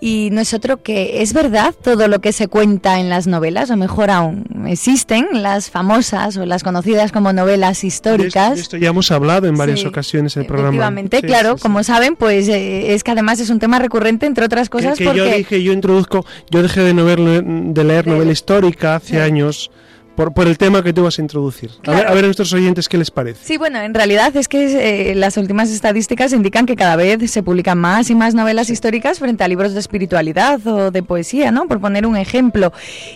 y 0.00 0.30
no 0.32 0.40
es 0.40 0.54
otro 0.54 0.82
que 0.82 1.22
es 1.22 1.32
verdad 1.32 1.72
todo 1.80 2.08
lo 2.08 2.20
que 2.20 2.32
se 2.32 2.48
cuenta 2.48 2.98
en 2.98 3.08
las 3.08 3.28
novelas, 3.28 3.70
o 3.70 3.76
mejor 3.76 4.10
aún, 4.10 4.44
existen 4.66 5.28
las 5.32 5.70
famosas 5.70 6.36
o 6.36 6.46
las 6.46 6.64
conocidas 6.64 7.12
como 7.12 7.32
novelas 7.32 7.84
históricas. 7.84 8.56
De 8.56 8.60
esto 8.60 8.76
ya 8.76 8.88
hemos 8.88 9.12
hablado 9.12 9.46
en 9.46 9.56
varias 9.56 9.78
Sí, 9.80 9.86
ocasiones 9.86 10.36
en 10.36 10.42
el 10.42 10.46
programa. 10.48 10.70
Efectivamente, 10.70 11.18
Sí, 11.20 11.26
claro, 11.28 11.56
sí, 11.58 11.62
como 11.62 11.84
saben, 11.84 12.16
pues 12.16 12.48
eh, 12.48 12.92
es 12.94 13.04
que 13.04 13.12
además 13.12 13.38
es 13.38 13.50
un 13.50 13.60
tema 13.60 13.78
recurrente, 13.78 14.26
entre 14.26 14.44
otras 14.44 14.68
cosas, 14.68 14.98
que, 14.98 15.04
porque... 15.04 15.18
yo 15.18 15.24
dije, 15.26 15.62
yo 15.62 15.72
introduzco, 15.72 16.26
yo 16.50 16.60
dejé 16.60 16.80
de, 16.80 16.92
no 16.94 17.04
ver- 17.04 17.44
de 17.44 17.84
leer 17.84 18.08
novela 18.08 18.32
histórica 18.32 18.96
hace 18.96 19.20
años 19.20 19.70
por, 20.18 20.32
por 20.34 20.48
el 20.48 20.58
tema 20.58 20.82
que 20.82 20.92
tú 20.92 21.04
vas 21.04 21.16
a 21.20 21.22
introducir. 21.22 21.70
A, 21.70 21.74
ver, 21.74 21.82
Claro. 22.00 22.08
a 22.10 22.14
ver 22.14 22.24
a 22.24 22.26
nuestros 22.26 22.52
oyentes 22.52 22.88
qué 22.88 22.98
les 22.98 23.08
parece. 23.08 23.38
Sí, 23.44 23.56
bueno, 23.56 23.78
en 23.78 23.94
realidad 23.94 24.36
es 24.36 24.48
que 24.48 25.10
eh, 25.10 25.14
las 25.14 25.36
últimas 25.36 25.70
estadísticas 25.70 26.32
indican 26.32 26.66
que 26.66 26.74
cada 26.74 26.96
vez 26.96 27.30
se 27.30 27.44
publican 27.44 27.78
más 27.78 28.10
y 28.10 28.16
más 28.16 28.34
novelas 28.34 28.68
históricas 28.68 29.20
frente 29.20 29.44
a 29.44 29.48
libros 29.48 29.74
de 29.74 29.78
espiritualidad 29.78 30.66
o 30.66 30.90
de 30.90 31.04
poesía, 31.04 31.52
¿no? 31.52 31.68
Por 31.68 31.80
poner 31.80 32.04
un 32.04 32.16
ejemplo. 32.16 32.72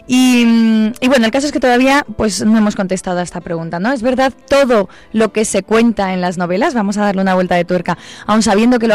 Y, 0.07 0.93
y 1.01 1.09
bueno, 1.09 1.25
el 1.27 1.33
caso 1.33 1.47
es 1.47 1.53
que 1.53 1.59
todavía 1.59 2.07
pues 2.17 2.45
no 2.45 2.57
hemos 2.57 2.77
contestado 2.77 3.19
a 3.19 3.23
esta 3.25 3.41
pregunta, 3.41 3.81
¿no? 3.81 3.93
¿Es 3.93 4.03
verdad 4.03 4.33
todo 4.49 4.89
lo 5.13 5.33
que 5.33 5.45
se 5.45 5.65
cuenta 5.65 6.15
en 6.15 6.21
las 6.21 6.39
novelas? 6.39 6.73
Vamos 6.73 6.99
a 6.99 7.03
darle 7.03 7.21
una 7.23 7.35
vuelta 7.35 7.57
de 7.57 7.65
tuerca, 7.65 7.99
aun 8.27 8.45
sabiendo 8.45 8.79
que 8.79 8.87
lo, 8.87 8.95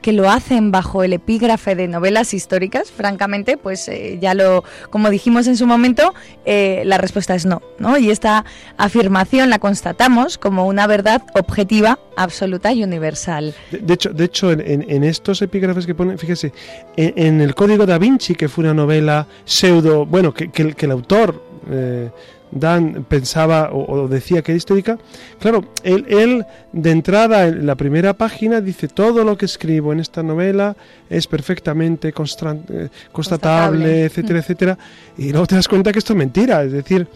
que 0.00 0.12
lo 0.12 0.30
hacen 0.30 0.70
bajo 0.70 1.02
el 1.02 1.14
epígrafe 1.14 1.74
de 1.74 1.88
novelas 1.88 2.32
históricas, 2.32 2.92
francamente, 2.92 3.56
pues 3.56 3.88
eh, 3.88 4.18
ya 4.22 4.34
lo, 4.34 4.62
como 4.90 5.10
dijimos 5.10 5.48
en 5.48 5.56
su 5.56 5.66
momento, 5.66 6.14
eh, 6.44 6.84
la 6.84 6.96
respuesta 6.96 7.34
es 7.34 7.39
no, 7.46 7.62
¿no? 7.78 7.98
Y 7.98 8.10
esta 8.10 8.44
afirmación 8.76 9.50
la 9.50 9.58
constatamos 9.58 10.38
como 10.38 10.66
una 10.66 10.86
verdad 10.86 11.22
objetiva, 11.34 11.98
absoluta 12.16 12.72
y 12.72 12.82
universal. 12.84 13.54
De, 13.70 13.78
de 13.78 13.94
hecho, 13.94 14.10
de 14.12 14.24
hecho 14.24 14.50
en, 14.52 15.04
estos 15.04 15.42
epígrafes 15.42 15.86
que 15.86 15.94
ponen, 15.94 16.18
fíjese, 16.18 16.52
en, 16.96 17.40
el 17.40 17.54
Código 17.54 17.86
da 17.86 17.98
Vinci, 17.98 18.34
que 18.34 18.48
fue 18.48 18.64
una 18.64 18.74
novela 18.74 19.26
pseudo, 19.44 20.06
bueno, 20.06 20.32
que, 20.34 20.50
que 20.50 20.62
el- 20.62 20.76
que 20.76 20.86
el 20.86 20.92
autor, 20.92 21.42
eh, 21.70 22.10
Dan, 22.52 23.04
pensaba 23.08 23.70
o, 23.72 23.92
o 23.92 24.08
decía 24.08 24.42
que 24.42 24.52
era 24.52 24.56
histórica, 24.56 24.98
claro, 25.38 25.64
él, 25.84 26.04
él 26.08 26.44
de 26.72 26.90
entrada 26.90 27.46
en 27.46 27.64
la 27.66 27.76
primera 27.76 28.14
página 28.14 28.60
dice 28.60 28.88
todo 28.88 29.24
lo 29.24 29.36
que 29.38 29.44
escribo 29.46 29.92
en 29.92 30.00
esta 30.00 30.22
novela 30.22 30.76
es 31.08 31.26
perfectamente 31.26 32.08
eh, 32.08 32.12
constatable, 32.12 32.90
Constatable. 33.12 34.04
etcétera, 34.04 34.38
etcétera, 34.40 34.78
y 35.16 35.30
luego 35.30 35.46
te 35.46 35.54
das 35.54 35.68
cuenta 35.68 35.92
que 35.92 35.98
esto 36.00 36.12
es 36.12 36.18
mentira, 36.18 36.62
es 36.64 36.72
decir, 36.72 37.06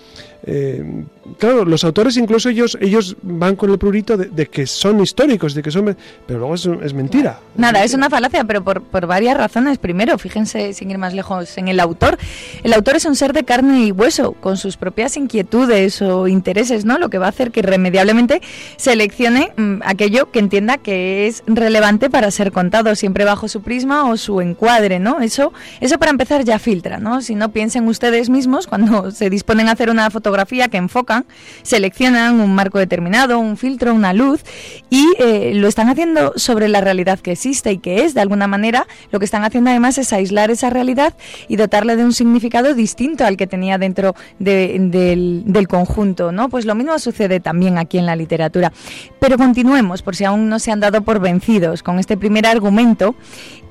eh, 0.47 1.05
claro, 1.39 1.65
los 1.65 1.85
autores 1.85 2.19
incluso 2.19 2.51
ellos 2.51 2.77
ellos 2.81 3.17
van 3.23 3.57
con 3.57 3.71
el 3.71 3.79
prurito 3.79 4.17
de, 4.17 4.27
de 4.27 4.47
que 4.47 4.67
son 4.67 5.01
históricos, 5.01 5.55
de 5.55 5.63
que 5.63 5.71
son, 5.71 5.97
pero 6.27 6.39
luego 6.39 6.55
es, 6.55 6.67
es 6.83 6.93
mentira. 6.93 7.41
Nada, 7.57 7.83
es 7.83 7.93
mentira. 7.93 7.97
una 7.97 8.11
falacia, 8.11 8.45
pero 8.45 8.63
por, 8.63 8.83
por 8.83 9.07
varias 9.07 9.37
razones. 9.37 9.79
Primero, 9.79 10.19
fíjense, 10.19 10.75
sin 10.75 10.91
ir 10.91 10.99
más 10.99 11.15
lejos, 11.15 11.57
en 11.57 11.69
el 11.69 11.81
autor. 11.81 12.19
El 12.63 12.75
autor 12.75 12.97
es 12.97 13.07
un 13.07 13.17
ser 13.17 13.33
de 13.33 13.45
carne 13.45 13.87
y 13.87 13.93
hueso, 13.93 14.33
con 14.33 14.59
sus 14.59 14.77
propias 14.77 15.17
inquietudes 15.17 16.03
o 16.03 16.29
intereses, 16.29 16.85
¿no? 16.85 16.99
Lo 16.99 17.09
que 17.09 17.19
va 17.19 17.27
a 17.27 17.31
hacer 17.31 17.51
que 17.51 17.61
irremediablemente 17.61 18.43
seleccione 18.77 19.53
mm, 19.57 19.81
aquello 19.85 20.31
que 20.31 20.41
entienda 20.41 20.77
que 20.77 21.27
es 21.27 21.43
relevante 21.47 22.11
para 22.11 22.31
ser 22.31 22.53
contado, 22.53 22.95
siempre 22.97 23.25
bajo 23.25 23.49
su 23.49 23.63
prisma 23.63 24.11
o 24.11 24.19
su 24.19 24.43
encuadre, 24.43 24.99
¿no? 24.99 25.21
Eso, 25.21 25.55
eso 25.81 25.99
para 25.99 26.11
empezar 26.11 26.45
ya 26.45 26.59
filtra, 26.59 26.99
¿no? 26.99 27.23
Si 27.23 27.35
no 27.35 27.51
piensen 27.51 27.89
ustedes 27.89 28.29
mismos 28.29 28.67
cuando 28.67 29.11
se 29.11 29.31
disponen 29.31 29.69
a 29.69 29.73
hacer 29.73 29.89
una 29.89 30.11
fotografía 30.11 30.34
que 30.45 30.77
enfocan, 30.77 31.25
seleccionan 31.63 32.41
un 32.41 32.55
marco 32.55 32.79
determinado, 32.79 33.39
un 33.39 33.57
filtro, 33.57 33.95
una 33.95 34.13
luz 34.13 34.43
y 34.91 35.07
eh, 35.19 35.53
lo 35.55 35.69
están 35.69 35.89
haciendo 35.89 36.33
sobre 36.37 36.69
la 36.69 36.81
realidad 36.81 37.19
que 37.21 37.33
existe 37.33 37.73
y 37.73 37.79
que 37.79 38.05
es, 38.05 38.15
de 38.15 38.21
alguna 38.21 38.47
manera, 38.47 38.87
lo 39.11 39.19
que 39.19 39.25
están 39.25 39.45
haciendo 39.45 39.71
además 39.71 39.97
es 39.99 40.13
aislar 40.13 40.51
esa 40.51 40.71
realidad 40.71 41.15
y 41.49 41.57
dotarle 41.57 41.97
de 41.97 42.05
un 42.05 42.13
significado 42.13 42.75
distinto 42.75 43.25
al 43.25 43.37
que 43.37 43.47
tenía 43.47 43.79
dentro 43.79 44.15
de- 44.39 44.77
del, 44.81 45.43
del 45.47 45.69
conjunto, 45.69 46.33
¿no? 46.33 46.49
Pues 46.49 46.65
lo 46.67 46.75
mismo 46.75 46.99
sucede 46.99 47.41
también 47.41 47.79
aquí 47.79 47.99
en 47.99 48.07
la 48.07 48.17
literatura. 48.17 48.73
Pero 49.21 49.39
continuemos, 49.39 50.03
por 50.03 50.17
si 50.17 50.25
aún 50.25 50.49
no 50.49 50.59
se 50.59 50.71
han 50.73 50.81
dado 50.81 51.03
por 51.03 51.21
vencidos 51.21 51.83
con 51.83 51.99
este 51.99 52.17
primer 52.17 52.47
argumento 52.47 53.15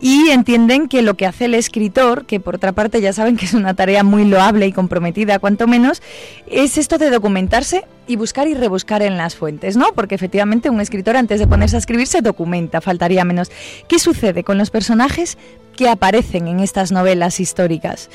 y 0.03 0.31
entienden 0.31 0.89
que 0.89 1.01
lo 1.01 1.13
que 1.13 1.25
hace 1.25 1.45
el 1.45 1.53
escritor, 1.53 2.25
que 2.25 2.41
por 2.41 2.55
otra 2.55 2.73
parte 2.73 2.99
ya 2.99 3.13
saben 3.13 3.37
que 3.37 3.45
es 3.45 3.53
una 3.53 3.73
tarea 3.73 4.03
muy 4.03 4.25
loable 4.25 4.67
y 4.67 4.73
comprometida, 4.73 5.39
cuanto 5.39 5.65
menos, 5.65 6.01
es 6.45 6.77
esto 6.77 6.97
de 6.97 7.09
documentarse 7.09 7.85
y 8.05 8.17
buscar 8.17 8.49
y 8.49 8.53
rebuscar 8.53 9.01
en 9.01 9.15
las 9.15 9.37
fuentes, 9.37 9.77
¿no? 9.77 9.93
Porque 9.95 10.15
efectivamente 10.15 10.69
un 10.69 10.81
escritor 10.81 11.15
antes 11.15 11.39
de 11.39 11.47
ponerse 11.47 11.77
a 11.77 11.79
escribir 11.79 12.07
se 12.07 12.19
documenta, 12.19 12.81
faltaría 12.81 13.23
menos. 13.23 13.49
¿Qué 13.87 13.97
sucede 13.97 14.43
con 14.43 14.57
los 14.57 14.71
personajes 14.71 15.37
que 15.73 15.87
aparecen 15.87 16.49
en 16.49 16.59
estas 16.59 16.91
novelas 16.91 17.39
históricas? 17.39 18.09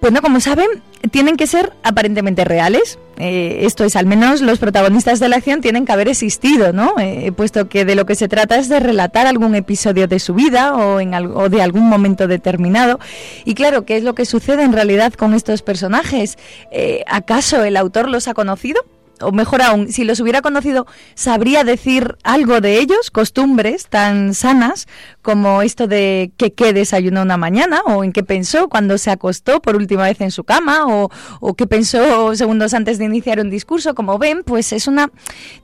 Bueno, 0.00 0.22
como 0.22 0.40
saben, 0.40 0.66
tienen 1.10 1.36
que 1.36 1.46
ser 1.46 1.74
aparentemente 1.82 2.44
reales. 2.44 2.98
Eh, 3.18 3.66
esto 3.66 3.84
es, 3.84 3.96
al 3.96 4.06
menos 4.06 4.40
los 4.40 4.58
protagonistas 4.58 5.20
de 5.20 5.28
la 5.28 5.36
acción 5.36 5.60
tienen 5.60 5.84
que 5.84 5.92
haber 5.92 6.08
existido, 6.08 6.72
¿no? 6.72 6.94
Eh, 6.98 7.32
puesto 7.36 7.68
que 7.68 7.84
de 7.84 7.94
lo 7.94 8.06
que 8.06 8.14
se 8.14 8.26
trata 8.26 8.56
es 8.58 8.70
de 8.70 8.80
relatar 8.80 9.26
algún 9.26 9.54
episodio 9.54 10.08
de 10.08 10.18
su 10.18 10.32
vida 10.32 10.74
o, 10.74 11.00
en 11.00 11.12
al- 11.12 11.36
o 11.36 11.50
de 11.50 11.60
algún 11.60 11.86
momento 11.86 12.26
determinado. 12.28 12.98
Y 13.44 13.52
claro, 13.54 13.84
¿qué 13.84 13.98
es 13.98 14.02
lo 14.04 14.14
que 14.14 14.24
sucede 14.24 14.62
en 14.62 14.72
realidad 14.72 15.12
con 15.12 15.34
estos 15.34 15.60
personajes? 15.60 16.38
Eh, 16.70 17.04
¿Acaso 17.06 17.62
el 17.62 17.76
autor 17.76 18.08
los 18.08 18.26
ha 18.26 18.32
conocido? 18.32 18.80
O 19.20 19.32
mejor 19.32 19.62
aún, 19.62 19.92
si 19.92 20.04
los 20.04 20.20
hubiera 20.20 20.42
conocido, 20.42 20.86
sabría 21.14 21.64
decir 21.64 22.16
algo 22.24 22.60
de 22.60 22.78
ellos, 22.78 23.10
costumbres 23.10 23.86
tan 23.88 24.34
sanas 24.34 24.86
como 25.22 25.62
esto 25.62 25.86
de 25.86 26.32
que 26.36 26.52
qué 26.52 26.72
desayunó 26.72 27.22
una 27.22 27.36
mañana, 27.36 27.80
o 27.86 28.04
en 28.04 28.12
qué 28.12 28.22
pensó 28.22 28.68
cuando 28.68 28.98
se 28.98 29.10
acostó 29.10 29.60
por 29.60 29.76
última 29.76 30.04
vez 30.04 30.20
en 30.20 30.30
su 30.30 30.44
cama, 30.44 30.86
o, 30.86 31.10
o 31.40 31.54
qué 31.54 31.66
pensó 31.66 32.34
segundos 32.34 32.74
antes 32.74 32.98
de 32.98 33.04
iniciar 33.04 33.40
un 33.40 33.50
discurso. 33.50 33.94
Como 33.94 34.18
ven, 34.18 34.42
pues 34.44 34.72
es 34.72 34.86
una 34.86 35.10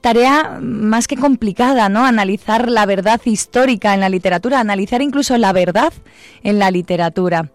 tarea 0.01 0.59
más 0.61 1.07
que 1.09 1.17
complicada, 1.17 1.89
¿no? 1.89 2.05
Analizar 2.05 2.69
la 2.69 2.87
verdad 2.87 3.21
histórica 3.25 3.95
en 3.95 4.01
la 4.01 4.09
literatura, 4.09 4.61
analizar 4.61 5.03
incluso 5.03 5.37
la 5.39 5.53
verdad 5.53 5.93
en 6.43 6.59
la 6.59 6.71
literatura. 6.71 7.51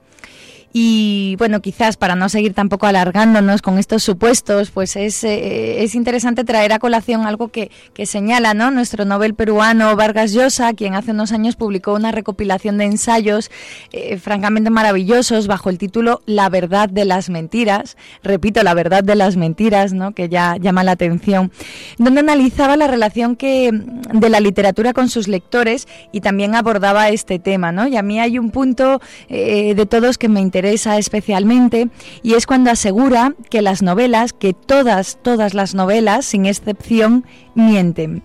Y 0.73 1.35
bueno, 1.37 1.61
quizás 1.61 1.97
para 1.97 2.15
no 2.15 2.29
seguir 2.29 2.53
tampoco 2.53 2.85
alargándonos 2.85 3.61
con 3.61 3.77
estos 3.77 4.03
supuestos, 4.03 4.71
pues 4.71 4.95
es, 4.95 5.23
eh, 5.23 5.83
es 5.83 5.95
interesante 5.95 6.45
traer 6.45 6.71
a 6.71 6.79
colación 6.79 7.25
algo 7.25 7.49
que, 7.49 7.71
que 7.93 8.05
señala 8.05 8.53
¿no? 8.53 8.71
nuestro 8.71 9.03
Nobel 9.03 9.33
peruano 9.33 9.95
Vargas 9.97 10.31
Llosa, 10.31 10.73
quien 10.73 10.95
hace 10.95 11.11
unos 11.11 11.33
años 11.33 11.57
publicó 11.57 11.93
una 11.93 12.11
recopilación 12.11 12.77
de 12.77 12.85
ensayos 12.85 13.51
eh, 13.91 14.17
francamente 14.17 14.69
maravillosos 14.69 15.47
bajo 15.47 15.69
el 15.69 15.77
título 15.77 16.21
La 16.25 16.47
verdad 16.47 16.87
de 16.87 17.03
las 17.03 17.29
mentiras. 17.29 17.97
Repito, 18.23 18.63
la 18.63 18.73
verdad 18.73 19.03
de 19.03 19.15
las 19.15 19.35
mentiras, 19.35 19.91
¿no? 19.91 20.13
que 20.13 20.29
ya 20.29 20.55
llama 20.55 20.85
la 20.85 20.91
atención, 20.91 21.51
donde 21.97 22.21
analizaba 22.21 22.77
la 22.77 22.87
relación 22.87 23.35
que, 23.35 23.71
de 23.73 24.29
la 24.29 24.39
literatura 24.39 24.93
con 24.93 25.09
sus 25.09 25.27
lectores 25.27 25.87
y 26.13 26.21
también 26.21 26.55
abordaba 26.55 27.09
este 27.09 27.39
tema. 27.39 27.73
¿no? 27.73 27.87
Y 27.87 27.97
a 27.97 28.03
mí 28.03 28.21
hay 28.21 28.39
un 28.39 28.51
punto 28.51 29.01
eh, 29.27 29.75
de 29.75 29.85
todos 29.85 30.17
que 30.17 30.29
me 30.29 30.39
interesa 30.39 30.60
especialmente 30.65 31.89
y 32.23 32.33
es 32.33 32.45
cuando 32.45 32.71
asegura 32.71 33.33
que 33.49 33.61
las 33.61 33.81
novelas, 33.81 34.33
que 34.33 34.53
todas, 34.53 35.17
todas 35.21 35.53
las 35.53 35.75
novelas, 35.75 36.25
sin 36.25 36.45
excepción, 36.45 37.25
mienten. 37.55 38.23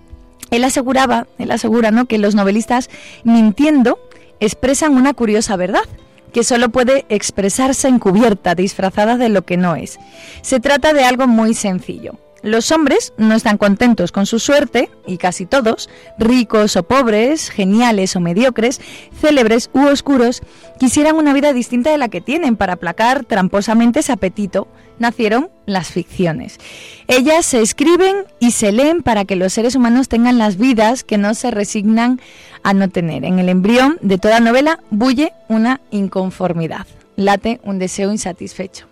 Él 0.51 0.65
aseguraba, 0.65 1.27
él 1.39 1.51
asegura, 1.51 1.91
¿no? 1.91 2.07
que 2.07 2.19
los 2.19 2.35
novelistas 2.35 2.89
mintiendo 3.25 3.99
expresan 4.41 4.95
una 4.95 5.15
curiosa 5.15 5.57
verdad 5.57 5.85
que 6.33 6.45
solo 6.45 6.69
puede 6.69 7.07
expresarse 7.09 7.89
encubierta, 7.89 8.55
disfrazada 8.55 9.17
de 9.17 9.31
lo 9.31 9.43
que 9.43 9.57
no 9.57 9.75
es. 9.75 9.99
Se 10.43 10.61
trata 10.61 10.93
de 10.93 11.05
algo 11.05 11.27
muy 11.27 11.55
sencillo. 11.55 12.19
Los 12.43 12.71
hombres 12.71 13.13
no 13.17 13.35
están 13.35 13.59
contentos 13.59 14.13
con 14.13 14.27
su 14.27 14.39
suerte, 14.39 14.91
y 15.07 15.17
casi 15.17 15.47
todos, 15.47 15.89
ricos 16.19 16.77
o 16.77 16.83
pobres, 16.83 17.51
geniales 17.51 18.15
o 18.15 18.21
mediocres, 18.21 18.81
célebres 19.21 19.71
u 19.73 19.87
oscuros, 19.87 20.43
quisieran 20.79 21.17
una 21.17 21.33
vida 21.33 21.53
distinta 21.53 21.91
de 21.91 21.99
la 21.99 22.09
que 22.09 22.21
tienen 22.21 22.57
para 22.57 22.75
aplacar 22.75 23.25
tramposamente 23.25 24.01
ese 24.01 24.13
apetito. 24.13 24.69
Nacieron 24.99 25.51
las 25.67 25.89
ficciones. 25.89 26.59
Ellas 27.07 27.45
se 27.45 27.61
escriben 27.61 28.25
y 28.39 28.53
se 28.53 28.73
leen 28.73 29.03
para 29.03 29.25
que 29.25 29.37
los 29.37 29.53
seres 29.53 29.75
humanos 29.75 30.09
tengan 30.09 30.39
las 30.39 30.57
vidas 30.57 31.05
que 31.05 31.19
no 31.19 31.35
se 31.35 31.51
resignan 31.51 32.21
a 32.63 32.73
no 32.73 32.89
tener. 32.89 33.25
En 33.25 33.39
el 33.39 33.49
embrión 33.49 33.99
de 34.01 34.19
toda 34.19 34.41
novela 34.41 34.81
bulle 34.91 35.33
una 35.49 35.81
inconformidad, 35.91 36.87
late 37.17 37.61
un 37.63 37.79
deseo 37.79 38.11
insatisfecho. 38.11 38.87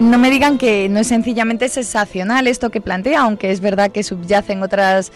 No 0.00 0.16
me 0.16 0.30
digan 0.30 0.58
que 0.58 0.88
no 0.88 1.00
es 1.00 1.08
sencillamente 1.08 1.68
sensacional 1.68 2.46
esto 2.46 2.70
que 2.70 2.80
plantea, 2.80 3.22
aunque 3.22 3.50
es 3.50 3.60
verdad 3.60 3.90
que 3.90 4.04
subyacen 4.04 4.62
otros 4.62 5.10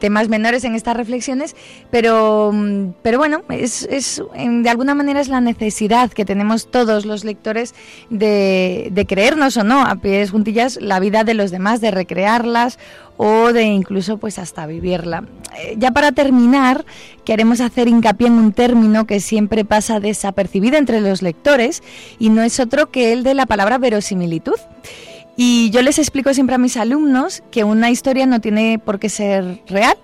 temas 0.00 0.30
menores 0.30 0.64
en 0.64 0.74
estas 0.74 0.96
reflexiones, 0.96 1.54
pero, 1.90 2.50
mm, 2.54 2.92
pero 3.02 3.18
bueno, 3.18 3.42
es, 3.50 3.82
es, 3.90 4.22
en- 4.34 4.62
de 4.62 4.70
alguna 4.70 4.94
manera 4.94 5.20
es 5.20 5.28
la 5.28 5.42
necesidad 5.42 6.10
que 6.10 6.24
tenemos 6.24 6.70
todos 6.70 7.04
los 7.04 7.22
lectores 7.24 7.74
de, 8.08 8.88
de 8.92 9.06
creernos 9.06 9.58
o 9.58 9.64
no, 9.64 9.82
a 9.82 9.96
pies 9.96 10.30
juntillas, 10.30 10.78
la 10.80 11.00
vida 11.00 11.22
de 11.24 11.34
los 11.34 11.50
demás, 11.50 11.82
de 11.82 11.90
recrearlas 11.90 12.78
o 13.18 13.52
de 13.52 13.64
incluso 13.64 14.16
pues 14.16 14.38
hasta 14.38 14.66
vivirla. 14.66 15.24
Eh, 15.58 15.74
ya 15.76 15.90
para 15.90 16.12
terminar, 16.12 16.84
queremos 17.28 17.60
hacer 17.60 17.88
hincapié 17.88 18.28
en 18.28 18.38
un 18.38 18.52
término 18.52 19.06
que 19.06 19.20
siempre 19.20 19.62
pasa 19.62 20.00
desapercibido 20.00 20.78
entre 20.78 21.02
los 21.02 21.20
lectores 21.20 21.82
y 22.18 22.30
no 22.30 22.40
es 22.40 22.58
otro 22.58 22.90
que 22.90 23.12
el 23.12 23.22
de 23.22 23.34
la 23.34 23.44
palabra 23.44 23.76
verosimilitud. 23.76 24.54
Y 25.36 25.68
yo 25.68 25.82
les 25.82 25.98
explico 25.98 26.32
siempre 26.32 26.54
a 26.54 26.58
mis 26.58 26.78
alumnos 26.78 27.42
que 27.50 27.64
una 27.64 27.90
historia 27.90 28.24
no 28.24 28.40
tiene 28.40 28.78
por 28.78 28.98
qué 28.98 29.10
ser 29.10 29.60
real, 29.66 29.98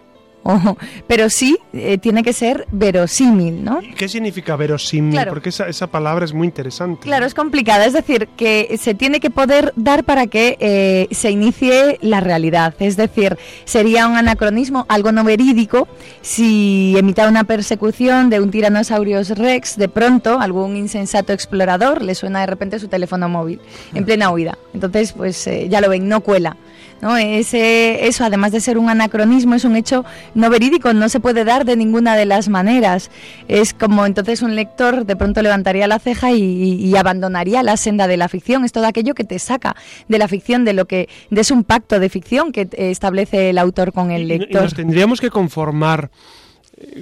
o- 0.65 0.77
pero 1.07 1.29
sí 1.31 1.59
eh, 1.73 1.99
tiene 1.99 2.23
que 2.23 2.33
ser 2.33 2.67
verosímil, 2.71 3.65
¿no? 3.65 3.81
¿Y 3.83 3.95
¿Qué 3.95 4.09
significa 4.09 4.57
verosímil? 4.57 5.13
Claro. 5.13 5.31
Porque 5.33 5.49
esa, 5.49 5.69
esa 5.69 5.87
palabra 5.89 6.25
es 6.25 6.33
muy 6.33 6.47
interesante. 6.47 7.03
Claro, 7.03 7.27
es 7.27 7.35
complicada, 7.35 7.87
es 7.87 7.93
decir, 7.93 8.29
que 8.37 8.77
se 8.81 8.95
tiene 8.95 9.21
que 9.21 9.31
poder 9.31 9.73
dar 9.77 10.05
para 10.05 10.27
que 10.27 10.57
eh, 10.61 11.09
se 11.11 11.31
inicie 11.31 11.99
la 12.03 12.21
realidad. 12.21 12.75
Es 12.79 12.97
decir, 12.97 13.37
sería 13.65 14.07
un 14.07 14.17
anacronismo, 14.17 14.87
algo 14.89 15.13
no 15.13 15.25
verídico, 15.25 15.89
si 16.23 16.95
emita 16.97 17.29
una 17.29 17.45
persecución 17.45 18.31
de 18.31 18.41
un 18.41 18.51
Tyrannosaurus 18.51 19.31
rex, 19.31 19.77
de 19.77 19.89
pronto 19.89 20.41
algún 20.41 20.77
insensato 20.77 21.33
explorador 21.33 22.03
le 22.03 22.15
suena 22.15 22.41
de 22.41 22.47
repente 22.47 22.79
su 22.79 22.89
teléfono 22.89 23.29
móvil 23.29 23.61
en 23.95 24.05
plena 24.05 24.31
huida. 24.31 24.59
Entonces, 24.73 25.13
pues 25.13 25.47
eh, 25.47 25.69
ya 25.69 25.81
lo 25.81 25.89
ven, 25.89 26.09
no 26.09 26.21
cuela. 26.21 26.57
¿No? 27.05 27.17
Ese, 27.17 28.09
eso, 28.09 28.25
además 28.25 28.51
de 28.51 28.61
ser 28.61 28.79
un 28.79 28.89
anacronismo, 28.89 29.55
es 29.55 29.65
un 29.65 29.77
hecho 29.77 30.05
no 30.35 30.51
verídico, 30.51 30.93
no 30.93 31.09
se 31.09 31.21
puede 31.21 31.45
dar 31.45 31.65
de 31.65 31.77
ninguna 31.77 32.17
de 32.17 32.25
las 32.25 32.49
maneras. 32.49 33.11
Es 33.47 33.75
como 33.75 34.07
entonces 34.07 34.43
un 34.43 34.57
lector 34.57 35.07
de 35.07 35.15
pronto 35.15 35.43
levantaría 35.43 35.87
la 35.87 35.99
ceja 35.99 36.33
y, 36.33 36.41
y 36.43 36.97
abandonaría 36.97 37.63
la 37.63 37.77
senda 37.77 38.09
de 38.09 38.17
la 38.17 38.29
ficción. 38.29 38.65
Es 38.65 38.73
todo 38.73 38.87
aquello 38.87 39.15
que 39.15 39.25
te 39.25 39.39
saca 39.39 39.77
de 40.09 40.19
la 40.19 40.27
ficción, 40.27 40.65
de 40.65 40.73
lo 40.73 40.87
que 40.87 41.09
de 41.31 41.45
es 41.45 41.51
un 41.51 41.63
pacto 41.63 42.01
de 42.01 42.09
ficción 42.09 42.53
que 42.53 42.63
eh, 42.63 42.91
establece 42.91 43.51
el 43.51 43.59
autor 43.59 43.93
con 43.93 44.11
el 44.11 44.23
y 44.23 44.39
lector. 44.39 44.63
nos 44.63 44.75
tendríamos 44.75 45.21
que 45.21 45.29
conformar 45.29 46.11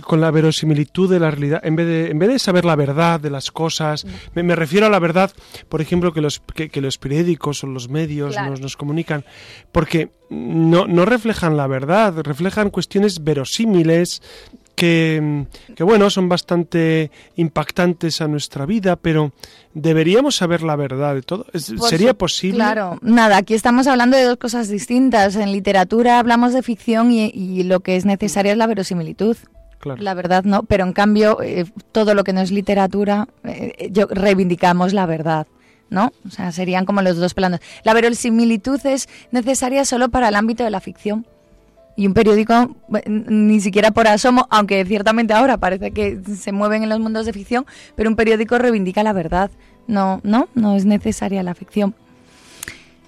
con 0.02 0.20
la 0.20 0.30
verosimilitud 0.30 1.10
de 1.10 1.18
la 1.20 1.30
realidad 1.30 1.60
en 1.64 1.76
vez 1.76 1.86
de 1.86 2.10
en 2.10 2.18
vez 2.18 2.28
de 2.28 2.38
saber 2.38 2.64
la 2.64 2.76
verdad 2.76 3.18
de 3.20 3.30
las 3.30 3.50
cosas 3.50 4.06
me, 4.34 4.42
me 4.42 4.54
refiero 4.56 4.86
a 4.86 4.90
la 4.90 4.98
verdad 4.98 5.32
por 5.68 5.80
ejemplo 5.80 6.12
que 6.12 6.20
los 6.20 6.40
que, 6.40 6.68
que 6.68 6.80
los 6.80 6.98
periódicos 6.98 7.64
o 7.64 7.66
los 7.66 7.88
medios 7.88 8.32
Claro. 8.34 8.50
nos, 8.50 8.60
nos 8.60 8.76
comunican 8.76 9.24
porque 9.72 10.10
no, 10.30 10.86
no 10.86 11.04
reflejan 11.04 11.56
la 11.56 11.66
verdad 11.66 12.14
reflejan 12.22 12.70
cuestiones 12.70 13.24
verosímiles 13.24 14.22
que, 14.74 15.44
que 15.76 15.84
bueno 15.84 16.08
son 16.10 16.28
bastante 16.28 17.10
impactantes 17.36 18.20
a 18.20 18.28
nuestra 18.28 18.66
vida 18.66 18.96
pero 18.96 19.32
deberíamos 19.74 20.36
saber 20.36 20.62
la 20.62 20.76
verdad 20.76 21.14
de 21.14 21.22
todo 21.22 21.46
sería 21.54 22.14
posible 22.14 22.56
Claro, 22.56 22.98
nada, 23.02 23.36
aquí 23.38 23.54
estamos 23.54 23.86
hablando 23.86 24.16
de 24.16 24.24
dos 24.24 24.36
cosas 24.38 24.68
distintas. 24.68 25.36
En 25.36 25.52
literatura 25.52 26.18
hablamos 26.18 26.52
de 26.52 26.62
ficción 26.62 27.10
y, 27.10 27.26
y 27.26 27.62
lo 27.64 27.80
que 27.80 27.96
es 27.96 28.04
necesaria 28.04 28.52
es 28.52 28.58
la 28.58 28.66
verosimilitud. 28.66 29.36
La 29.98 30.14
verdad 30.14 30.44
no, 30.44 30.62
pero 30.62 30.84
en 30.84 30.92
cambio 30.92 31.42
eh, 31.42 31.66
todo 31.92 32.14
lo 32.14 32.24
que 32.24 32.32
no 32.32 32.40
es 32.40 32.50
literatura, 32.50 33.28
eh, 33.44 33.88
yo 33.90 34.06
reivindicamos 34.06 34.92
la 34.92 35.06
verdad. 35.06 35.46
¿No? 35.90 36.10
O 36.26 36.30
sea, 36.30 36.52
serían 36.52 36.86
como 36.86 37.02
los 37.02 37.18
dos 37.18 37.34
planos. 37.34 37.60
La 37.84 37.92
verosimilitud 37.92 38.80
es 38.86 39.10
necesaria 39.30 39.84
solo 39.84 40.08
para 40.08 40.28
el 40.28 40.36
ámbito 40.36 40.64
de 40.64 40.70
la 40.70 40.80
ficción. 40.80 41.26
Y 41.96 42.06
un 42.06 42.14
periódico, 42.14 42.74
eh, 42.94 43.02
ni 43.06 43.60
siquiera 43.60 43.90
por 43.90 44.08
asomo, 44.08 44.46
aunque 44.48 44.82
ciertamente 44.86 45.34
ahora 45.34 45.58
parece 45.58 45.90
que 45.90 46.18
se 46.34 46.50
mueven 46.50 46.82
en 46.82 46.88
los 46.88 46.98
mundos 46.98 47.26
de 47.26 47.34
ficción, 47.34 47.66
pero 47.94 48.08
un 48.08 48.16
periódico 48.16 48.56
reivindica 48.56 49.02
la 49.02 49.12
verdad. 49.12 49.50
No, 49.86 50.20
no, 50.22 50.48
no 50.54 50.76
es 50.76 50.86
necesaria 50.86 51.42
la 51.42 51.54
ficción. 51.54 51.94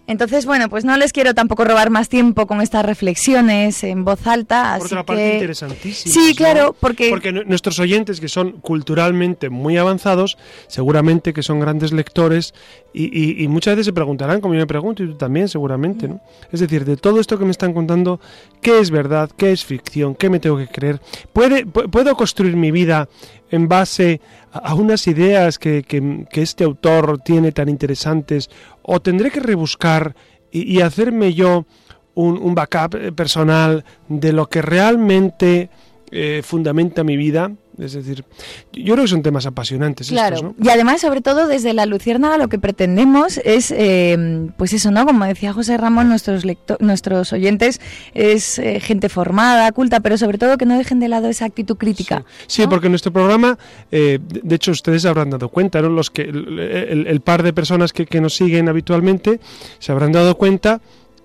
Entonces, 0.06 0.44
bueno, 0.44 0.68
pues 0.68 0.84
no 0.84 0.96
les 0.98 1.12
quiero 1.12 1.34
tampoco 1.34 1.64
robar 1.64 1.88
más 1.88 2.08
tiempo 2.10 2.46
con 2.46 2.60
estas 2.60 2.84
reflexiones 2.84 3.82
en 3.84 4.04
voz 4.04 4.26
alta. 4.26 4.74
Por 4.76 4.86
así 4.86 4.94
otra 4.94 5.06
parte, 5.06 5.22
que- 5.22 5.92
Sí, 6.10 6.28
¿no? 6.30 6.34
claro, 6.36 6.76
porque, 6.78 7.08
Porque 7.08 7.32
nu- 7.32 7.44
nuestros 7.46 7.78
oyentes, 7.78 8.20
que 8.20 8.28
son 8.28 8.52
culturalmente 8.60 9.48
muy 9.48 9.78
avanzados, 9.78 10.36
seguramente 10.68 11.32
que 11.32 11.42
son 11.42 11.58
grandes 11.58 11.92
lectores 11.92 12.52
y, 12.92 13.04
y- 13.04 13.42
y 13.42 13.48
muchas 13.48 13.74
veces 13.76 13.86
se 13.86 13.92
preguntarán, 13.94 14.40
como 14.42 14.54
yo 14.54 14.60
me 14.60 14.66
pregunto, 14.66 15.02
y 15.02 15.06
tú 15.08 15.14
también 15.14 15.48
seguramente, 15.48 16.06
¿no? 16.06 16.20
Es 16.52 16.60
decir, 16.60 16.84
de 16.84 16.96
todo 16.96 17.18
esto 17.18 17.38
que 17.38 17.44
me 17.46 17.50
están 17.50 17.72
contando, 17.72 18.20
¿qué 18.60 18.80
es 18.80 18.90
verdad? 18.90 19.30
¿Qué 19.36 19.52
es 19.52 19.64
ficción? 19.64 20.14
¿Qué 20.14 20.28
me 20.28 20.38
tengo 20.38 20.58
que 20.58 20.68
creer? 20.68 21.00
¿Puede, 21.32 21.66
pu- 21.66 21.90
¿Puedo 21.90 22.14
construir 22.14 22.56
mi 22.56 22.70
vida 22.70 23.08
en 23.50 23.68
base 23.68 24.20
a, 24.54 24.74
unas 24.74 25.06
ideas 25.06 25.58
que, 25.58 25.82
que- 25.82 26.26
que 26.30 26.42
este 26.42 26.64
autor 26.64 27.18
tiene 27.18 27.52
tan 27.52 27.68
interesantes? 27.68 28.50
¿O 28.82 29.00
tendré 29.00 29.30
que 29.30 29.40
rebuscar 29.40 30.14
y, 30.50 30.62
y 30.78 30.80
hacerme 30.80 31.34
yo 31.34 31.66
un, 32.14 32.38
un 32.38 32.54
backup 32.54 32.94
eh, 32.94 33.12
personal 33.12 33.84
de 34.08 34.32
lo 34.32 34.46
que 34.48 34.62
realmente 34.62 35.68
eh, 36.10 36.42
fundamenta 36.44 37.04
mi 37.04 37.16
vida. 37.16 37.52
Es 37.76 37.92
decir, 37.94 38.24
yo 38.72 38.94
creo 38.94 39.04
que 39.04 39.08
son 39.10 39.22
temas 39.24 39.46
apasionantes 39.46 40.08
claro. 40.08 40.36
estos, 40.36 40.54
¿no? 40.56 40.64
Y 40.64 40.68
además, 40.68 41.00
sobre 41.00 41.20
todo 41.22 41.48
desde 41.48 41.74
la 41.74 41.86
Luciérnaga, 41.86 42.38
lo 42.38 42.46
que 42.46 42.60
pretendemos 42.60 43.38
es, 43.38 43.72
eh, 43.76 44.46
pues 44.56 44.72
eso, 44.72 44.92
¿no? 44.92 45.04
Como 45.04 45.24
decía 45.24 45.52
José 45.52 45.76
Ramón, 45.76 46.08
nuestros 46.08 46.44
lecto- 46.44 46.76
nuestros 46.78 47.32
oyentes 47.32 47.80
es 48.14 48.60
eh, 48.60 48.78
gente 48.78 49.08
formada, 49.08 49.72
culta, 49.72 49.98
pero 49.98 50.16
sobre 50.16 50.38
todo 50.38 50.56
que 50.56 50.66
no 50.66 50.78
dejen 50.78 51.00
de 51.00 51.08
lado 51.08 51.28
esa 51.28 51.46
actitud 51.46 51.76
crítica. 51.76 52.24
Sí, 52.46 52.62
¿no? 52.62 52.68
porque 52.68 52.88
nuestro 52.88 53.12
programa, 53.12 53.58
eh, 53.90 54.20
de 54.22 54.54
hecho 54.54 54.70
ustedes 54.70 55.02
se 55.02 55.08
habrán 55.08 55.30
dado 55.30 55.48
cuenta, 55.48 55.82
¿no? 55.82 55.88
Los 55.88 56.12
que, 56.12 56.22
el, 56.22 56.60
el- 56.60 57.06
el 57.08 57.20
par 57.22 57.42
de 57.42 57.52
personas 57.52 57.92
que, 57.92 58.06
que 58.06 58.20
nos 58.20 58.36
siguen 58.36 58.68
habitualmente 58.68 59.40
se 59.80 59.90
habrán 59.90 60.12
dado 60.12 60.36
cuenta 60.36 60.80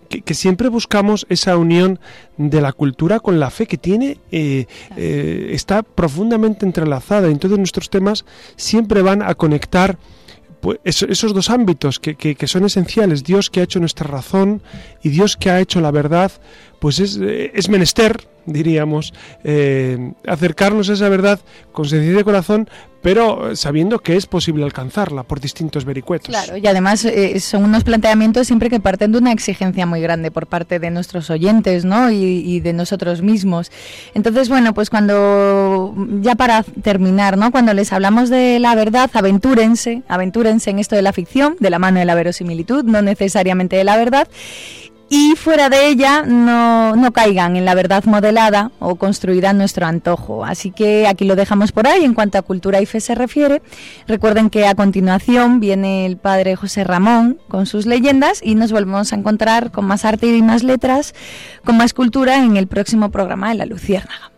que, 0.09 0.21
que 0.21 0.33
siempre 0.33 0.67
buscamos 0.69 1.25
esa 1.29 1.55
unión 1.57 1.99
de 2.37 2.59
la 2.61 2.73
cultura 2.73 3.19
con 3.19 3.39
la 3.39 3.49
fe 3.49 3.67
que 3.67 3.77
tiene, 3.77 4.17
eh, 4.31 4.65
eh, 4.97 5.49
está 5.51 5.83
profundamente 5.83 6.65
entrelazada. 6.65 7.27
Entonces 7.29 7.57
nuestros 7.59 7.89
temas 7.89 8.25
siempre 8.55 9.01
van 9.01 9.21
a 9.21 9.35
conectar 9.35 9.97
pues, 10.61 10.79
eso- 10.83 11.05
esos 11.07 11.33
dos 11.33 11.49
ámbitos 11.49 11.99
que, 11.99 12.15
que- 12.15 12.35
que 12.35 12.47
son 12.47 12.65
esenciales. 12.65 13.23
Dios 13.23 13.49
que 13.49 13.61
ha 13.61 13.63
hecho 13.63 13.79
nuestra 13.79 14.07
razón 14.07 14.61
y 15.01 15.07
Dios 15.09 15.37
que 15.37 15.49
ha 15.49 15.61
hecho 15.61 15.79
la 15.79 15.91
verdad, 15.91 16.31
pues 16.79 16.99
es, 16.99 17.19
es 17.21 17.69
menester, 17.69 18.27
diríamos, 18.45 19.13
eh, 19.43 20.13
acercarnos 20.25 20.89
a 20.89 20.93
esa 20.93 21.09
verdad 21.09 21.39
con 21.71 21.85
sencillez 21.85 22.15
de 22.15 22.23
corazón, 22.23 22.69
pero 23.01 23.55
sabiendo 23.55 23.99
que 23.99 24.17
es 24.17 24.25
posible 24.25 24.65
alcanzarla 24.65 25.23
por 25.23 25.39
distintos 25.39 25.85
vericuetos. 25.85 26.27
Claro, 26.27 26.57
y 26.57 26.67
además 26.67 27.05
eh, 27.05 27.39
son 27.39 27.63
unos 27.63 27.83
planteamientos 27.83 28.47
siempre 28.47 28.69
que 28.69 28.79
parten 28.79 29.11
de 29.11 29.19
una 29.19 29.31
exigencia 29.31 29.85
muy 29.85 30.01
grande 30.01 30.31
por 30.31 30.47
parte 30.47 30.79
de 30.79 30.89
nuestros 30.89 31.29
oyentes, 31.29 31.85
¿no? 31.85 32.11
Y, 32.11 32.23
y 32.23 32.59
de 32.59 32.73
nosotros 32.73 33.21
mismos. 33.21 33.71
Entonces, 34.13 34.49
bueno, 34.49 34.73
pues 34.73 34.89
cuando, 34.89 35.95
ya 36.21 36.35
para 36.35 36.63
terminar, 36.63 37.37
¿no? 37.37 37.51
Cuando 37.51 37.73
les 37.73 37.93
hablamos 37.93 38.29
de 38.29 38.59
la 38.59 38.75
verdad, 38.75 39.09
aventúrense, 39.13 40.01
aventúrense 40.07 40.69
en 40.69 40.79
esto 40.79 40.95
de 40.95 41.01
la 41.01 41.13
ficción, 41.13 41.55
de 41.59 41.69
la 41.69 41.79
mano 41.79 41.99
de 41.99 42.05
la 42.05 42.15
verosimilitud, 42.15 42.83
no 42.83 43.01
necesariamente 43.01 43.77
de 43.77 43.83
la 43.85 43.95
verdad. 43.95 44.27
Y 45.11 45.35
fuera 45.35 45.69
de 45.69 45.87
ella 45.87 46.21
no, 46.21 46.95
no 46.95 47.11
caigan 47.11 47.55
en 47.55 47.65
la 47.65 47.73
verdad 47.73 48.03
modelada 48.03 48.71
o 48.77 48.95
construida 48.95 49.49
a 49.49 49.53
nuestro 49.53 49.87
antojo. 49.87 50.45
Así 50.45 50.69
que 50.69 51.07
aquí 51.07 51.25
lo 51.25 51.35
dejamos 51.35 51.71
por 51.71 51.87
ahí 51.87 52.05
en 52.05 52.13
cuanto 52.13 52.37
a 52.37 52.43
cultura 52.43 52.79
y 52.79 52.85
fe 52.85 53.01
se 53.01 53.15
refiere. 53.15 53.63
Recuerden 54.07 54.51
que 54.51 54.67
a 54.67 54.75
continuación 54.75 55.59
viene 55.59 56.05
el 56.05 56.17
padre 56.17 56.55
José 56.55 56.83
Ramón 56.83 57.39
con 57.47 57.65
sus 57.65 57.87
leyendas 57.87 58.39
y 58.43 58.53
nos 58.53 58.71
volvemos 58.71 59.11
a 59.11 59.15
encontrar 59.15 59.71
con 59.71 59.85
más 59.85 60.05
arte 60.05 60.27
y 60.27 60.43
más 60.43 60.61
letras, 60.61 61.15
con 61.65 61.75
más 61.75 61.95
cultura 61.95 62.37
en 62.43 62.55
el 62.55 62.67
próximo 62.67 63.09
programa 63.09 63.49
de 63.49 63.55
La 63.55 63.65
Luciérnaga. 63.65 64.28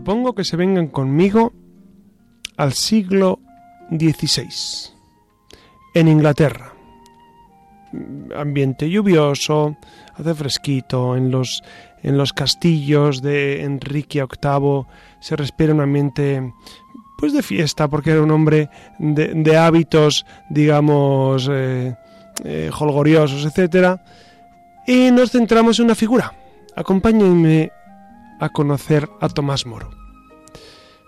Propongo 0.00 0.34
que 0.34 0.44
se 0.44 0.56
vengan 0.56 0.88
conmigo 0.88 1.52
al 2.56 2.72
siglo 2.72 3.38
XVI, 3.90 4.94
en 5.92 6.08
Inglaterra. 6.08 6.72
Ambiente 8.34 8.88
lluvioso, 8.88 9.76
hace 10.14 10.34
fresquito, 10.34 11.16
en 11.16 11.30
los, 11.30 11.62
en 12.02 12.16
los 12.16 12.32
castillos 12.32 13.20
de 13.20 13.62
Enrique 13.62 14.24
VIII 14.24 14.86
se 15.20 15.36
respira 15.36 15.74
un 15.74 15.82
ambiente 15.82 16.54
pues 17.18 17.34
de 17.34 17.42
fiesta, 17.42 17.86
porque 17.86 18.12
era 18.12 18.22
un 18.22 18.30
hombre 18.30 18.70
de, 18.98 19.34
de 19.34 19.56
hábitos, 19.58 20.24
digamos, 20.48 21.46
eh, 21.52 21.94
eh, 22.42 22.70
etcétera. 22.72 24.02
Y 24.86 25.10
nos 25.10 25.30
centramos 25.30 25.78
en 25.78 25.84
una 25.84 25.94
figura. 25.94 26.32
Acompáñenme 26.74 27.70
a 28.40 28.48
conocer 28.48 29.08
a 29.20 29.28
Tomás 29.28 29.66
Moro. 29.66 29.90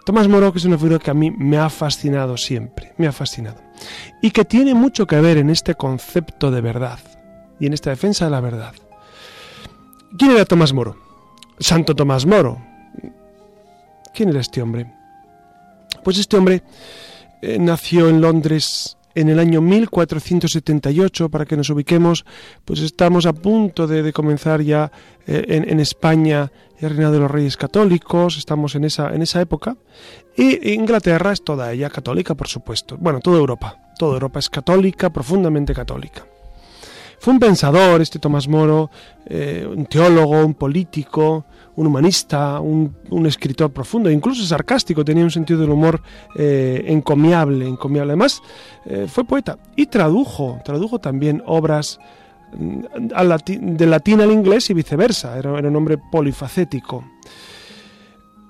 Tomás 0.04 0.28
Moro, 0.28 0.52
que 0.52 0.58
es 0.58 0.64
una 0.64 0.78
figura 0.78 0.98
que 0.98 1.10
a 1.10 1.14
mí 1.14 1.30
me 1.30 1.58
ha 1.58 1.70
fascinado 1.70 2.36
siempre, 2.36 2.92
me 2.98 3.06
ha 3.06 3.12
fascinado. 3.12 3.56
Y 4.20 4.30
que 4.30 4.44
tiene 4.44 4.74
mucho 4.74 5.06
que 5.06 5.20
ver 5.20 5.38
en 5.38 5.50
este 5.50 5.74
concepto 5.74 6.50
de 6.50 6.60
verdad 6.60 6.98
y 7.58 7.66
en 7.66 7.72
esta 7.72 7.90
defensa 7.90 8.24
de 8.26 8.30
la 8.30 8.40
verdad. 8.40 8.74
¿Quién 10.18 10.32
era 10.32 10.44
Tomás 10.44 10.72
Moro? 10.72 10.96
Santo 11.58 11.94
Tomás 11.94 12.26
Moro. 12.26 12.60
¿Quién 14.12 14.28
era 14.28 14.40
este 14.40 14.60
hombre? 14.60 14.92
Pues 16.04 16.18
este 16.18 16.36
hombre 16.36 16.62
eh, 17.40 17.58
nació 17.58 18.08
en 18.08 18.20
Londres 18.20 18.98
en 19.14 19.28
el 19.28 19.38
año 19.38 19.60
1478, 19.60 21.28
para 21.28 21.44
que 21.44 21.56
nos 21.56 21.70
ubiquemos, 21.70 22.24
pues 22.64 22.80
estamos 22.80 23.26
a 23.26 23.32
punto 23.32 23.86
de, 23.86 24.12
comenzar 24.12 24.62
ya 24.62 24.90
eh, 25.26 25.44
en, 25.48 25.68
en, 25.68 25.80
España 25.80 26.50
el 26.78 26.90
reinado 26.90 27.14
de 27.14 27.20
los 27.20 27.30
reyes 27.30 27.56
católicos, 27.56 28.36
estamos 28.38 28.74
en 28.74 28.84
esa, 28.84 29.14
en 29.14 29.22
esa 29.22 29.40
época, 29.40 29.76
y 30.36 30.72
Inglaterra 30.72 31.32
es 31.32 31.42
toda 31.42 31.72
ella 31.72 31.90
católica, 31.90 32.34
por 32.34 32.48
supuesto. 32.48 32.96
Bueno, 32.98 33.20
toda 33.20 33.38
Europa, 33.38 33.78
toda 33.98 34.14
Europa 34.14 34.38
es 34.38 34.50
católica, 34.50 35.10
profundamente 35.10 35.74
católica. 35.74 36.26
Fue 37.22 37.32
un 37.32 37.38
pensador, 37.38 38.02
este 38.02 38.18
Tomás 38.18 38.48
Moro, 38.48 38.90
eh, 39.26 39.64
un 39.64 39.86
teólogo, 39.86 40.44
un 40.44 40.54
político, 40.54 41.44
un 41.76 41.86
humanista, 41.86 42.58
un, 42.58 42.96
escritor 43.24 43.70
profundo, 43.70 44.10
incluso 44.10 44.44
sarcástico, 44.44 45.04
tenía 45.04 45.22
un 45.22 45.30
sentido 45.30 45.60
del 45.60 45.70
humor 45.70 46.02
eh, 46.34 46.82
encomiable, 46.88 47.68
encomiable. 47.68 48.14
Además, 48.14 48.42
eh, 48.86 49.06
fue 49.08 49.22
poeta 49.22 49.56
y 49.76 49.86
tradujo, 49.86 50.58
tradujo 50.64 50.98
también 50.98 51.44
obras 51.46 52.00
mm, 52.58 53.76
del 53.76 53.90
latín 53.90 54.20
al 54.20 54.32
inglés 54.32 54.68
y 54.70 54.74
viceversa, 54.74 55.38
era 55.38 55.52
un 55.52 55.76
hombre 55.76 55.98
polifacético. 55.98 57.04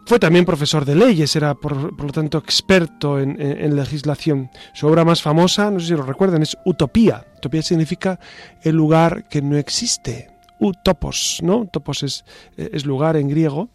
Fue 0.04 0.18
también 0.18 0.44
profesor 0.44 0.84
de 0.84 0.96
leyes, 0.96 1.34
era 1.36 1.54
por, 1.54 1.76
lo 2.02 2.12
tanto 2.12 2.38
experto 2.38 3.20
en, 3.20 3.76
legislación. 3.76 4.50
Su 4.74 4.88
obra 4.88 5.04
más 5.04 5.22
famosa, 5.22 5.70
no 5.70 5.78
sé 5.78 5.88
si 5.88 5.92
lo 5.92 6.02
recuerdan, 6.02 6.42
es 6.42 6.56
Utopía. 6.64 7.26
Utopía 7.36 7.62
significa 7.62 8.18
el 8.62 8.74
lugar 8.74 9.28
que 9.28 9.40
no 9.40 9.56
existe, 9.56 10.28
utopos, 10.58 11.38
¿no? 11.42 11.68
Topos 11.72 12.02
es, 12.02 12.24
lugar 12.84 13.16
en 13.16 13.28
griego. 13.28 13.70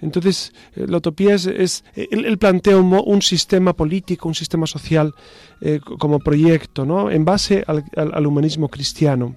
Entonces, 0.00 0.52
la 0.74 0.96
utopía 0.98 1.34
es, 1.34 1.46
es 1.46 1.84
él, 1.94 2.24
él, 2.24 2.38
plantea 2.38 2.76
un, 2.76 3.22
sistema 3.22 3.74
político, 3.74 4.28
un 4.28 4.34
sistema 4.34 4.66
social 4.66 5.14
eh, 5.60 5.80
como 5.98 6.18
proyecto, 6.18 6.84
¿no? 6.84 7.10
En 7.10 7.24
base 7.24 7.64
al, 7.66 8.26
humanismo 8.26 8.68
cristiano. 8.68 9.36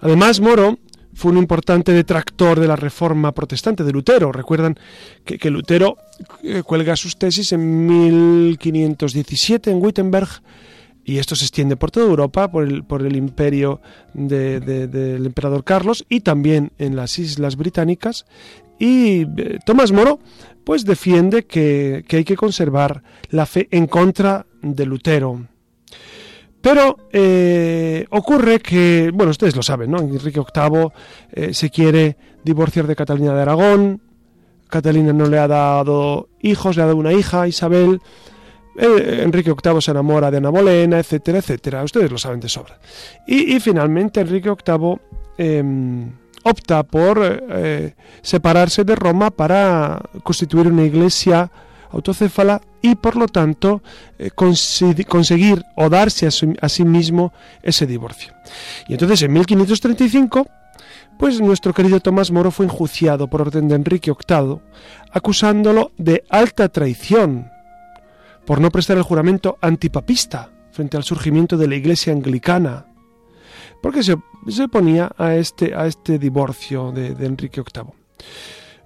Además, 0.00 0.40
Moro 0.40 0.78
fue 1.20 1.32
un 1.32 1.36
importante 1.36 1.92
detractor 1.92 2.58
de 2.58 2.66
la 2.66 2.76
reforma 2.76 3.32
protestante 3.32 3.84
de 3.84 3.92
Lutero. 3.92 4.32
Recuerdan 4.32 4.78
que, 5.22 5.50
Lutero 5.50 5.98
eh, 6.42 6.62
cuelga 6.62 6.96
sus 6.96 7.18
tesis 7.18 7.52
en 7.52 7.86
1517 7.86 9.70
en 9.70 9.82
Wittenberg 9.82 10.28
y 11.04 11.18
esto 11.18 11.36
se 11.36 11.44
extiende 11.44 11.76
por 11.76 11.90
toda 11.90 12.06
Europa, 12.06 12.50
por 12.50 12.64
el, 12.64 12.84
por 12.84 13.04
el 13.04 13.16
imperio 13.16 13.82
de, 14.14 14.60
de, 14.60 14.86
del 14.86 15.26
emperador 15.26 15.62
Carlos 15.62 16.06
y 16.08 16.20
también 16.20 16.72
en 16.78 16.96
las 16.96 17.18
islas 17.18 17.56
británicas. 17.56 18.24
Y 18.78 19.26
eh, 19.36 19.58
Tomás 19.66 19.92
Moro 19.92 20.20
pues 20.64 20.86
defiende 20.86 21.44
que, 21.44 22.02
que, 22.08 22.16
hay 22.16 22.24
que 22.24 22.36
conservar 22.36 23.02
la 23.28 23.44
fe 23.44 23.68
en 23.72 23.86
contra 23.86 24.46
de 24.62 24.86
Lutero. 24.86 25.48
Pero 26.60 27.08
eh, 27.12 28.06
ocurre 28.10 28.60
que, 28.60 29.10
bueno, 29.14 29.30
ustedes 29.30 29.56
lo 29.56 29.62
saben, 29.62 29.90
¿no? 29.90 29.98
Enrique 29.98 30.40
VIII 30.40 30.88
eh, 31.32 31.54
se 31.54 31.70
quiere 31.70 32.16
divorciar 32.44 32.86
de 32.86 32.96
Catalina 32.96 33.34
de 33.34 33.42
Aragón, 33.42 34.02
Catalina 34.68 35.12
no 35.12 35.26
le 35.26 35.38
ha 35.38 35.48
dado 35.48 36.28
hijos, 36.42 36.76
le 36.76 36.82
ha 36.82 36.86
dado 36.86 36.98
una 36.98 37.12
hija, 37.12 37.48
Isabel, 37.48 38.00
eh, 38.76 39.22
Enrique 39.24 39.52
VIII 39.52 39.80
se 39.80 39.90
enamora 39.90 40.30
de 40.30 40.36
Ana 40.36 40.50
Bolena, 40.50 40.98
etcétera, 40.98 41.38
etcétera. 41.38 41.82
Ustedes 41.82 42.10
lo 42.10 42.18
saben 42.18 42.40
de 42.40 42.48
sobra. 42.48 42.78
Y, 43.26 43.56
y 43.56 43.60
finalmente 43.60 44.20
Enrique 44.20 44.50
VIII 44.50 44.98
eh, 45.38 46.06
opta 46.42 46.82
por 46.82 47.42
separarse 48.22 48.84
de 48.84 48.96
Roma 48.96 49.30
para 49.30 50.00
constituir 50.22 50.68
una 50.68 50.84
iglesia 50.84 51.50
y 52.82 52.94
por 52.94 53.16
lo 53.16 53.26
tanto 53.26 53.82
eh, 54.18 54.30
conseguir 54.30 55.64
o 55.76 55.88
darse 55.88 56.26
a, 56.26 56.30
su, 56.30 56.54
a, 56.60 56.68
sí 56.68 56.84
mismo 56.84 57.32
ese 57.62 57.86
divorcio. 57.86 58.32
Y 58.88 58.92
entonces 58.94 59.22
en 59.22 59.32
1535, 59.32 60.46
pues 61.18 61.40
nuestro 61.40 61.74
querido 61.74 62.00
Tomás 62.00 62.30
Moro 62.30 62.50
fue 62.50 62.66
enjuiciado 62.66 63.28
por 63.28 63.42
orden 63.42 63.68
de 63.68 63.74
Enrique 63.74 64.12
VIII, 64.12 64.60
acusándolo 65.12 65.92
de 65.98 66.24
alta 66.30 66.68
traición 66.68 67.50
por 68.46 68.60
no 68.60 68.70
prestar 68.70 68.96
el 68.96 69.02
juramento 69.02 69.58
antipapista 69.60 70.50
frente 70.72 70.96
al 70.96 71.04
surgimiento 71.04 71.56
de 71.56 71.68
la 71.68 71.74
Iglesia 71.74 72.12
anglicana, 72.12 72.86
porque 73.82 74.02
se, 74.02 74.16
se 74.48 74.64
oponía 74.64 75.10
a 75.18 75.34
este, 75.34 75.74
a 75.74 75.86
este 75.86 76.18
divorcio 76.18 76.92
de, 76.92 77.14
de 77.14 77.26
Enrique 77.26 77.60
VIII. 77.60 77.92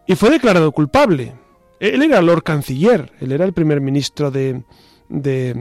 Y 0.07 0.15
fue 0.17 0.31
declarado 0.31 0.73
culpable. 0.73 1.44
Él 1.81 2.03
era 2.03 2.23
Lord 2.23 2.43
Canciller, 2.43 3.13
él 3.21 3.33
era 3.33 3.45
el 3.45 3.53
primer 3.53 3.81
ministro 3.81 4.31
de, 4.31 4.63
de, 5.09 5.55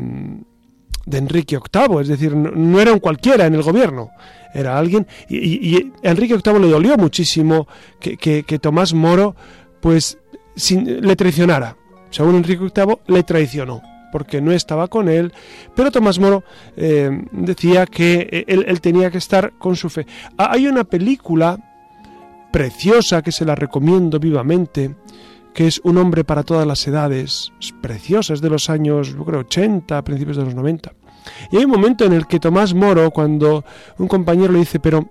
de 1.06 1.18
Enrique 1.18 1.58
VIII, 1.58 2.02
es 2.02 2.08
decir, 2.08 2.36
no, 2.36 2.80
era 2.80 2.94
un 2.94 3.00
cualquiera 3.00 3.46
en 3.46 3.56
el 3.56 3.64
gobierno, 3.64 4.12
era 4.54 4.78
alguien, 4.78 5.08
y, 5.28 5.76
y 5.76 5.92
Enrique 6.04 6.38
VIII 6.38 6.60
le 6.60 6.70
dolió 6.70 6.98
muchísimo 6.98 7.68
que, 8.00 8.18
que, 8.18 8.60
Tomás 8.60 8.94
Moro 8.94 9.36
pues 9.82 10.18
le 10.76 11.16
traicionara. 11.16 11.76
Según 12.10 12.36
Enrique 12.36 12.64
VIII, 12.64 12.98
le 13.08 13.24
traicionó 13.24 13.82
porque 14.12 14.40
no 14.42 14.52
estaba 14.52 14.88
con 14.90 15.10
él, 15.10 15.34
pero 15.76 15.90
Tomás 15.90 16.20
Moro 16.20 16.44
eh, 16.78 17.10
decía 17.32 17.88
que 17.88 18.46
él, 18.48 18.64
él, 18.68 18.80
tenía 18.80 19.10
que 19.10 19.18
estar 19.18 19.54
con 19.58 19.76
su 19.76 19.90
fe. 19.90 20.06
Ah, 20.38 20.50
hay 20.52 20.68
una 20.68 20.84
película 20.84 21.58
preciosa 22.52 23.24
que 23.24 23.32
se 23.32 23.44
la 23.44 23.56
recomiendo 23.56 24.20
vivamente, 24.20 24.94
que 25.54 25.68
es 25.68 25.80
Un 25.84 25.98
hombre 25.98 26.24
para 26.24 26.44
todas 26.44 26.68
las 26.68 26.86
edades, 26.88 27.52
es 27.60 27.72
preciosa, 27.82 28.34
es 28.34 28.42
de 28.42 28.50
los 28.50 28.70
años, 28.70 29.14
yo 29.16 29.24
creo, 29.24 29.42
80, 29.42 30.04
principios 30.04 30.38
de 30.38 30.46
los 30.46 30.56
90. 30.56 30.94
Y 31.52 31.58
hay 31.58 31.66
un 31.66 31.72
momento 31.72 32.06
en 32.06 32.14
el 32.14 32.28
que 32.28 32.40
Tomás 32.40 32.74
Moro, 32.74 33.12
cuando 33.12 33.64
un 33.98 34.08
compañero 34.08 34.52
le 34.52 34.60
dice, 34.60 34.80
pero 34.80 35.10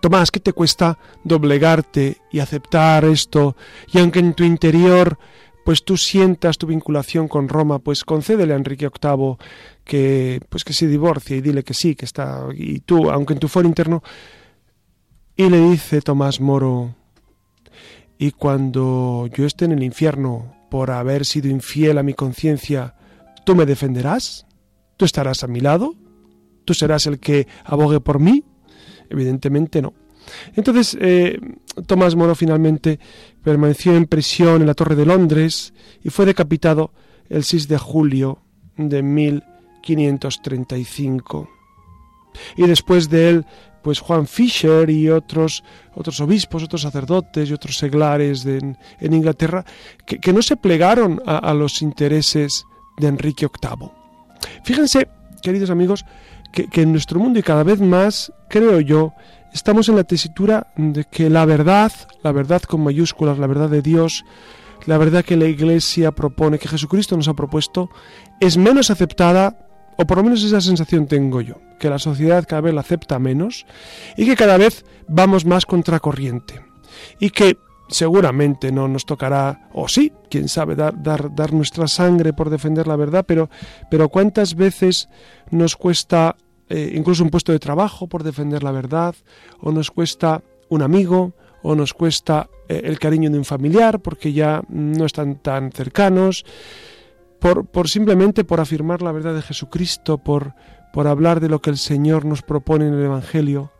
Tomás, 0.00 0.30
¿qué 0.30 0.40
te 0.40 0.52
cuesta 0.52 0.98
doblegarte 1.24 2.18
y 2.30 2.38
aceptar 2.38 3.04
esto? 3.04 3.56
Y 3.92 3.98
aunque 3.98 4.20
en 4.20 4.34
tu 4.34 4.44
interior 4.44 5.18
pues 5.64 5.84
tú 5.84 5.96
sientas 5.96 6.58
tu 6.58 6.66
vinculación 6.66 7.28
con 7.28 7.48
Roma, 7.48 7.78
pues 7.78 8.04
concédele 8.04 8.54
a 8.54 8.56
Enrique 8.56 8.88
VIII 8.88 9.36
que 9.84 10.40
pues 10.48 10.64
que 10.64 10.72
se 10.72 10.86
divorcie 10.86 11.36
y 11.36 11.40
dile 11.40 11.62
que 11.62 11.74
sí, 11.74 11.94
que 11.94 12.06
está 12.06 12.46
y 12.54 12.80
tú, 12.80 13.10
aunque 13.10 13.34
en 13.34 13.40
tu 13.40 13.48
foro 13.48 13.68
interno 13.68 14.02
y 15.36 15.48
le 15.48 15.60
dice 15.60 16.00
Tomás 16.00 16.40
Moro 16.40 16.94
y 18.20 18.30
cuando 18.32 19.28
yo 19.34 19.46
esté 19.46 19.64
en 19.64 19.72
el 19.72 19.82
infierno 19.82 20.54
por 20.70 20.90
haber 20.90 21.24
sido 21.24 21.48
infiel 21.48 21.96
a 21.96 22.02
mi 22.02 22.12
conciencia, 22.12 22.94
¿tú 23.46 23.56
me 23.56 23.64
defenderás? 23.64 24.44
¿Tú 24.98 25.06
estarás 25.06 25.42
a 25.42 25.46
mi 25.46 25.60
lado? 25.60 25.94
¿Tú 26.66 26.74
serás 26.74 27.06
el 27.06 27.18
que 27.18 27.48
abogue 27.64 28.00
por 28.00 28.20
mí? 28.20 28.44
Evidentemente 29.08 29.80
no. 29.80 29.94
Entonces, 30.54 30.98
eh, 31.00 31.40
Tomás 31.86 32.14
Moro 32.14 32.34
finalmente 32.34 33.00
permaneció 33.42 33.96
en 33.96 34.04
prisión 34.04 34.60
en 34.60 34.66
la 34.66 34.74
Torre 34.74 34.96
de 34.96 35.06
Londres 35.06 35.72
y 36.04 36.10
fue 36.10 36.26
decapitado 36.26 36.92
el 37.30 37.42
6 37.42 37.68
de 37.68 37.78
julio 37.78 38.42
de 38.76 39.02
1535. 39.02 41.48
Y 42.58 42.66
después 42.66 43.08
de 43.08 43.30
él, 43.30 43.46
pues 43.82 44.00
Juan 44.00 44.26
Fisher 44.26 44.88
y 44.90 45.08
otros, 45.08 45.64
otros 45.94 46.20
obispos, 46.20 46.62
otros 46.62 46.82
sacerdotes 46.82 47.48
y 47.48 47.52
otros 47.52 47.76
seglares 47.76 48.44
de, 48.44 48.58
en, 48.58 49.12
Inglaterra 49.12 49.64
que, 50.04 50.32
no 50.32 50.42
se 50.42 50.56
plegaron 50.56 51.20
a, 51.26 51.52
los 51.54 51.82
intereses 51.82 52.64
de 52.98 53.08
Enrique 53.08 53.46
VIII. 53.46 53.90
Fíjense, 54.64 55.08
queridos 55.42 55.70
amigos, 55.70 56.04
que, 56.52 56.68
en 56.82 56.92
nuestro 56.92 57.18
mundo 57.20 57.38
y 57.38 57.42
cada 57.42 57.62
vez 57.62 57.80
más, 57.80 58.32
creo 58.48 58.80
yo, 58.80 59.12
estamos 59.52 59.88
en 59.88 59.96
la 59.96 60.04
tesitura 60.04 60.72
de 60.76 61.04
que 61.04 61.30
la 61.30 61.44
verdad, 61.44 61.92
la 62.22 62.32
verdad 62.32 62.62
con 62.62 62.82
mayúsculas, 62.82 63.38
la 63.38 63.46
verdad 63.46 63.68
de 63.68 63.82
Dios, 63.82 64.24
la 64.86 64.98
verdad 64.98 65.24
que 65.24 65.36
la 65.36 65.46
Iglesia 65.46 66.12
propone, 66.12 66.58
que 66.58 66.68
Jesucristo 66.68 67.16
nos 67.16 67.28
ha 67.28 67.34
propuesto, 67.34 67.90
es 68.40 68.56
menos 68.56 68.90
aceptada, 68.90 69.68
o 69.96 70.06
por 70.06 70.18
lo 70.18 70.24
menos 70.24 70.42
esa 70.42 70.60
sensación 70.60 71.06
tengo 71.06 71.40
yo, 71.40 71.56
que 71.80 71.90
la 71.90 71.98
sociedad 71.98 72.44
cada 72.46 72.60
vez 72.60 72.74
la 72.74 72.82
acepta 72.82 73.18
menos 73.18 73.66
y 74.16 74.26
que 74.26 74.36
cada 74.36 74.56
vez 74.56 74.84
vamos 75.08 75.44
más 75.44 75.66
contracorriente. 75.66 76.60
Y 77.18 77.30
que 77.30 77.56
seguramente 77.88 78.70
no 78.70 78.86
nos 78.86 79.04
tocará, 79.04 79.68
o 79.72 79.88
sí, 79.88 80.12
quién 80.30 80.48
sabe, 80.48 80.76
dar, 80.76 81.02
dar, 81.02 81.34
dar 81.34 81.52
nuestra 81.52 81.88
sangre 81.88 82.32
por 82.32 82.50
defender 82.50 82.86
la 82.86 82.94
verdad, 82.94 83.24
pero, 83.26 83.50
pero 83.90 84.08
cuántas 84.08 84.54
veces 84.54 85.08
nos 85.50 85.74
cuesta 85.74 86.36
eh, 86.68 86.92
incluso 86.94 87.24
un 87.24 87.30
puesto 87.30 87.50
de 87.50 87.58
trabajo 87.58 88.06
por 88.06 88.22
defender 88.22 88.62
la 88.62 88.70
verdad, 88.70 89.16
o 89.58 89.72
nos 89.72 89.90
cuesta 89.90 90.42
un 90.68 90.82
amigo, 90.82 91.32
o 91.62 91.74
nos 91.74 91.92
cuesta 91.92 92.48
eh, 92.68 92.82
el 92.84 92.98
cariño 92.98 93.28
de 93.28 93.38
un 93.38 93.44
familiar 93.44 94.00
porque 94.00 94.32
ya 94.32 94.62
no 94.68 95.04
están 95.04 95.36
tan 95.42 95.72
cercanos, 95.72 96.44
por, 97.40 97.66
por 97.66 97.88
simplemente 97.88 98.44
por 98.44 98.60
afirmar 98.60 99.02
la 99.02 99.12
verdad 99.12 99.34
de 99.34 99.42
Jesucristo, 99.42 100.18
por, 100.18 100.54
por 100.92 101.06
hablar 101.06 101.40
de 101.40 101.48
lo 101.48 101.60
que 101.60 101.70
el 101.70 101.78
Señor 101.78 102.24
nos 102.24 102.42
propone 102.42 102.88
en 102.88 102.94
el 102.94 103.04
Evangelio. 103.04 103.72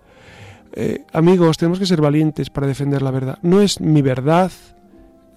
Eh, 0.72 1.04
amigos, 1.12 1.58
tenemos 1.58 1.78
que 1.78 1.86
ser 1.86 2.00
valientes 2.00 2.50
para 2.50 2.66
defender 2.66 3.02
la 3.02 3.10
verdad. 3.10 3.38
No 3.42 3.60
es 3.60 3.80
mi 3.80 4.02
verdad, 4.02 4.52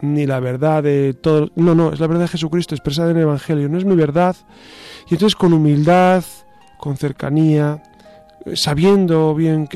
ni 0.02 0.26
la 0.26 0.40
verdad 0.40 0.84
de 0.84 1.14
todo. 1.14 1.50
No, 1.56 1.74
no, 1.74 1.94
es 1.94 2.00
la 2.00 2.08
verdad 2.08 2.24
de 2.24 2.28
Jesucristo 2.30 2.76
expresada 2.76 3.12
en 3.12 3.18
el 3.18 3.24
Evangelio. 3.24 3.70
No 3.70 3.78
es 3.78 3.86
mi 3.86 3.96
verdad. 3.96 4.36
Y 5.10 5.16
entonces 5.16 5.36
con 5.36 5.54
humildad, 5.54 6.24
con 6.78 6.98
cercanía, 6.98 7.82
eh, 8.46 8.56
sabiendo 8.56 9.34
bien 9.34 9.68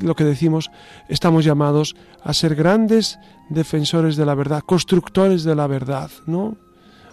lo 0.00 0.14
que 0.14 0.24
decimos, 0.24 0.70
estamos 1.08 1.44
llamados 1.44 1.96
a 2.22 2.34
ser 2.34 2.54
grandes 2.54 3.18
defensores 3.48 4.16
de 4.16 4.26
la 4.26 4.34
verdad, 4.34 4.62
constructores 4.66 5.44
de 5.44 5.54
la 5.54 5.66
verdad, 5.66 6.10
¿no? 6.26 6.56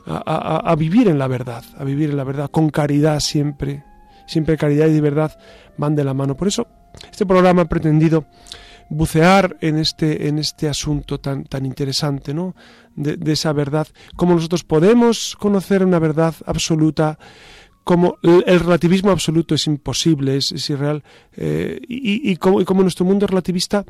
A 0.07 0.75
vivir 0.77 1.07
en 1.07 1.17
la 1.17 1.27
verdad, 1.27 1.63
a 1.79 1.83
vivir 1.83 2.11
en 2.11 2.17
la 2.17 2.23
verdad, 2.23 2.51
con 2.51 2.69
caridad 2.69 3.19
siempre. 3.19 3.83
Siempre 4.25 4.57
caridad 4.57 4.87
y 4.87 4.99
verdad 4.99 5.37
van 5.77 5.95
de 5.95 6.03
la 6.03 6.13
mano. 6.13 6.35
Por 6.35 6.47
eso, 6.47 6.67
este 7.11 7.25
programa 7.25 7.63
ha 7.63 7.69
pretendido 7.69 8.25
bucear 8.89 9.57
en 9.61 9.77
este, 9.77 10.27
en 10.27 10.39
este 10.39 10.69
asunto 10.69 11.19
tan, 11.19 11.45
tan 11.45 11.65
interesante, 11.65 12.33
¿no? 12.33 12.55
De, 12.95 13.31
esa 13.31 13.51
verdad, 13.51 13.87
cómo 14.15 14.35
nosotros 14.35 14.63
podemos 14.63 15.35
conocer 15.37 15.83
una 15.83 15.99
verdad 15.99 16.33
absoluta, 16.45 17.19
cómo 17.83 18.17
el 18.23 18.43
el 18.47 18.59
relativismo 18.59 19.11
absoluto 19.11 19.55
es 19.55 19.67
imposible, 19.67 20.37
es, 20.37 20.69
irreal, 20.69 21.03
eh, 21.35 21.79
y, 21.87 22.31
y 22.31 22.37
cómo, 22.37 22.61
y 22.61 22.65
nuestro 22.83 23.05
mundo 23.05 23.27
relativista 23.27 23.83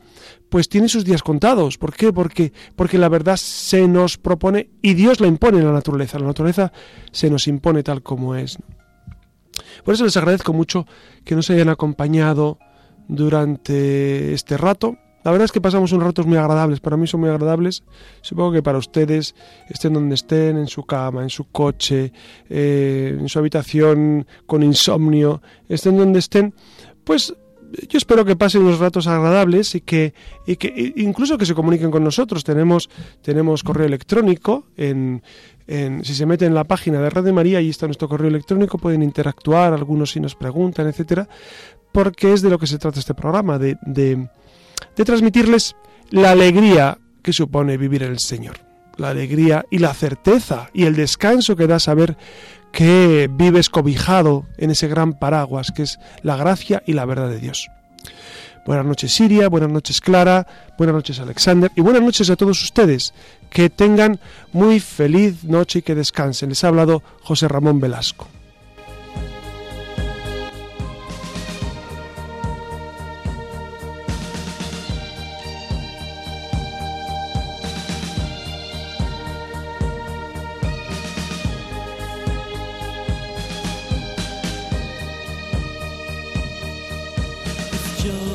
pues 0.49 0.69
tiene 0.69 0.89
sus 0.89 1.05
días 1.05 1.21
contados. 1.21 1.77
¿Por 1.77 1.93
qué? 1.93 2.11
Porque, 2.11 2.51
porque 2.75 2.97
la 2.97 3.09
verdad 3.09 3.37
se 3.37 3.87
nos 3.87 4.17
propone 4.17 4.69
y 4.81 4.95
Dios 4.95 5.19
la 5.19 5.27
impone 5.27 5.59
en 5.59 5.65
la 5.65 5.73
naturaleza. 5.73 6.17
La 6.17 6.27
naturaleza 6.27 6.71
se 7.11 7.29
nos 7.29 7.47
impone 7.47 7.83
tal 7.83 8.01
como 8.01 8.35
es. 8.35 8.57
Por 9.83 9.93
eso 9.93 10.03
les 10.03 10.17
agradezco 10.17 10.53
mucho 10.53 10.85
que 11.23 11.35
nos 11.35 11.49
hayan 11.49 11.69
acompañado 11.69 12.57
durante 13.07 14.33
este 14.33 14.57
rato. 14.57 14.97
La 15.23 15.31
verdad 15.31 15.45
es 15.45 15.51
que 15.51 15.59
pasamos 15.59 15.91
unos 15.91 16.05
ratos 16.05 16.27
muy 16.27 16.37
agradables, 16.37 16.79
para 16.79 16.97
mí 16.97 17.07
son 17.07 17.21
muy 17.21 17.29
agradables, 17.29 17.83
supongo 18.21 18.51
que 18.51 18.61
para 18.61 18.77
ustedes, 18.77 19.33
estén 19.67 19.93
donde 19.93 20.13
estén, 20.13 20.55
en 20.55 20.67
su 20.67 20.83
cama, 20.83 21.23
en 21.23 21.31
su 21.31 21.45
coche, 21.45 22.13
eh, 22.47 23.17
en 23.19 23.27
su 23.27 23.39
habitación 23.39 24.27
con 24.45 24.61
insomnio, 24.61 25.41
estén 25.67 25.97
donde 25.97 26.19
estén, 26.19 26.53
pues 27.03 27.33
yo 27.89 27.97
espero 27.97 28.25
que 28.25 28.35
pasen 28.35 28.61
unos 28.63 28.79
ratos 28.79 29.07
agradables 29.07 29.75
y 29.75 29.81
que, 29.81 30.13
y 30.45 30.55
que 30.55 30.93
incluso 30.97 31.37
que 31.37 31.45
se 31.45 31.53
comuniquen 31.53 31.91
con 31.91 32.03
nosotros. 32.03 32.43
Tenemos, 32.43 32.89
tenemos 33.21 33.63
correo 33.63 33.85
electrónico 33.85 34.67
en, 34.77 35.21
en- 35.67 36.03
si 36.05 36.13
se 36.15 36.25
meten 36.25 36.49
en 36.49 36.53
la 36.55 36.63
página 36.63 37.01
de 37.01 37.09
Radio 37.09 37.33
María, 37.33 37.57
ahí 37.59 37.69
está 37.69 37.85
nuestro 37.87 38.07
correo 38.07 38.27
electrónico, 38.29 38.77
pueden 38.77 39.03
interactuar, 39.03 39.73
algunos 39.73 40.11
si 40.11 40.19
nos 40.19 40.35
preguntan, 40.35 40.87
etcétera, 40.87 41.27
porque 41.91 42.33
es 42.33 42.41
de 42.41 42.49
lo 42.49 42.59
que 42.59 42.67
se 42.67 42.77
trata 42.77 42.99
este 42.99 43.13
programa, 43.13 43.57
de, 43.57 43.77
de, 43.85 44.27
de 44.95 45.05
transmitirles 45.05 45.75
la 46.11 46.31
alegría 46.31 46.97
que 47.21 47.33
supone 47.33 47.77
vivir 47.77 48.03
en 48.03 48.11
el 48.11 48.19
Señor, 48.19 48.57
la 48.97 49.09
alegría 49.09 49.65
y 49.71 49.79
la 49.79 49.93
certeza 49.93 50.69
y 50.73 50.83
el 50.85 50.95
descanso 50.95 51.55
que 51.55 51.67
da 51.67 51.79
saber 51.79 52.15
que 52.75 53.29
vives 53.31 53.69
cobijado 53.69 54.45
en 54.57 54.69
ese 54.69 54.89
gran 54.89 55.13
paraguas 55.13 55.71
que 55.71 55.83
es 55.83 55.97
la 56.23 56.35
gracia 56.35 56.83
y 56.85 56.91
la 56.91 57.05
verdad 57.05 57.29
de 57.29 57.39
Dios. 57.39 57.69
Buenas 58.65 58.85
noches 58.85 59.13
Siria, 59.13 59.47
buenas 59.47 59.69
noches 59.69 60.01
Clara, 60.01 60.45
buenas 60.77 60.93
noches 60.93 61.19
Alexander 61.19 61.71
y 61.73 61.79
buenas 61.79 62.01
noches 62.01 62.29
a 62.29 62.35
todos 62.35 62.61
ustedes. 62.61 63.13
Que 63.49 63.69
tengan 63.69 64.19
muy 64.51 64.81
feliz 64.81 65.45
noche 65.45 65.79
y 65.79 65.81
que 65.83 65.95
descansen. 65.95 66.49
Les 66.49 66.65
ha 66.65 66.67
hablado 66.67 67.01
José 67.21 67.47
Ramón 67.47 67.79
Velasco. 67.79 68.27
show. 88.05 88.34